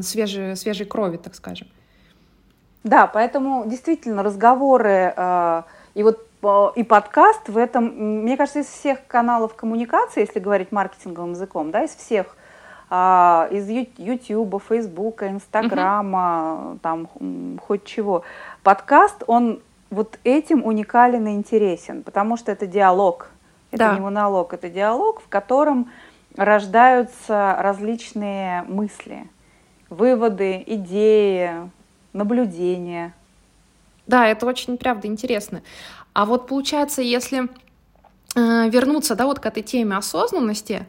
свежей, 0.00 0.56
свежей 0.56 0.86
крови, 0.86 1.18
так 1.18 1.34
скажем. 1.34 1.68
Да, 2.82 3.06
поэтому 3.06 3.64
действительно 3.66 4.22
разговоры 4.22 5.12
э, 5.14 5.62
и 5.94 6.02
вот 6.02 6.26
э, 6.42 6.66
и 6.76 6.82
подкаст 6.82 7.46
в 7.50 7.58
этом, 7.58 8.22
мне 8.22 8.38
кажется, 8.38 8.60
из 8.60 8.66
всех 8.66 9.06
каналов 9.06 9.54
коммуникации, 9.54 10.20
если 10.20 10.40
говорить 10.40 10.72
маркетинговым 10.72 11.32
языком, 11.32 11.72
да, 11.72 11.84
из 11.84 11.94
всех 11.94 12.36
а, 12.88 13.48
из 13.50 13.68
YouTube, 13.68 14.62
Facebook, 14.66 15.24
Инстаграма, 15.24 16.70
угу. 16.70 16.78
там 16.78 17.58
хоть 17.60 17.84
чего. 17.84 18.22
Подкаст, 18.62 19.24
он 19.26 19.60
вот 19.90 20.18
этим 20.24 20.64
уникален 20.64 21.26
и 21.28 21.34
интересен, 21.34 22.02
потому 22.02 22.36
что 22.36 22.52
это 22.52 22.66
диалог. 22.66 23.30
Это 23.70 23.78
да. 23.78 23.94
не 23.94 24.00
монолог, 24.00 24.52
это 24.52 24.68
диалог, 24.68 25.20
в 25.20 25.28
котором 25.28 25.90
рождаются 26.36 27.56
различные 27.58 28.62
мысли, 28.62 29.28
выводы, 29.90 30.62
идеи, 30.66 31.70
наблюдения. 32.12 33.12
Да, 34.06 34.26
это 34.28 34.46
очень, 34.46 34.78
правда, 34.78 35.08
интересно. 35.08 35.62
А 36.12 36.24
вот 36.24 36.46
получается, 36.46 37.02
если 37.02 37.48
вернуться, 38.36 39.14
да, 39.14 39.26
вот 39.26 39.40
к 39.40 39.46
этой 39.46 39.62
теме 39.62 39.96
осознанности, 39.96 40.86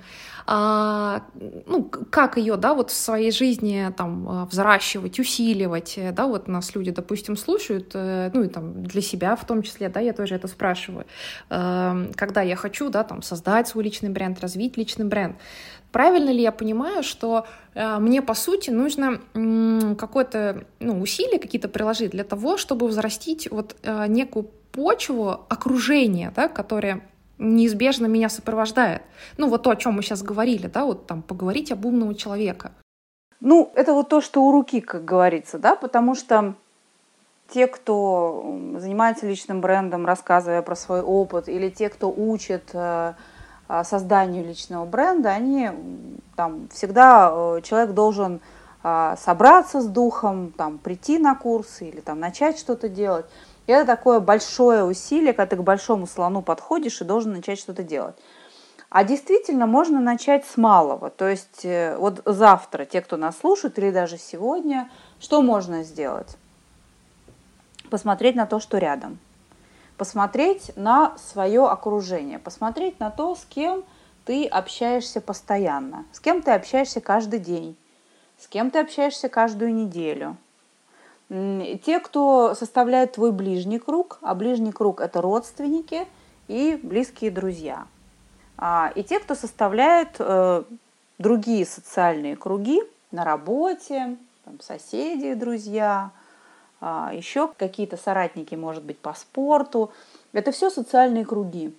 а, 0.49 1.23
ну, 1.65 1.83
как 1.83 2.37
ее, 2.37 2.55
да, 2.55 2.73
вот 2.73 2.89
в 2.89 2.95
своей 2.95 3.31
жизни 3.31 3.91
там 3.97 4.29
а, 4.29 4.45
взращивать, 4.45 5.19
усиливать, 5.19 5.95
э, 5.97 6.13
да, 6.13 6.25
вот 6.25 6.47
нас 6.47 6.73
люди, 6.73 6.91
допустим, 6.91 7.35
слушают, 7.35 7.91
э, 7.93 8.31
ну, 8.33 8.43
и 8.43 8.47
там 8.47 8.81
для 8.83 9.01
себя 9.01 9.35
в 9.35 9.45
том 9.45 9.61
числе, 9.61 9.89
да, 9.89 9.99
я 9.99 10.13
тоже 10.13 10.35
это 10.35 10.47
спрашиваю, 10.47 11.05
когда 11.49 12.41
я 12.41 12.55
хочу, 12.55 12.89
да, 12.89 13.03
там 13.03 13.21
создать 13.21 13.67
свой 13.67 13.83
личный 13.83 14.09
бренд, 14.09 14.39
развить 14.39 14.77
личный 14.77 15.05
бренд, 15.05 15.35
Правильно 15.91 16.29
ли 16.29 16.41
я 16.41 16.51
понимаю, 16.51 17.01
что 17.01 17.47
э, 17.73 17.97
мне, 17.99 18.21
по 18.21 18.33
сути, 18.33 18.69
нужно 18.69 19.21
э, 19.33 19.95
какое-то 19.97 20.65
ну, 20.79 21.01
усилие 21.01 21.39
какие-то 21.39 21.69
приложить 21.69 22.11
для 22.11 22.23
того, 22.23 22.57
чтобы 22.57 22.87
взрастить 22.87 23.49
вот 23.49 23.75
э, 23.83 24.05
некую 24.07 24.49
почву 24.73 25.45
окружения, 25.49 26.33
да, 26.35 26.49
которое 26.49 27.01
неизбежно 27.37 28.07
меня 28.07 28.29
сопровождает. 28.29 29.01
Ну, 29.37 29.49
вот 29.49 29.63
то, 29.63 29.69
о 29.69 29.75
чем 29.75 29.93
мы 29.93 30.01
сейчас 30.01 30.23
говорили, 30.23 30.67
да, 30.67 30.85
вот 30.85 31.07
там 31.07 31.21
поговорить 31.21 31.71
об 31.71 31.85
умного 31.85 32.15
человека. 32.15 32.71
Ну, 33.39 33.71
это 33.75 33.93
вот 33.93 34.09
то, 34.09 34.21
что 34.21 34.43
у 34.43 34.51
руки, 34.51 34.81
как 34.81 35.05
говорится, 35.05 35.59
да, 35.59 35.75
потому 35.75 36.15
что 36.15 36.55
те, 37.49 37.67
кто 37.67 38.59
занимается 38.77 39.27
личным 39.27 39.61
брендом, 39.61 40.05
рассказывая 40.05 40.61
про 40.61 40.75
свой 40.75 41.01
опыт, 41.01 41.47
или 41.47 41.69
те, 41.69 41.89
кто 41.89 42.11
учит 42.11 42.71
э, 42.73 43.13
созданию 43.83 44.45
личного 44.45 44.85
бренда, 44.85 45.29
они 45.29 45.69
там 46.35 46.67
всегда 46.73 47.31
э, 47.31 47.61
человек 47.63 47.91
должен 47.91 48.41
э, 48.83 49.15
собраться 49.17 49.81
с 49.81 49.87
духом, 49.87 50.51
там 50.57 50.77
прийти 50.77 51.19
на 51.19 51.35
курсы 51.35 51.87
или 51.87 52.01
там 52.01 52.19
начать 52.19 52.57
что-то 52.59 52.89
делать. 52.89 53.25
И 53.67 53.71
это 53.71 53.85
такое 53.85 54.21
большое 54.21 54.85
усилие, 54.85 55.33
когда 55.33 55.55
ты 55.55 55.55
к 55.57 55.63
большому 55.63 56.07
слону 56.07 56.41
подходишь 56.41 57.01
и 57.01 57.05
должен 57.05 57.33
начать 57.33 57.59
что-то 57.59 57.83
делать. 57.83 58.15
А 58.89 59.03
действительно 59.03 59.67
можно 59.67 59.99
начать 59.99 60.45
с 60.47 60.55
малого. 60.55 61.09
То 61.09 61.27
есть 61.27 61.65
э, 61.65 61.97
вот 61.97 62.21
завтра, 62.23 62.85
те, 62.85 63.01
кто 63.01 63.17
нас 63.17 63.37
слушает, 63.37 63.77
или 63.77 63.91
даже 63.91 64.17
сегодня, 64.17 64.89
что 65.19 65.41
можно 65.41 65.83
сделать? 65.83 66.37
Посмотреть 67.89 68.35
на 68.35 68.45
то, 68.45 68.61
что 68.61 68.77
рядом. 68.77 69.19
Посмотреть 69.97 70.71
на 70.77 71.17
свое 71.17 71.67
окружение. 71.67 72.39
Посмотреть 72.39 73.01
на 73.01 73.11
то, 73.11 73.35
с 73.35 73.43
кем 73.43 73.83
ты 74.23 74.45
общаешься 74.45 75.19
постоянно. 75.19 76.05
С 76.13 76.21
кем 76.21 76.41
ты 76.41 76.51
общаешься 76.51 77.01
каждый 77.01 77.39
день. 77.39 77.75
С 78.37 78.47
кем 78.47 78.71
ты 78.71 78.79
общаешься 78.79 79.27
каждую 79.27 79.73
неделю 79.73 80.37
те, 81.29 81.99
кто 81.99 82.55
составляет 82.55 83.13
твой 83.13 83.31
ближний 83.31 83.79
круг, 83.79 84.17
а 84.21 84.33
ближний 84.33 84.71
круг 84.71 85.01
это 85.01 85.21
родственники 85.21 86.07
и 86.47 86.79
близкие 86.81 87.31
друзья. 87.31 87.87
А, 88.57 88.91
и 88.95 89.03
те, 89.03 89.19
кто 89.19 89.35
составляет 89.35 90.15
э, 90.19 90.63
другие 91.19 91.65
социальные 91.65 92.35
круги 92.35 92.81
на 93.11 93.23
работе, 93.23 94.17
там, 94.45 94.59
соседи, 94.61 95.33
друзья, 95.33 96.11
а, 96.79 97.11
еще 97.13 97.49
какие-то 97.57 97.97
соратники, 97.97 98.55
может 98.55 98.83
быть, 98.83 98.97
по 98.97 99.13
спорту. 99.13 99.91
Это 100.31 100.51
все 100.51 100.69
социальные 100.69 101.25
круги 101.25 101.75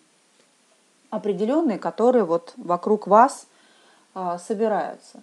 определенные, 1.11 1.79
которые 1.79 2.25
вот 2.25 2.53
вокруг 2.57 3.07
вас 3.07 3.47
а, 4.15 4.39
собираются. 4.39 5.23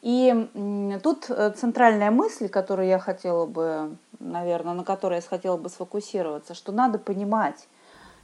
И 0.00 0.98
тут 1.02 1.26
э, 1.28 1.52
центральная 1.56 2.10
мысль, 2.10 2.48
которую 2.48 2.86
я 2.88 2.98
хотела 2.98 3.46
бы, 3.46 3.96
наверное, 4.20 4.74
на 4.74 4.84
которой 4.84 5.16
я 5.16 5.22
хотела 5.22 5.56
бы 5.56 5.68
сфокусироваться, 5.68 6.54
что 6.54 6.70
надо 6.70 6.98
понимать, 6.98 7.66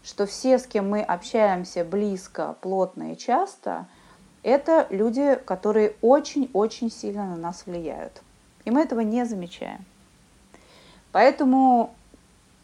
что 0.04 0.26
все, 0.26 0.58
с 0.58 0.66
кем 0.66 0.88
мы 0.88 1.02
общаемся 1.02 1.84
близко, 1.84 2.56
плотно 2.60 3.12
и 3.12 3.16
часто, 3.16 3.86
это 4.44 4.86
люди, 4.90 5.36
которые 5.44 5.96
очень-очень 6.00 6.90
сильно 6.90 7.26
на 7.26 7.36
нас 7.36 7.64
влияют. 7.66 8.22
И 8.64 8.70
мы 8.70 8.82
этого 8.82 9.00
не 9.00 9.24
замечаем. 9.24 9.84
Поэтому 11.10 11.94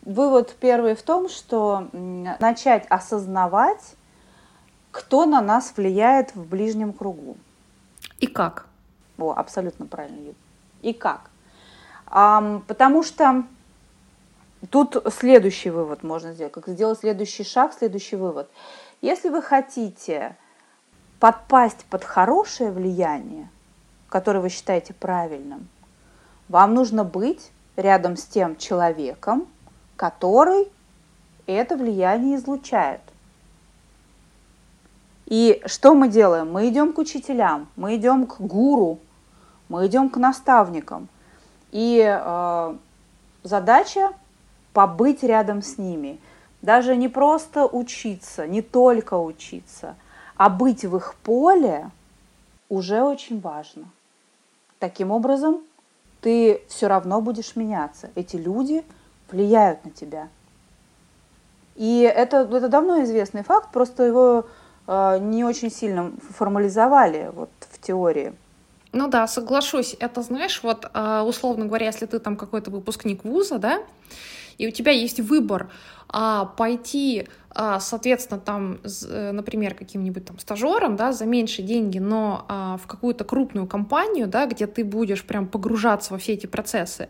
вывод 0.03 0.55
первый 0.61 0.95
в 0.95 1.03
том, 1.03 1.29
что 1.29 1.89
начать 1.93 2.87
осознавать, 2.89 3.97
кто 4.91 5.25
на 5.25 5.41
нас 5.41 5.73
влияет 5.77 6.35
в 6.35 6.47
ближнем 6.49 6.93
кругу. 6.93 7.37
И 8.19 8.27
как? 8.27 8.67
О, 9.21 9.35
абсолютно 9.37 9.87
правильно, 9.87 10.33
И 10.81 10.93
как? 10.95 11.31
А, 12.07 12.63
потому 12.67 13.03
что 13.03 13.45
тут 14.71 14.97
следующий 15.13 15.71
вывод 15.71 16.03
можно 16.03 16.33
сделать. 16.33 16.53
Как 16.53 16.67
сделать 16.69 16.99
следующий 16.99 17.45
шаг, 17.45 17.73
следующий 17.73 18.17
вывод. 18.17 18.51
Если 19.03 19.29
вы 19.29 19.43
хотите 19.43 20.37
подпасть 21.21 21.85
под 21.91 22.03
хорошее 22.03 22.73
влияние, 22.73 23.49
которое 24.09 24.41
вы 24.41 24.49
считаете 24.49 24.95
правильным, 24.95 25.69
вам 26.49 26.75
нужно 26.75 27.05
быть 27.05 27.53
рядом 27.77 28.17
с 28.17 28.25
тем 28.25 28.57
человеком, 28.57 29.47
который 29.97 30.67
это 31.47 31.77
влияние 31.77 32.37
излучает. 32.37 33.03
И 35.27 35.63
что 35.67 35.95
мы 35.95 36.09
делаем? 36.09 36.51
Мы 36.51 36.69
идем 36.69 36.93
к 36.93 36.99
учителям, 36.99 37.69
мы 37.77 37.97
идем 37.97 38.27
к 38.27 38.41
гуру, 38.41 38.99
мы 39.71 39.87
идем 39.87 40.11
к 40.11 40.19
наставникам. 40.19 41.09
И 41.71 42.05
э, 42.05 42.77
задача 43.45 44.13
побыть 44.75 45.23
рядом 45.23 45.63
с 45.63 45.79
ними. 45.79 46.21
Даже 46.61 46.97
не 46.97 47.09
просто 47.09 47.65
учиться, 47.65 48.47
не 48.47 48.61
только 48.61 49.15
учиться, 49.15 49.95
а 50.37 50.51
быть 50.51 50.85
в 50.85 50.97
их 50.97 51.15
поле 51.23 51.91
уже 52.69 53.03
очень 53.03 53.41
важно. 53.41 53.85
Таким 54.79 55.11
образом, 55.11 55.61
ты 56.21 56.63
все 56.69 56.89
равно 56.89 57.23
будешь 57.23 57.57
меняться. 57.57 58.11
Эти 58.15 58.37
люди 58.37 58.85
влияют 59.31 59.85
на 59.85 59.91
тебя. 59.91 60.29
И 61.77 62.01
это, 62.01 62.39
это 62.39 62.69
давно 62.69 63.03
известный 63.05 63.43
факт, 63.43 63.71
просто 63.73 64.03
его 64.03 64.47
э, 64.87 65.19
не 65.21 65.45
очень 65.45 65.71
сильно 65.71 66.13
формализовали 66.37 67.31
вот, 67.33 67.51
в 67.71 67.81
теории. 67.81 68.35
Ну 68.93 69.09
да, 69.09 69.27
соглашусь. 69.29 69.95
Это, 70.01 70.23
знаешь, 70.23 70.63
вот 70.63 70.91
а, 70.95 71.23
условно 71.23 71.67
говоря, 71.67 71.87
если 71.87 72.07
ты 72.07 72.19
там 72.19 72.37
какой-то 72.37 72.71
выпускник 72.71 73.25
вуза, 73.25 73.59
да, 73.59 73.83
и 74.59 74.69
у 74.69 74.71
тебя 74.71 74.93
есть 74.93 75.21
выбор 75.21 75.71
а, 76.09 76.45
пойти, 76.45 77.27
а, 77.53 77.81
соответственно, 77.81 78.41
там, 78.41 78.79
э, 78.85 79.33
например, 79.33 79.75
каким-нибудь 79.75 80.25
там 80.25 80.39
стажером, 80.39 80.97
да, 80.97 81.13
за 81.13 81.25
меньшие 81.25 81.67
деньги, 81.67 81.99
но 81.99 82.45
а, 82.49 82.77
в 82.77 82.87
какую-то 82.87 83.25
крупную 83.25 83.67
компанию, 83.67 84.27
да, 84.27 84.47
где 84.47 84.67
ты 84.67 84.85
будешь 84.85 85.25
прям 85.25 85.47
погружаться 85.47 86.13
во 86.13 86.19
все 86.19 86.35
эти 86.35 86.47
процессы, 86.47 87.09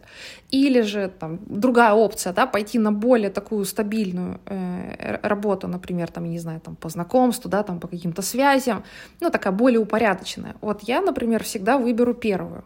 или 0.51 0.83
же 0.83 1.09
там 1.09 1.41
другая 1.47 1.93
опция, 1.93 2.33
да, 2.33 2.47
пойти 2.47 2.79
на 2.79 2.93
более 2.93 3.31
такую 3.31 3.65
стабильную 3.65 4.41
э, 4.47 5.19
работу, 5.23 5.67
например, 5.69 6.11
там, 6.11 6.25
не 6.25 6.39
знаю, 6.39 6.61
там 6.61 6.77
по 6.77 6.89
знакомству, 6.89 7.51
да, 7.51 7.63
там 7.63 7.81
по 7.81 7.89
каким-то 7.89 8.23
связям, 8.23 8.85
ну 9.21 9.31
такая 9.31 9.53
более 9.53 9.81
упорядоченная. 9.81 10.55
Вот 10.61 10.83
я, 10.83 11.03
например, 11.03 11.43
всегда 11.43 11.79
выберу 11.79 12.15
первую. 12.15 12.65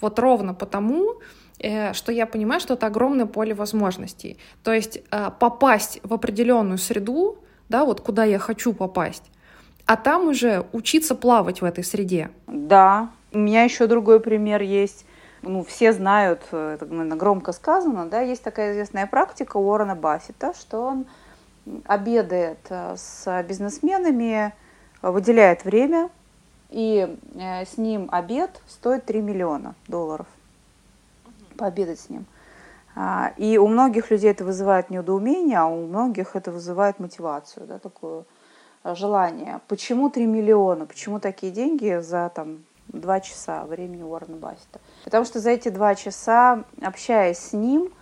Вот 0.00 0.18
ровно 0.18 0.54
потому, 0.54 1.20
что 1.60 2.12
я 2.12 2.26
понимаю, 2.26 2.60
что 2.60 2.74
это 2.74 2.86
огромное 2.86 3.26
поле 3.26 3.54
возможностей. 3.54 4.38
То 4.62 4.72
есть 4.72 5.00
э, 5.10 5.30
попасть 5.38 6.00
в 6.02 6.14
определенную 6.14 6.78
среду, 6.78 7.38
да, 7.68 7.84
вот 7.84 8.00
куда 8.00 8.24
я 8.24 8.38
хочу 8.38 8.72
попасть, 8.72 9.24
а 9.86 9.96
там 9.96 10.28
уже 10.28 10.66
учиться 10.72 11.14
плавать 11.14 11.60
в 11.60 11.64
этой 11.64 11.82
среде. 11.82 12.30
Да, 12.46 13.10
у 13.32 13.38
меня 13.38 13.64
еще 13.64 13.86
другой 13.86 14.20
пример 14.20 14.62
есть. 14.62 15.04
Ну, 15.42 15.64
все 15.64 15.92
знают, 15.92 16.42
э, 16.52 16.74
это, 16.80 16.86
громко 16.86 17.52
сказано, 17.52 18.06
да, 18.06 18.20
есть 18.20 18.42
такая 18.42 18.72
известная 18.72 19.06
практика 19.06 19.56
Уоррена 19.56 19.96
Баффета, 19.96 20.52
что 20.58 20.80
он 20.82 21.06
обедает 21.84 22.58
с 22.70 23.44
бизнесменами, 23.46 24.54
выделяет 25.02 25.64
время, 25.64 26.08
и 26.70 27.16
с 27.34 27.76
ним 27.76 28.08
обед 28.10 28.62
стоит 28.66 29.04
3 29.04 29.20
миллиона 29.20 29.74
долларов 29.86 30.26
пообедать 31.58 32.00
с 32.00 32.08
ним. 32.08 32.24
А, 32.96 33.32
и 33.36 33.58
у 33.58 33.68
многих 33.68 34.10
людей 34.10 34.30
это 34.30 34.44
вызывает 34.44 34.88
недоумение, 34.88 35.58
а 35.58 35.66
у 35.66 35.86
многих 35.86 36.34
это 36.36 36.50
вызывает 36.50 36.98
мотивацию, 36.98 37.66
да, 37.66 37.78
такое 37.78 38.24
желание. 38.84 39.60
Почему 39.68 40.08
3 40.08 40.24
миллиона? 40.24 40.86
Почему 40.86 41.20
такие 41.20 41.52
деньги 41.52 42.00
за 42.00 42.32
там 42.34 42.60
два 42.88 43.20
часа 43.20 43.64
времени 43.64 44.02
Уоррена 44.02 44.36
Баффета. 44.36 44.80
Потому 45.04 45.24
что 45.24 45.40
за 45.40 45.50
эти 45.50 45.68
два 45.68 45.94
часа, 45.94 46.64
общаясь 46.80 47.38
с 47.38 47.52
ним, 47.52 47.92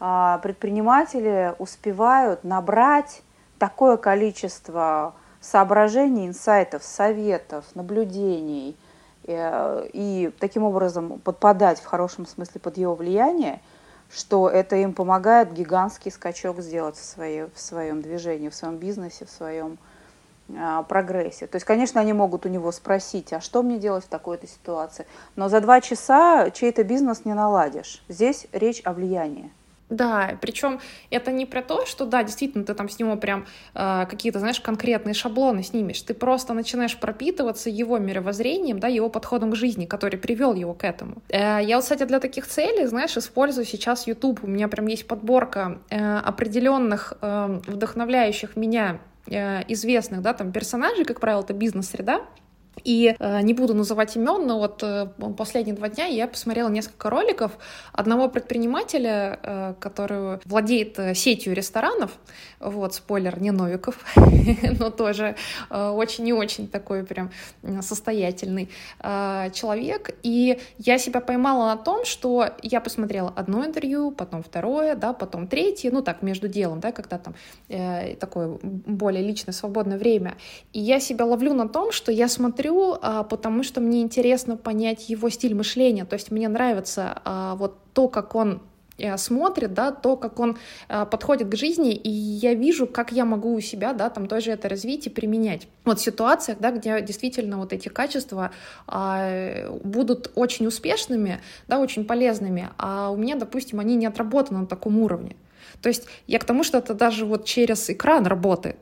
а, 0.00 0.38
предприниматели 0.38 1.54
успевают 1.58 2.44
набрать 2.44 3.22
такое 3.58 3.96
количество 3.96 5.14
соображений, 5.40 6.26
инсайтов, 6.26 6.82
советов, 6.84 7.64
наблюдений 7.74 8.76
и 9.26 10.32
таким 10.38 10.64
образом 10.64 11.18
подпадать 11.20 11.80
в 11.80 11.86
хорошем 11.86 12.26
смысле 12.26 12.60
под 12.60 12.76
его 12.76 12.94
влияние, 12.94 13.60
что 14.10 14.48
это 14.48 14.76
им 14.76 14.92
помогает 14.92 15.52
гигантский 15.52 16.10
скачок 16.10 16.60
сделать 16.60 16.96
в, 16.96 17.04
своей, 17.04 17.46
в 17.54 17.60
своем 17.60 18.02
движении, 18.02 18.48
в 18.48 18.54
своем 18.54 18.76
бизнесе, 18.76 19.24
в 19.24 19.30
своем 19.30 19.78
а, 20.56 20.82
прогрессе. 20.82 21.46
То 21.46 21.56
есть, 21.56 21.66
конечно, 21.66 22.00
они 22.00 22.12
могут 22.12 22.44
у 22.44 22.48
него 22.48 22.70
спросить, 22.70 23.32
а 23.32 23.40
что 23.40 23.62
мне 23.62 23.78
делать 23.78 24.04
в 24.04 24.08
такой-то 24.08 24.46
ситуации. 24.46 25.06
Но 25.36 25.48
за 25.48 25.60
два 25.60 25.80
часа 25.80 26.50
чей-то 26.50 26.84
бизнес 26.84 27.24
не 27.24 27.34
наладишь. 27.34 28.04
Здесь 28.08 28.46
речь 28.52 28.82
о 28.84 28.92
влиянии. 28.92 29.50
Да, 29.90 30.38
причем 30.40 30.80
это 31.10 31.30
не 31.30 31.44
про 31.46 31.62
то, 31.62 31.84
что 31.84 32.06
да, 32.06 32.22
действительно, 32.22 32.64
ты 32.64 32.74
там 32.74 32.88
с 32.88 32.98
него 32.98 33.16
прям 33.16 33.46
э, 33.74 34.06
какие-то, 34.08 34.38
знаешь, 34.38 34.60
конкретные 34.60 35.14
шаблоны 35.14 35.62
снимешь. 35.62 36.00
Ты 36.02 36.14
просто 36.14 36.54
начинаешь 36.54 36.96
пропитываться 36.96 37.68
его 37.68 37.98
мировоззрением, 37.98 38.78
да, 38.78 38.88
его 38.88 39.10
подходом 39.10 39.52
к 39.52 39.56
жизни, 39.56 39.84
который 39.84 40.18
привел 40.18 40.54
его 40.54 40.72
к 40.72 40.84
этому. 40.84 41.22
Э, 41.28 41.60
я, 41.62 41.76
вот, 41.76 41.82
кстати, 41.82 42.04
для 42.04 42.18
таких 42.18 42.46
целей, 42.46 42.86
знаешь, 42.86 43.16
использую 43.16 43.66
сейчас 43.66 44.06
YouTube. 44.06 44.42
У 44.42 44.46
меня 44.46 44.68
прям 44.68 44.86
есть 44.86 45.06
подборка 45.06 45.80
э, 45.90 46.16
определенных 46.18 47.12
э, 47.20 47.60
вдохновляющих 47.66 48.56
меня 48.56 49.00
э, 49.26 49.62
известных, 49.68 50.22
да, 50.22 50.32
там 50.32 50.50
персонажей, 50.50 51.04
как 51.04 51.20
правило, 51.20 51.42
это 51.42 51.52
бизнес-среда, 51.52 52.22
и 52.84 53.16
э, 53.18 53.40
не 53.40 53.54
буду 53.54 53.74
называть 53.74 54.14
имен, 54.16 54.46
но 54.46 54.58
вот 54.58 54.82
э, 54.82 55.06
последние 55.36 55.74
два 55.74 55.88
дня 55.88 56.04
я 56.04 56.28
посмотрела 56.28 56.68
несколько 56.68 57.08
роликов 57.08 57.52
одного 57.92 58.28
предпринимателя, 58.28 59.38
э, 59.42 59.74
который 59.80 60.38
владеет 60.44 60.98
сетью 61.16 61.54
ресторанов. 61.54 62.12
Вот, 62.60 62.94
спойлер, 62.94 63.40
не 63.40 63.50
Новиков, 63.50 63.96
но 64.78 64.90
тоже 64.90 65.36
очень 65.70 66.26
и 66.28 66.32
очень 66.32 66.68
такой 66.68 67.04
прям 67.04 67.30
состоятельный 67.80 68.70
человек. 69.52 70.16
И 70.22 70.58
я 70.78 70.98
себя 70.98 71.20
поймала 71.20 71.74
на 71.74 71.76
том, 71.76 72.04
что 72.04 72.50
я 72.62 72.80
посмотрела 72.80 73.32
одно 73.36 73.64
интервью, 73.64 74.10
потом 74.10 74.42
второе, 74.42 74.94
да, 74.94 75.12
потом 75.12 75.46
третье, 75.46 75.90
ну 75.90 76.02
так, 76.02 76.22
между 76.22 76.48
делом, 76.48 76.80
да, 76.80 76.92
когда 76.92 77.18
там 77.18 77.34
такое 78.18 78.58
более 78.62 79.22
личное 79.22 79.52
свободное 79.52 79.98
время. 79.98 80.36
И 80.72 80.80
я 80.80 81.00
себя 81.00 81.26
ловлю 81.26 81.52
на 81.52 81.68
том, 81.68 81.92
что 81.92 82.12
я 82.12 82.28
смотрю 82.28 82.73
смотрю, 82.74 82.98
а, 83.02 83.22
потому 83.22 83.62
что 83.62 83.80
мне 83.80 84.02
интересно 84.02 84.56
понять 84.56 85.08
его 85.08 85.30
стиль 85.30 85.54
мышления. 85.54 86.04
То 86.04 86.14
есть 86.14 86.30
мне 86.30 86.48
нравится 86.48 87.20
а, 87.24 87.54
вот 87.54 87.76
то, 87.92 88.08
как 88.08 88.34
он 88.34 88.60
э, 88.98 89.16
смотрит, 89.16 89.74
да, 89.74 89.92
то, 89.92 90.16
как 90.16 90.40
он 90.40 90.56
э, 90.88 91.06
подходит 91.06 91.48
к 91.48 91.56
жизни, 91.56 91.94
и 91.94 92.10
я 92.10 92.54
вижу, 92.54 92.86
как 92.86 93.12
я 93.12 93.24
могу 93.24 93.54
у 93.54 93.60
себя, 93.60 93.92
да, 93.92 94.10
там 94.10 94.26
тоже 94.26 94.50
это 94.50 94.68
развить 94.68 95.06
и 95.06 95.10
применять. 95.10 95.68
Вот 95.84 95.98
в 95.98 96.02
ситуациях, 96.02 96.58
да, 96.60 96.70
где 96.70 97.00
действительно 97.00 97.58
вот 97.58 97.72
эти 97.72 97.88
качества 97.88 98.50
э, 98.88 99.70
будут 99.84 100.32
очень 100.34 100.66
успешными, 100.66 101.40
да, 101.68 101.78
очень 101.78 102.04
полезными, 102.04 102.68
а 102.78 103.10
у 103.10 103.16
меня, 103.16 103.36
допустим, 103.36 103.80
они 103.80 103.96
не 103.96 104.06
отработаны 104.06 104.60
на 104.60 104.66
таком 104.66 104.98
уровне. 104.98 105.36
То 105.80 105.88
есть 105.88 106.06
я 106.26 106.38
к 106.38 106.44
тому, 106.44 106.64
что 106.64 106.78
это 106.78 106.94
даже 106.94 107.24
вот 107.24 107.44
через 107.44 107.90
экран 107.90 108.26
работает. 108.26 108.76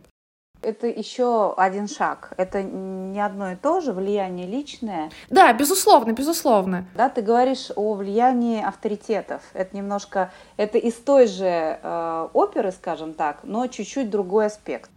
Это 0.62 0.86
еще 0.86 1.54
один 1.56 1.88
шаг. 1.88 2.32
Это 2.36 2.62
не 2.62 3.20
одно 3.20 3.52
и 3.52 3.56
то 3.56 3.80
же, 3.80 3.92
влияние 3.92 4.46
личное. 4.46 5.10
Да, 5.28 5.52
безусловно, 5.52 6.12
безусловно. 6.12 6.86
Да, 6.94 7.08
ты 7.08 7.20
говоришь 7.22 7.70
о 7.74 7.94
влиянии 7.94 8.62
авторитетов. 8.62 9.42
Это 9.54 9.76
немножко, 9.76 10.30
это 10.56 10.78
из 10.78 10.94
той 10.94 11.26
же 11.26 11.78
э, 11.82 12.28
оперы, 12.32 12.72
скажем 12.72 13.14
так, 13.14 13.40
но 13.42 13.66
чуть-чуть 13.66 14.08
другой 14.10 14.46
аспект. 14.46 14.90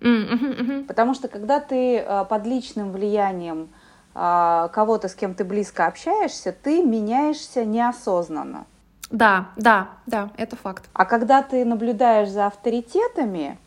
Mm-hmm, 0.00 0.40
mm-hmm. 0.40 0.84
Потому 0.86 1.14
что 1.14 1.28
когда 1.28 1.60
ты 1.60 1.98
э, 1.98 2.24
под 2.28 2.46
личным 2.46 2.92
влиянием 2.92 3.68
э, 4.14 4.68
кого-то, 4.72 5.08
с 5.08 5.14
кем 5.14 5.34
ты 5.34 5.44
близко 5.44 5.86
общаешься, 5.86 6.52
ты 6.52 6.82
меняешься 6.82 7.64
неосознанно. 7.64 8.66
Да, 9.10 9.48
да, 9.56 9.88
да, 10.06 10.30
это 10.36 10.54
факт. 10.56 10.88
А 10.92 11.04
когда 11.04 11.42
ты 11.42 11.64
наблюдаешь 11.64 12.28
за 12.28 12.46
авторитетами, 12.46 13.58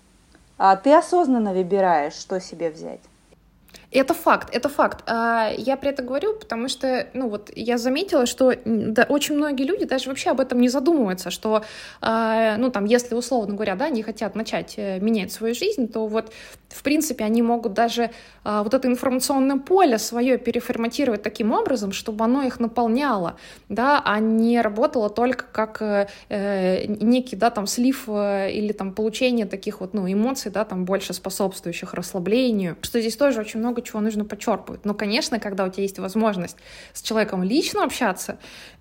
ты 0.76 0.94
осознанно 0.94 1.54
выбираешь, 1.54 2.14
что 2.14 2.40
себе 2.40 2.70
взять. 2.70 3.02
Это 3.94 4.16
факт, 4.16 4.50
это 4.52 4.70
факт. 4.70 5.04
А, 5.06 5.52
я 5.56 5.78
при 5.78 5.92
этом 5.92 6.08
говорю, 6.08 6.34
потому 6.34 6.68
что, 6.68 7.08
ну 7.14 7.30
вот, 7.30 7.52
я 7.56 7.78
заметила, 7.78 8.26
что 8.26 8.48
очень 8.48 9.36
многие 9.36 9.64
люди 9.64 9.86
даже 9.86 10.10
вообще 10.10 10.32
об 10.32 10.40
этом 10.40 10.60
не 10.60 10.70
задумываются, 10.70 11.30
что, 11.30 11.64
а, 12.02 12.58
ну 12.58 12.72
там, 12.72 12.86
если 12.86 13.14
условно 13.14 13.54
говоря, 13.54 13.76
да, 13.76 13.90
не 13.90 14.02
хотят 14.02 14.36
начать 14.36 14.74
э, 14.78 15.00
менять 15.00 15.32
свою 15.32 15.54
жизнь, 15.54 15.88
то 15.88 16.08
вот, 16.08 16.34
в 16.70 16.82
принципе, 16.82 17.24
они 17.24 17.44
могут 17.44 17.74
даже 17.74 18.10
а, 18.44 18.64
вот 18.64 18.74
это 18.74 18.88
информационное 18.88 19.58
поле 19.58 20.00
свое 20.00 20.40
переформатировать 20.40 21.22
таким 21.22 21.52
образом, 21.52 21.92
чтобы 21.92 22.26
оно 22.26 22.42
их 22.42 22.60
наполняло, 22.60 23.38
да, 23.70 24.02
а 24.04 24.20
не 24.20 24.60
работало 24.62 25.12
только 25.12 25.46
как 25.52 25.82
э, 25.82 26.08
э 26.30 26.86
некий, 26.88 27.36
да, 27.36 27.52
там, 27.52 27.68
слив 27.68 28.08
или 28.08 28.74
там 28.74 28.94
получение 28.94 29.46
таких 29.46 29.82
вот, 29.82 29.94
ну, 29.94 30.12
эмоций, 30.12 30.52
да, 30.52 30.66
там, 30.66 30.86
больше 30.86 31.14
способствующих 31.14 31.94
расслаблению, 31.94 32.76
что 32.82 33.00
здесь 33.00 33.16
тоже 33.16 33.40
очень 33.40 33.60
много 33.60 33.83
чего 33.84 34.02
нужно 34.02 34.26
подчерпывать. 34.26 34.86
Но, 34.86 34.94
конечно, 34.94 35.40
когда 35.40 35.66
у 35.66 35.70
тебя 35.70 35.84
есть 35.84 36.00
возможность 36.00 36.58
с 36.94 37.02
человеком 37.02 37.44
лично 37.44 37.84
общаться, 37.84 38.38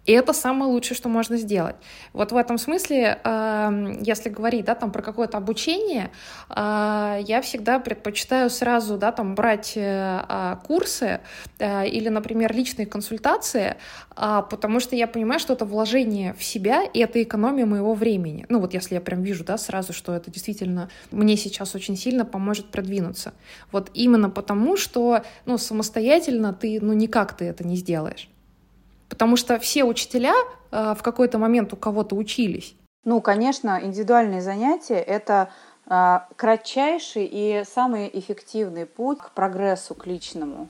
это 0.06 0.32
самое 0.32 0.70
лучшее, 0.70 0.96
что 0.96 1.08
можно 1.08 1.36
сделать. 1.36 1.76
Вот 2.12 2.32
в 2.32 2.36
этом 2.36 2.58
смысле, 2.58 3.20
э, 3.22 3.94
если 4.00 4.30
говорить, 4.30 4.64
да, 4.64 4.74
там 4.74 4.90
про 4.90 5.02
какое-то 5.02 5.38
обучение, 5.38 6.10
э, 6.48 7.18
я 7.26 7.40
всегда 7.42 7.78
предпочитаю 7.78 8.50
сразу, 8.50 8.98
да, 8.98 9.12
там 9.12 9.34
брать 9.34 9.74
э, 9.76 10.56
курсы 10.66 11.20
э, 11.58 11.88
или, 11.88 12.08
например, 12.08 12.52
личные 12.52 12.86
консультации, 12.86 13.76
э, 14.16 14.42
потому 14.48 14.80
что 14.80 14.96
я 14.96 15.06
понимаю, 15.06 15.40
что 15.40 15.52
это 15.52 15.64
вложение 15.64 16.34
в 16.34 16.44
себя 16.44 16.84
и 16.84 16.98
это 17.00 17.22
экономия 17.22 17.66
моего 17.66 17.94
времени. 17.94 18.46
Ну 18.48 18.60
вот 18.60 18.74
если 18.74 18.94
я 18.94 19.00
прям 19.00 19.22
вижу, 19.22 19.44
да, 19.44 19.58
сразу, 19.58 19.92
что 19.92 20.14
это 20.14 20.30
действительно 20.30 20.88
мне 21.10 21.36
сейчас 21.36 21.74
очень 21.74 21.96
сильно 21.96 22.24
поможет 22.24 22.66
продвинуться. 22.66 23.32
Вот 23.70 23.90
именно 23.94 24.30
потому, 24.30 24.76
что, 24.76 25.22
ну, 25.46 25.58
самостоятельно 25.58 26.52
ты, 26.52 26.78
ну, 26.80 26.92
никак 26.92 27.36
ты 27.36 27.44
это 27.46 27.66
не 27.66 27.76
сделаешь. 27.76 28.28
Потому 29.08 29.36
что 29.36 29.58
все 29.58 29.84
учителя 29.84 30.34
э, 30.70 30.94
в 30.98 31.02
какой-то 31.02 31.38
момент 31.38 31.72
у 31.72 31.76
кого-то 31.76 32.16
учились. 32.16 32.74
Ну, 33.04 33.20
конечно, 33.20 33.80
индивидуальные 33.82 34.40
занятия— 34.40 34.98
это 35.00 35.50
э, 35.86 36.20
кратчайший 36.36 37.28
и 37.30 37.64
самый 37.66 38.08
эффективный 38.12 38.86
путь 38.86 39.18
к 39.18 39.32
прогрессу, 39.32 39.94
к 39.94 40.06
личному. 40.06 40.68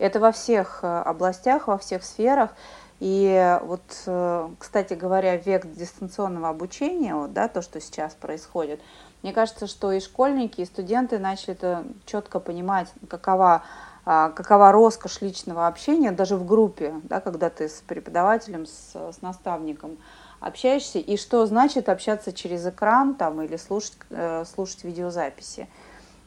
Это 0.00 0.18
во 0.18 0.32
всех 0.32 0.80
э, 0.82 0.86
областях, 0.86 1.68
во 1.68 1.78
всех 1.78 2.02
сферах. 2.02 2.50
И 2.98 3.58
вот, 3.62 3.82
э, 4.06 4.48
кстати 4.58 4.94
говоря, 4.94 5.36
век 5.36 5.70
дистанционного 5.72 6.48
обучения, 6.48 7.14
вот, 7.14 7.32
да, 7.32 7.46
то, 7.46 7.62
что 7.62 7.80
сейчас 7.80 8.14
происходит, 8.14 8.80
мне 9.22 9.32
кажется, 9.32 9.66
что 9.66 9.92
и 9.92 10.00
школьники, 10.00 10.62
и 10.62 10.64
студенты 10.64 11.18
начали 11.18 11.52
это 11.52 11.84
четко 12.06 12.40
понимать, 12.40 12.88
какова 13.08 13.62
а, 14.06 14.30
какова 14.30 14.72
роскошь 14.72 15.20
личного 15.20 15.66
общения 15.66 16.10
даже 16.10 16.36
в 16.36 16.46
группе, 16.46 16.94
да, 17.04 17.20
когда 17.20 17.50
ты 17.50 17.68
с 17.68 17.82
преподавателем, 17.86 18.66
с, 18.66 18.94
с 18.94 19.20
наставником 19.20 19.98
общаешься, 20.40 20.98
и 20.98 21.16
что 21.18 21.44
значит 21.46 21.88
общаться 21.88 22.32
через 22.32 22.66
экран 22.66 23.14
там, 23.14 23.42
или 23.42 23.56
слушать, 23.56 23.92
э, 24.08 24.44
слушать 24.46 24.84
видеозаписи. 24.84 25.68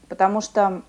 Потому 0.09 0.41
что 0.41 0.83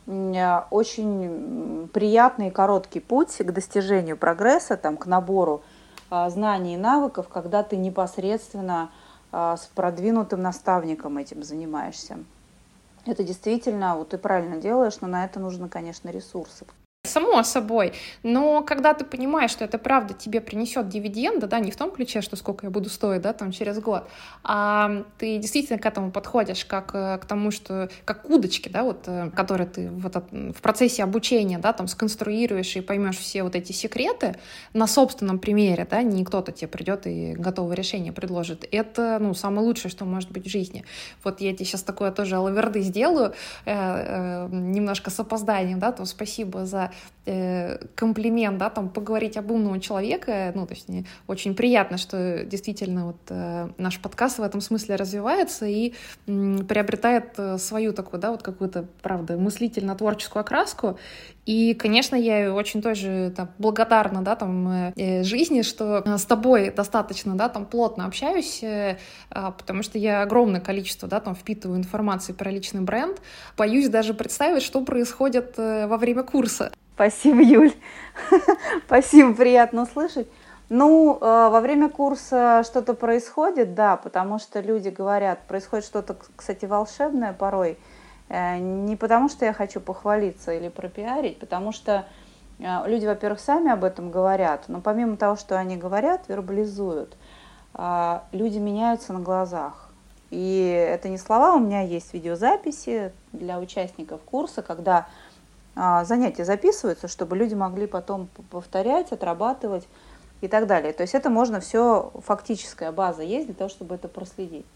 очень 0.71 1.89
приятный 1.93 2.49
и 2.49 2.51
короткий 2.51 3.01
путь 3.01 3.37
к 3.37 3.53
достижению 3.53 4.17
прогресса, 4.17 4.77
там, 4.77 4.97
к 4.97 5.07
набору 5.07 5.63
а, 6.11 6.29
знаний 6.31 6.75
и 6.75 6.79
навыков, 6.79 7.29
когда 7.29 7.63
ты 7.63 7.77
непосредственно 7.77 8.91
а, 9.33 9.57
с 9.57 9.67
продвинутым 9.75 10.43
наставником 10.43 11.19
этим 11.19 11.43
занимаешься. 11.43 12.19
Это 13.07 13.23
действительно, 13.23 13.97
вот 13.97 14.11
ты 14.11 14.19
правильно 14.19 14.57
делаешь, 14.57 15.01
но 15.01 15.09
на 15.09 15.25
это 15.25 15.41
нужно, 15.41 15.69
конечно, 15.69 16.09
ресурсы. 16.11 16.67
Само 17.07 17.43
собой. 17.43 17.93
Но 18.23 18.63
когда 18.63 18.95
ты 18.95 19.05
понимаешь, 19.05 19.51
что 19.51 19.63
это 19.67 19.77
правда 19.77 20.15
тебе 20.15 20.41
принесет 20.41 20.89
дивиденды, 20.89 21.47
да, 21.47 21.61
не 21.61 21.71
в 21.71 21.77
том 21.77 21.91
ключе, 21.91 22.23
что 22.23 22.35
сколько 22.35 22.65
я 22.65 22.71
буду 22.71 22.89
стоить, 22.89 23.21
да, 23.21 23.35
там 23.35 23.53
через 23.53 23.79
год, 23.79 24.09
а 24.43 25.05
ты 25.19 25.37
действительно 25.37 25.79
к 25.79 25.85
этому 25.85 26.11
подходишь 26.11 26.65
как 26.65 26.95
э, 26.95 27.19
к 27.19 27.27
тому, 27.27 27.51
что 27.51 27.91
как 28.07 28.23
к 28.23 28.31
удочке, 28.31 28.71
да, 28.71 28.85
вот, 28.85 29.05
э, 29.07 29.31
которые 29.37 29.67
ты 29.67 29.91
в, 29.91 30.11
в 30.55 30.63
процессе 30.63 31.03
обучения, 31.03 31.59
да, 31.59 31.75
там 31.75 31.89
сконструируешь 31.89 32.75
и 32.77 32.81
поймешь 32.81 33.19
все 33.19 33.43
вот 33.43 33.55
эти 33.55 33.73
секреты 33.73 34.37
на 34.73 34.87
собственном 34.87 35.39
примере, 35.39 35.87
да, 35.91 36.03
не 36.03 36.25
кто-то 36.25 36.53
тебе 36.53 36.69
придет 36.69 37.07
и 37.07 37.35
готовое 37.35 37.77
решение 37.77 38.15
предложит. 38.15 38.67
Это, 38.73 39.19
ну, 39.21 39.35
самое 39.35 39.67
лучшее, 39.67 39.91
что 39.91 40.07
может 40.07 40.31
быть 40.31 40.47
в 40.47 40.51
жизни. 40.51 40.87
Вот 41.23 41.43
я 41.43 41.53
тебе 41.53 41.67
сейчас 41.67 41.83
такое 41.83 42.13
тоже 42.13 42.37
алаверды 42.37 42.81
сделаю, 42.81 43.35
э, 43.67 43.75
э, 43.75 44.49
немножко 44.51 45.11
с 45.11 45.21
опозданием, 45.21 45.79
да, 45.79 45.93
то 45.93 46.07
спасибо 46.07 46.65
за 46.65 46.94
э, 47.27 47.79
комплимент, 47.95 48.59
да, 48.59 48.71
там 48.71 48.89
поговорить 48.89 49.37
об 49.37 49.51
умного 49.51 49.81
человека, 49.81 50.53
ну, 50.55 50.67
то 50.67 50.75
есть 50.75 50.89
мне 50.89 51.05
очень 51.27 51.55
приятно, 51.55 51.99
что 51.99 52.45
действительно 52.45 53.07
вот 53.07 53.17
э, 53.29 53.69
наш 53.79 53.99
подкаст 53.99 54.39
в 54.39 54.43
этом 54.43 54.61
смысле 54.61 54.97
развивается 54.97 55.67
и 55.67 55.95
э, 56.27 56.57
приобретает 56.69 57.35
э, 57.39 57.59
свою 57.59 57.93
такую, 57.93 58.21
да, 58.21 58.31
вот 58.31 58.43
какую-то, 58.43 58.87
правда, 59.03 59.37
мыслительно-творческую 59.37 60.41
окраску, 60.41 60.99
и, 61.47 61.75
конечно, 61.75 62.17
я 62.17 62.55
очень 62.55 62.81
тоже 62.81 63.33
там, 63.37 63.51
благодарна, 63.59 64.23
да, 64.23 64.35
там, 64.35 64.93
э, 64.97 65.23
жизни, 65.25 65.63
что 65.63 66.03
э, 66.05 66.17
с 66.17 66.25
тобой 66.25 66.71
достаточно, 66.71 67.35
да, 67.37 67.49
там, 67.49 67.67
плотно 67.67 68.07
общаюсь, 68.07 68.63
э, 68.63 68.97
э, 69.31 69.53
потому 69.59 69.83
что 69.83 69.99
я 69.99 70.23
огромное 70.23 70.61
количество, 70.61 71.07
да, 71.07 71.21
там, 71.21 71.35
впитываю 71.35 71.79
информации 71.79 72.33
про 72.33 72.51
личный 72.51 72.81
бренд. 72.81 73.21
Боюсь 73.59 73.89
даже 73.91 74.15
представить, 74.15 74.63
что 74.63 74.81
происходит 74.81 75.55
э, 75.59 75.87
во 75.87 75.99
время 75.99 76.23
курса. 76.23 76.73
Спасибо, 76.95 77.43
Юль. 77.43 77.73
Спасибо, 78.87 79.35
приятно 79.35 79.83
услышать. 79.83 80.29
Ну, 80.69 81.19
э, 81.21 81.49
во 81.51 81.61
время 81.61 81.89
курса 81.89 82.63
что-то 82.65 82.95
происходит, 82.95 83.75
да, 83.75 83.97
потому 83.97 84.39
что 84.39 84.61
люди 84.61 84.89
говорят, 84.89 85.41
происходит 85.47 85.85
что-то, 85.85 86.17
кстати, 86.37 86.65
волшебное 86.65 87.33
порой– 87.33 87.79
Э, 88.29 88.59
не 88.59 88.97
потому, 88.97 89.29
что 89.29 89.45
я 89.45 89.53
хочу 89.53 89.81
похвалиться 89.81 90.53
или 90.53 90.69
пропиарить, 90.69 91.39
потому 91.39 91.73
что 91.73 92.07
э, 92.59 92.89
люди, 92.89 93.07
во-первых, 93.07 93.41
сами 93.41 93.71
об 93.71 93.85
этом 93.85 94.11
говорят, 94.11 94.65
но 94.69 94.81
помимо 94.81 95.17
того, 95.17 95.37
что 95.37 95.59
они 95.59 95.77
говорят, 95.77 96.29
вербализуют, 96.29 97.17
люди 98.31 98.59
меняются 98.59 99.13
на 99.13 99.19
глазах. 99.19 99.91
И 100.31 100.89
это 100.89 101.09
не 101.09 101.19
слова, 101.19 101.55
у 101.55 101.59
меня 101.59 101.81
есть 101.81 102.15
видеозаписи 102.15 103.13
для 103.33 103.59
участников 103.59 104.21
курса, 104.21 104.63
когда 104.63 105.09
занятия 105.75 106.45
записываются, 106.45 107.09
чтобы 107.09 107.37
люди 107.37 107.55
могли 107.55 107.87
потом 107.87 108.29
повторять, 108.51 109.13
отрабатывать 109.13 109.89
и 110.41 110.49
так 110.49 110.67
далее. 110.67 110.93
То 110.93 111.03
есть 111.03 111.15
это 111.15 111.31
можно 111.31 111.61
все, 111.61 112.13
фактическая 112.25 112.93
база 112.93 113.23
есть 113.23 113.47
для 113.47 113.55
того, 113.55 113.71
чтобы 113.71 113.95
это 113.95 114.09
проследить. 114.09 114.67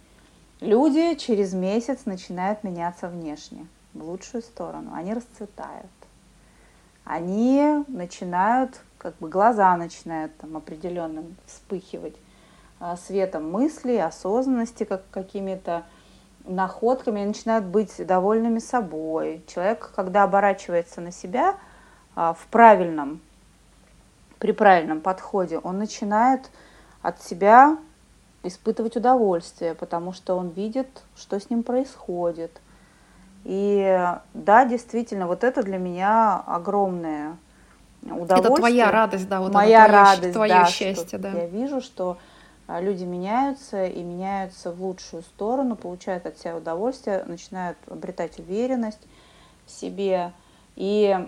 Люди 0.60 1.14
через 1.14 1.52
месяц 1.52 2.00
начинают 2.04 2.64
меняться 2.64 3.08
внешне, 3.08 3.68
в 3.94 4.02
лучшую 4.02 4.42
сторону. 4.42 4.90
Они 4.92 5.14
расцветают. 5.14 5.86
Они 7.04 7.84
начинают, 7.86 8.80
как 8.98 9.16
бы 9.18 9.28
глаза 9.28 9.76
начинают 9.76 10.36
там 10.36 10.56
определенным 10.56 11.36
вспыхивать 11.46 12.16
а, 12.80 12.96
светом 12.96 13.50
мыслей, 13.50 13.98
осознанности, 13.98 14.84
как 14.84 15.02
какими-то 15.10 15.84
находками, 16.48 17.20
они 17.20 17.28
начинают 17.28 17.64
быть 17.66 18.04
довольными 18.04 18.58
собой. 18.58 19.42
Человек, 19.46 19.92
когда 19.94 20.24
оборачивается 20.24 21.00
на 21.00 21.12
себя 21.12 21.56
а, 22.16 22.32
в 22.32 22.46
правильном, 22.46 23.20
при 24.38 24.52
правильном 24.52 25.00
подходе, 25.00 25.58
он 25.58 25.78
начинает 25.78 26.50
от 27.02 27.22
себя 27.22 27.76
испытывать 28.42 28.96
удовольствие, 28.96 29.74
потому 29.74 30.12
что 30.12 30.36
он 30.36 30.48
видит, 30.50 30.88
что 31.16 31.38
с 31.38 31.50
ним 31.50 31.62
происходит. 31.62 32.60
И 33.44 34.08
да, 34.34 34.64
действительно, 34.64 35.26
вот 35.26 35.44
это 35.44 35.62
для 35.62 35.78
меня 35.78 36.42
огромное 36.46 37.36
удовольствие. 38.02 38.38
Это 38.38 38.54
твоя 38.54 38.90
радость, 38.90 39.28
да, 39.28 39.40
вот 39.40 39.52
моя 39.52 39.84
это 39.84 39.92
твое, 39.92 40.04
радость, 40.04 40.32
твое 40.32 40.52
да, 40.54 40.64
счастье, 40.66 41.18
да. 41.18 41.30
Я 41.30 41.46
вижу, 41.46 41.80
что 41.80 42.18
люди 42.68 43.04
меняются 43.04 43.86
и 43.86 44.02
меняются 44.02 44.72
в 44.72 44.82
лучшую 44.82 45.22
сторону, 45.22 45.74
получают 45.74 46.26
от 46.26 46.38
себя 46.38 46.56
удовольствие, 46.56 47.24
начинают 47.26 47.78
обретать 47.86 48.38
уверенность 48.38 49.00
в 49.66 49.70
себе. 49.70 50.32
И 50.76 51.18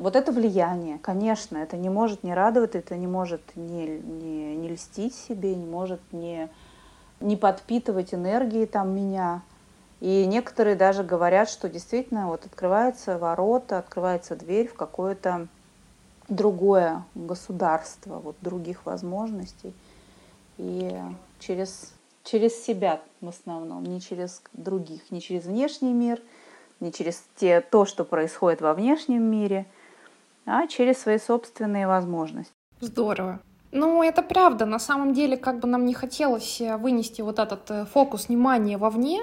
вот 0.00 0.16
это 0.16 0.32
влияние, 0.32 0.98
конечно, 0.98 1.56
это 1.56 1.76
не 1.76 1.88
может 1.88 2.24
не 2.24 2.34
радовать, 2.34 2.74
это 2.74 2.96
не 2.96 3.06
может 3.06 3.40
не, 3.54 3.98
не, 3.98 4.56
не 4.56 4.68
льстить 4.68 5.14
себе, 5.14 5.54
не 5.54 5.64
может 5.64 6.00
не, 6.12 6.50
не 7.20 7.36
подпитывать 7.36 8.12
энергии 8.12 8.66
там 8.66 8.94
меня. 8.94 9.42
И 10.00 10.26
некоторые 10.26 10.74
даже 10.74 11.04
говорят, 11.04 11.48
что 11.48 11.68
действительно 11.68 12.26
вот 12.26 12.44
открывается 12.44 13.18
ворота, 13.18 13.78
открывается 13.78 14.34
дверь 14.34 14.68
в 14.68 14.74
какое-то 14.74 15.46
другое 16.28 17.04
государство, 17.14 18.18
вот 18.18 18.36
других 18.40 18.84
возможностей. 18.84 19.72
И 20.58 20.92
через, 21.38 21.94
через 22.24 22.62
себя 22.64 23.00
в 23.20 23.28
основном, 23.28 23.84
не 23.84 24.00
через 24.00 24.42
других, 24.52 25.10
не 25.10 25.20
через 25.20 25.44
внешний 25.44 25.92
мир– 25.92 26.20
не 26.82 26.92
через 26.92 27.24
те, 27.36 27.60
то, 27.60 27.86
что 27.86 28.04
происходит 28.04 28.60
во 28.60 28.74
внешнем 28.74 29.22
мире, 29.22 29.66
а 30.44 30.66
через 30.66 30.98
свои 30.98 31.18
собственные 31.18 31.86
возможности. 31.86 32.52
Здорово. 32.80 33.40
Ну, 33.70 34.02
это 34.02 34.22
правда. 34.22 34.66
На 34.66 34.78
самом 34.78 35.14
деле, 35.14 35.38
как 35.38 35.60
бы 35.60 35.68
нам 35.68 35.86
не 35.86 35.94
хотелось 35.94 36.60
э, 36.60 36.76
вынести 36.76 37.22
вот 37.22 37.38
этот 37.38 37.70
э, 37.70 37.86
фокус 37.86 38.28
внимания 38.28 38.76
вовне, 38.76 39.22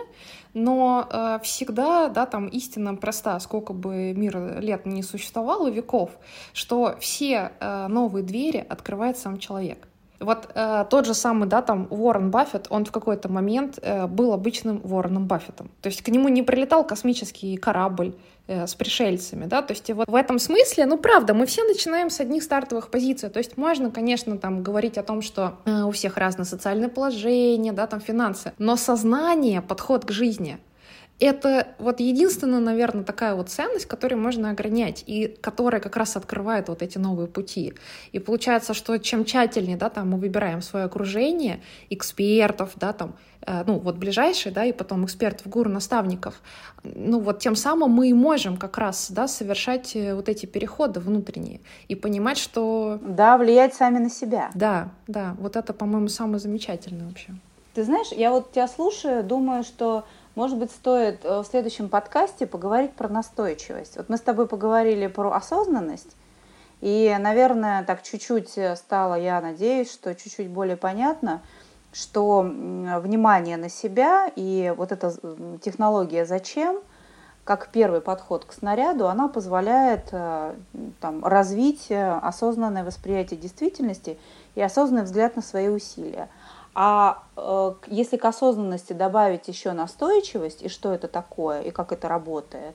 но 0.55 1.07
э, 1.07 1.39
всегда, 1.43 2.07
да, 2.07 2.25
там 2.25 2.47
истина 2.47 2.95
проста, 2.95 3.39
сколько 3.41 3.73
бы 3.73 4.13
мир 4.13 4.59
лет 4.59 4.87
не 4.87 5.03
существовало, 5.03 5.69
веков, 5.69 6.11
что 6.53 6.95
все 6.99 7.51
э, 7.59 7.87
новые 7.89 8.23
двери 8.23 8.65
открывает 8.67 9.17
сам 9.17 9.37
человек. 9.37 9.88
Вот 10.19 10.49
э, 10.53 10.85
тот 10.89 11.05
же 11.05 11.13
самый, 11.13 11.47
да, 11.47 11.61
там 11.61 11.87
Уоррен 11.89 12.29
Баффет, 12.29 12.67
он 12.69 12.85
в 12.85 12.91
какой-то 12.91 13.29
момент 13.29 13.79
э, 13.81 14.07
был 14.07 14.33
обычным 14.33 14.81
Уорреном 14.83 15.27
Баффетом. 15.27 15.71
То 15.81 15.87
есть 15.87 16.01
к 16.01 16.09
нему 16.09 16.27
не 16.27 16.43
прилетал 16.43 16.85
космический 16.85 17.55
корабль 17.55 18.13
э, 18.47 18.67
с 18.67 18.75
пришельцами, 18.75 19.45
да, 19.45 19.61
то 19.61 19.73
есть 19.73 19.89
вот 19.91 20.07
в 20.09 20.15
этом 20.15 20.39
смысле, 20.39 20.85
ну, 20.85 20.97
правда, 20.97 21.33
мы 21.33 21.45
все 21.45 21.63
начинаем 21.63 22.09
с 22.09 22.19
одних 22.19 22.43
стартовых 22.43 22.89
позиций, 22.89 23.29
то 23.29 23.39
есть 23.39 23.57
можно, 23.57 23.91
конечно, 23.91 24.37
там 24.37 24.61
говорить 24.61 24.97
о 24.97 25.03
том, 25.03 25.21
что 25.21 25.53
э, 25.65 25.83
у 25.83 25.91
всех 25.91 26.17
разное 26.17 26.45
социальное 26.45 26.89
положение, 26.89 27.71
да, 27.71 27.87
там 27.87 28.01
финансы, 28.01 28.51
но 28.57 28.75
сознание, 28.75 29.61
подход 29.61 30.05
к 30.05 30.11
жизни— 30.11 30.57
это 31.19 31.67
вот 31.79 31.99
единственная, 31.99 32.59
наверное, 32.59 33.03
такая 33.03 33.35
вот 33.35 33.49
ценность, 33.49 33.85
которую 33.85 34.21
можно 34.21 34.51
огранять 34.51 35.03
и 35.05 35.27
которая 35.41 35.81
как 35.81 35.97
раз 35.97 36.15
открывает 36.15 36.69
вот 36.69 36.81
эти 36.81 36.97
новые 36.97 37.27
пути. 37.27 37.73
И 38.11 38.19
получается, 38.19 38.73
что 38.73 38.97
чем 38.97 39.25
тщательнее, 39.25 39.77
да, 39.77 39.89
там 39.89 40.09
мы 40.11 40.17
выбираем 40.17 40.61
свое 40.61 40.85
окружение, 40.85 41.61
экспертов, 41.89 42.71
да, 42.75 42.93
там, 42.93 43.15
э, 43.41 43.63
ну, 43.65 43.79
вот 43.79 43.97
ближайшие, 43.97 44.53
да, 44.53 44.63
и 44.63 44.71
потом 44.71 45.05
экспертов, 45.05 45.47
гуру, 45.47 45.69
наставников, 45.69 46.41
ну, 46.83 47.19
вот 47.19 47.39
тем 47.39 47.55
самым 47.55 47.91
мы 47.91 48.09
и 48.09 48.13
можем 48.13 48.55
как 48.55 48.77
раз, 48.77 49.11
да, 49.11 49.27
совершать 49.27 49.95
э, 49.95 50.15
вот 50.15 50.29
эти 50.29 50.45
переходы 50.45 51.01
внутренние 51.01 51.59
и 51.89 51.95
понимать, 51.95 52.37
что... 52.37 52.99
Да, 53.01 53.37
влиять 53.37 53.73
сами 53.73 53.99
на 53.99 54.09
себя. 54.09 54.49
Да, 54.55 54.91
да, 55.07 55.35
вот 55.39 55.57
это, 55.57 55.73
по-моему, 55.73 56.07
самое 56.07 56.39
замечательное 56.39 57.07
вообще. 57.07 57.33
Ты 57.73 57.83
знаешь, 57.83 58.07
я 58.11 58.31
вот 58.31 58.51
тебя 58.51 58.67
слушаю, 58.67 59.23
думаю, 59.23 59.63
что 59.63 60.05
может 60.39 60.57
быть, 60.57 60.71
стоит 60.71 61.25
э, 61.25 61.41
в 61.41 61.45
следующем 61.45 61.89
подкасте 61.89 62.47
поговорить 62.47 62.93
про 62.93 63.09
настойчивость. 63.09 63.97
Вот 63.97 64.07
мы 64.07 64.15
с 64.15 64.21
тобой 64.21 64.47
поговорили 64.47 65.07
про 65.07 65.33
осознанность, 65.33 66.15
и, 66.79 67.13
наверное, 67.19 67.83
так 67.83 68.03
чуть-чуть 68.03 68.57
стало, 68.77 69.15
я 69.15 69.41
надеюсь, 69.41 69.91
что 69.91 70.15
чуть-чуть 70.15 70.49
более 70.49 70.77
понятно, 70.77 71.41
что 71.91 72.41
внимание 72.41 73.57
на 73.57 73.67
себя 73.67 74.31
и 74.33 74.73
вот 74.77 74.93
эта 74.93 75.13
технология 75.61 76.25
«зачем», 76.25 76.79
как 77.43 77.69
первый 77.73 77.99
подход 77.99 78.45
к 78.45 78.53
снаряду, 78.53 79.09
она 79.09 79.27
позволяет 79.27 80.07
э, 80.11 80.53
там, 81.01 81.25
развить 81.25 81.87
э, 81.89 82.11
осознанное 82.21 82.85
восприятие 82.85 83.39
действительности 83.39 84.17
и 84.55 84.61
осознанный 84.61 85.03
взгляд 85.03 85.35
на 85.35 85.41
свои 85.41 85.67
усилия. 85.67 86.29
А 86.81 87.23
э, 87.35 87.73
если 87.87 88.15
к 88.15 88.23
осознанности 88.23 88.93
добавить 88.93 89.49
еще 89.49 89.73
настойчивость, 89.73 90.61
и 90.61 90.69
что 90.69 90.93
это 90.93 91.09
такое, 91.09 91.59
и 91.59 91.71
как 91.71 91.91
это 91.91 92.07
работает, 92.07 92.73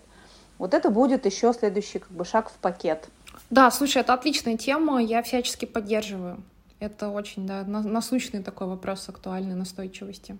вот 0.58 0.74
это 0.74 0.90
будет 0.90 1.24
еще 1.24 1.54
следующий 1.54 2.00
как 2.00 2.10
бы, 2.10 2.26
шаг 2.26 2.50
в 2.50 2.52
пакет. 2.52 3.08
Да, 3.48 3.70
слушай, 3.70 4.02
это 4.02 4.12
отличная 4.12 4.58
тема, 4.58 5.02
я 5.02 5.22
всячески 5.22 5.64
поддерживаю. 5.64 6.42
Это 6.80 7.08
очень 7.08 7.46
да, 7.46 7.64
насущный 7.64 8.42
такой 8.42 8.66
вопрос 8.66 9.08
актуальной 9.08 9.54
настойчивости. 9.54 10.36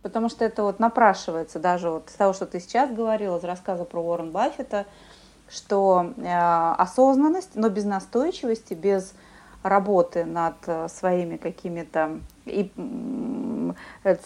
Потому 0.00 0.30
что 0.30 0.46
это 0.46 0.62
вот 0.62 0.78
напрашивается 0.80 1.58
даже 1.58 1.90
вот 1.90 2.08
из 2.08 2.14
того, 2.14 2.32
что 2.32 2.46
ты 2.46 2.60
сейчас 2.60 2.90
говорила, 2.90 3.36
из 3.36 3.44
рассказа 3.44 3.84
про 3.84 4.00
Уоррен 4.00 4.30
Баффета, 4.30 4.86
что 5.50 6.14
э, 6.16 6.72
осознанность, 6.78 7.56
но 7.56 7.68
без 7.68 7.84
настойчивости, 7.84 8.72
без 8.72 9.12
работы 9.62 10.24
над 10.24 10.54
э, 10.66 10.88
своими 10.88 11.36
какими-то 11.36 12.20
и 12.46 12.70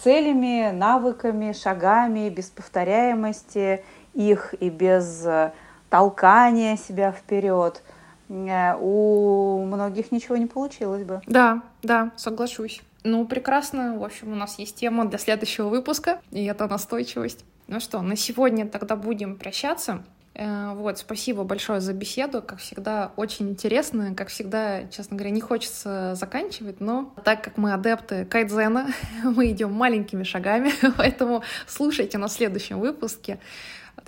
целями, 0.03 0.70
навыками, 0.72 1.53
шагами, 1.53 2.28
без 2.28 2.47
повторяемости 2.47 3.82
их 4.14 4.55
и 4.61 4.70
без 4.70 5.24
э, 5.26 5.53
толкания 5.91 6.76
себя 6.76 7.12
вперед, 7.12 7.82
э, 8.28 8.74
у 8.80 9.64
многих 9.66 10.12
ничего 10.12 10.37
не 10.37 10.47
получилось 10.47 11.05
бы. 11.05 11.20
Да, 11.26 11.62
да, 11.82 12.11
соглашусь. 12.16 12.82
Ну, 13.05 13.24
прекрасно. 13.24 13.99
В 13.99 14.05
общем, 14.05 14.32
у 14.32 14.34
нас 14.34 14.59
есть 14.59 14.76
тема 14.76 15.05
для 15.05 15.18
следующего 15.18 15.68
выпуска, 15.68 16.20
и 16.32 16.45
это 16.45 16.66
настойчивость. 16.66 17.45
Ну 17.68 17.80
что, 17.80 18.01
на 18.03 18.16
сегодня 18.16 18.66
тогда 18.66 18.97
будем 18.97 19.37
прощаться. 19.37 20.03
Э, 20.39 20.74
вот, 20.74 20.99
спасибо 20.99 21.45
большое 21.45 21.80
за 21.80 21.95
беседу. 21.95 22.43
Как 22.43 22.59
всегда, 22.59 23.12
очень 23.16 23.49
интересно. 23.49 24.14
Как 24.14 24.28
всегда, 24.28 24.84
честно 24.89 25.16
говоря, 25.16 25.30
не 25.30 25.41
хочется 25.41 26.14
заканчивать, 26.14 26.80
но 26.80 27.12
так 27.24 27.43
как 27.43 27.57
мы 27.57 27.72
адепты 27.72 28.26
кайдзена, 28.26 28.89
мы 29.24 29.51
идем 29.51 29.72
маленькими 29.72 30.24
шагами, 30.24 30.72
поэтому 30.97 31.43
слушайте 31.66 32.18
на 32.18 32.28
следующем 32.28 32.80
выпуске. 32.80 33.39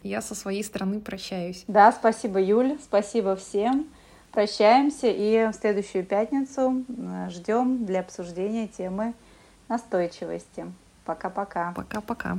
Я 0.02 0.20
со 0.20 0.34
своей 0.34 0.62
стороны 0.62 1.00
прощаюсь. 1.00 1.64
Да, 1.66 1.90
спасибо, 1.92 2.40
Юль. 2.40 2.78
Спасибо 2.82 3.34
всем. 3.34 3.86
Прощаемся 4.32 5.08
и 5.08 5.46
в 5.50 5.54
следующую 5.54 6.04
пятницу 6.04 6.84
э, 6.88 7.30
ждем 7.30 7.86
для 7.86 8.00
обсуждения 8.00 8.68
темы 8.68 9.14
настойчивости. 9.68 10.70
Пока-пока. 11.06 11.72
Пока-пока. 11.72 12.38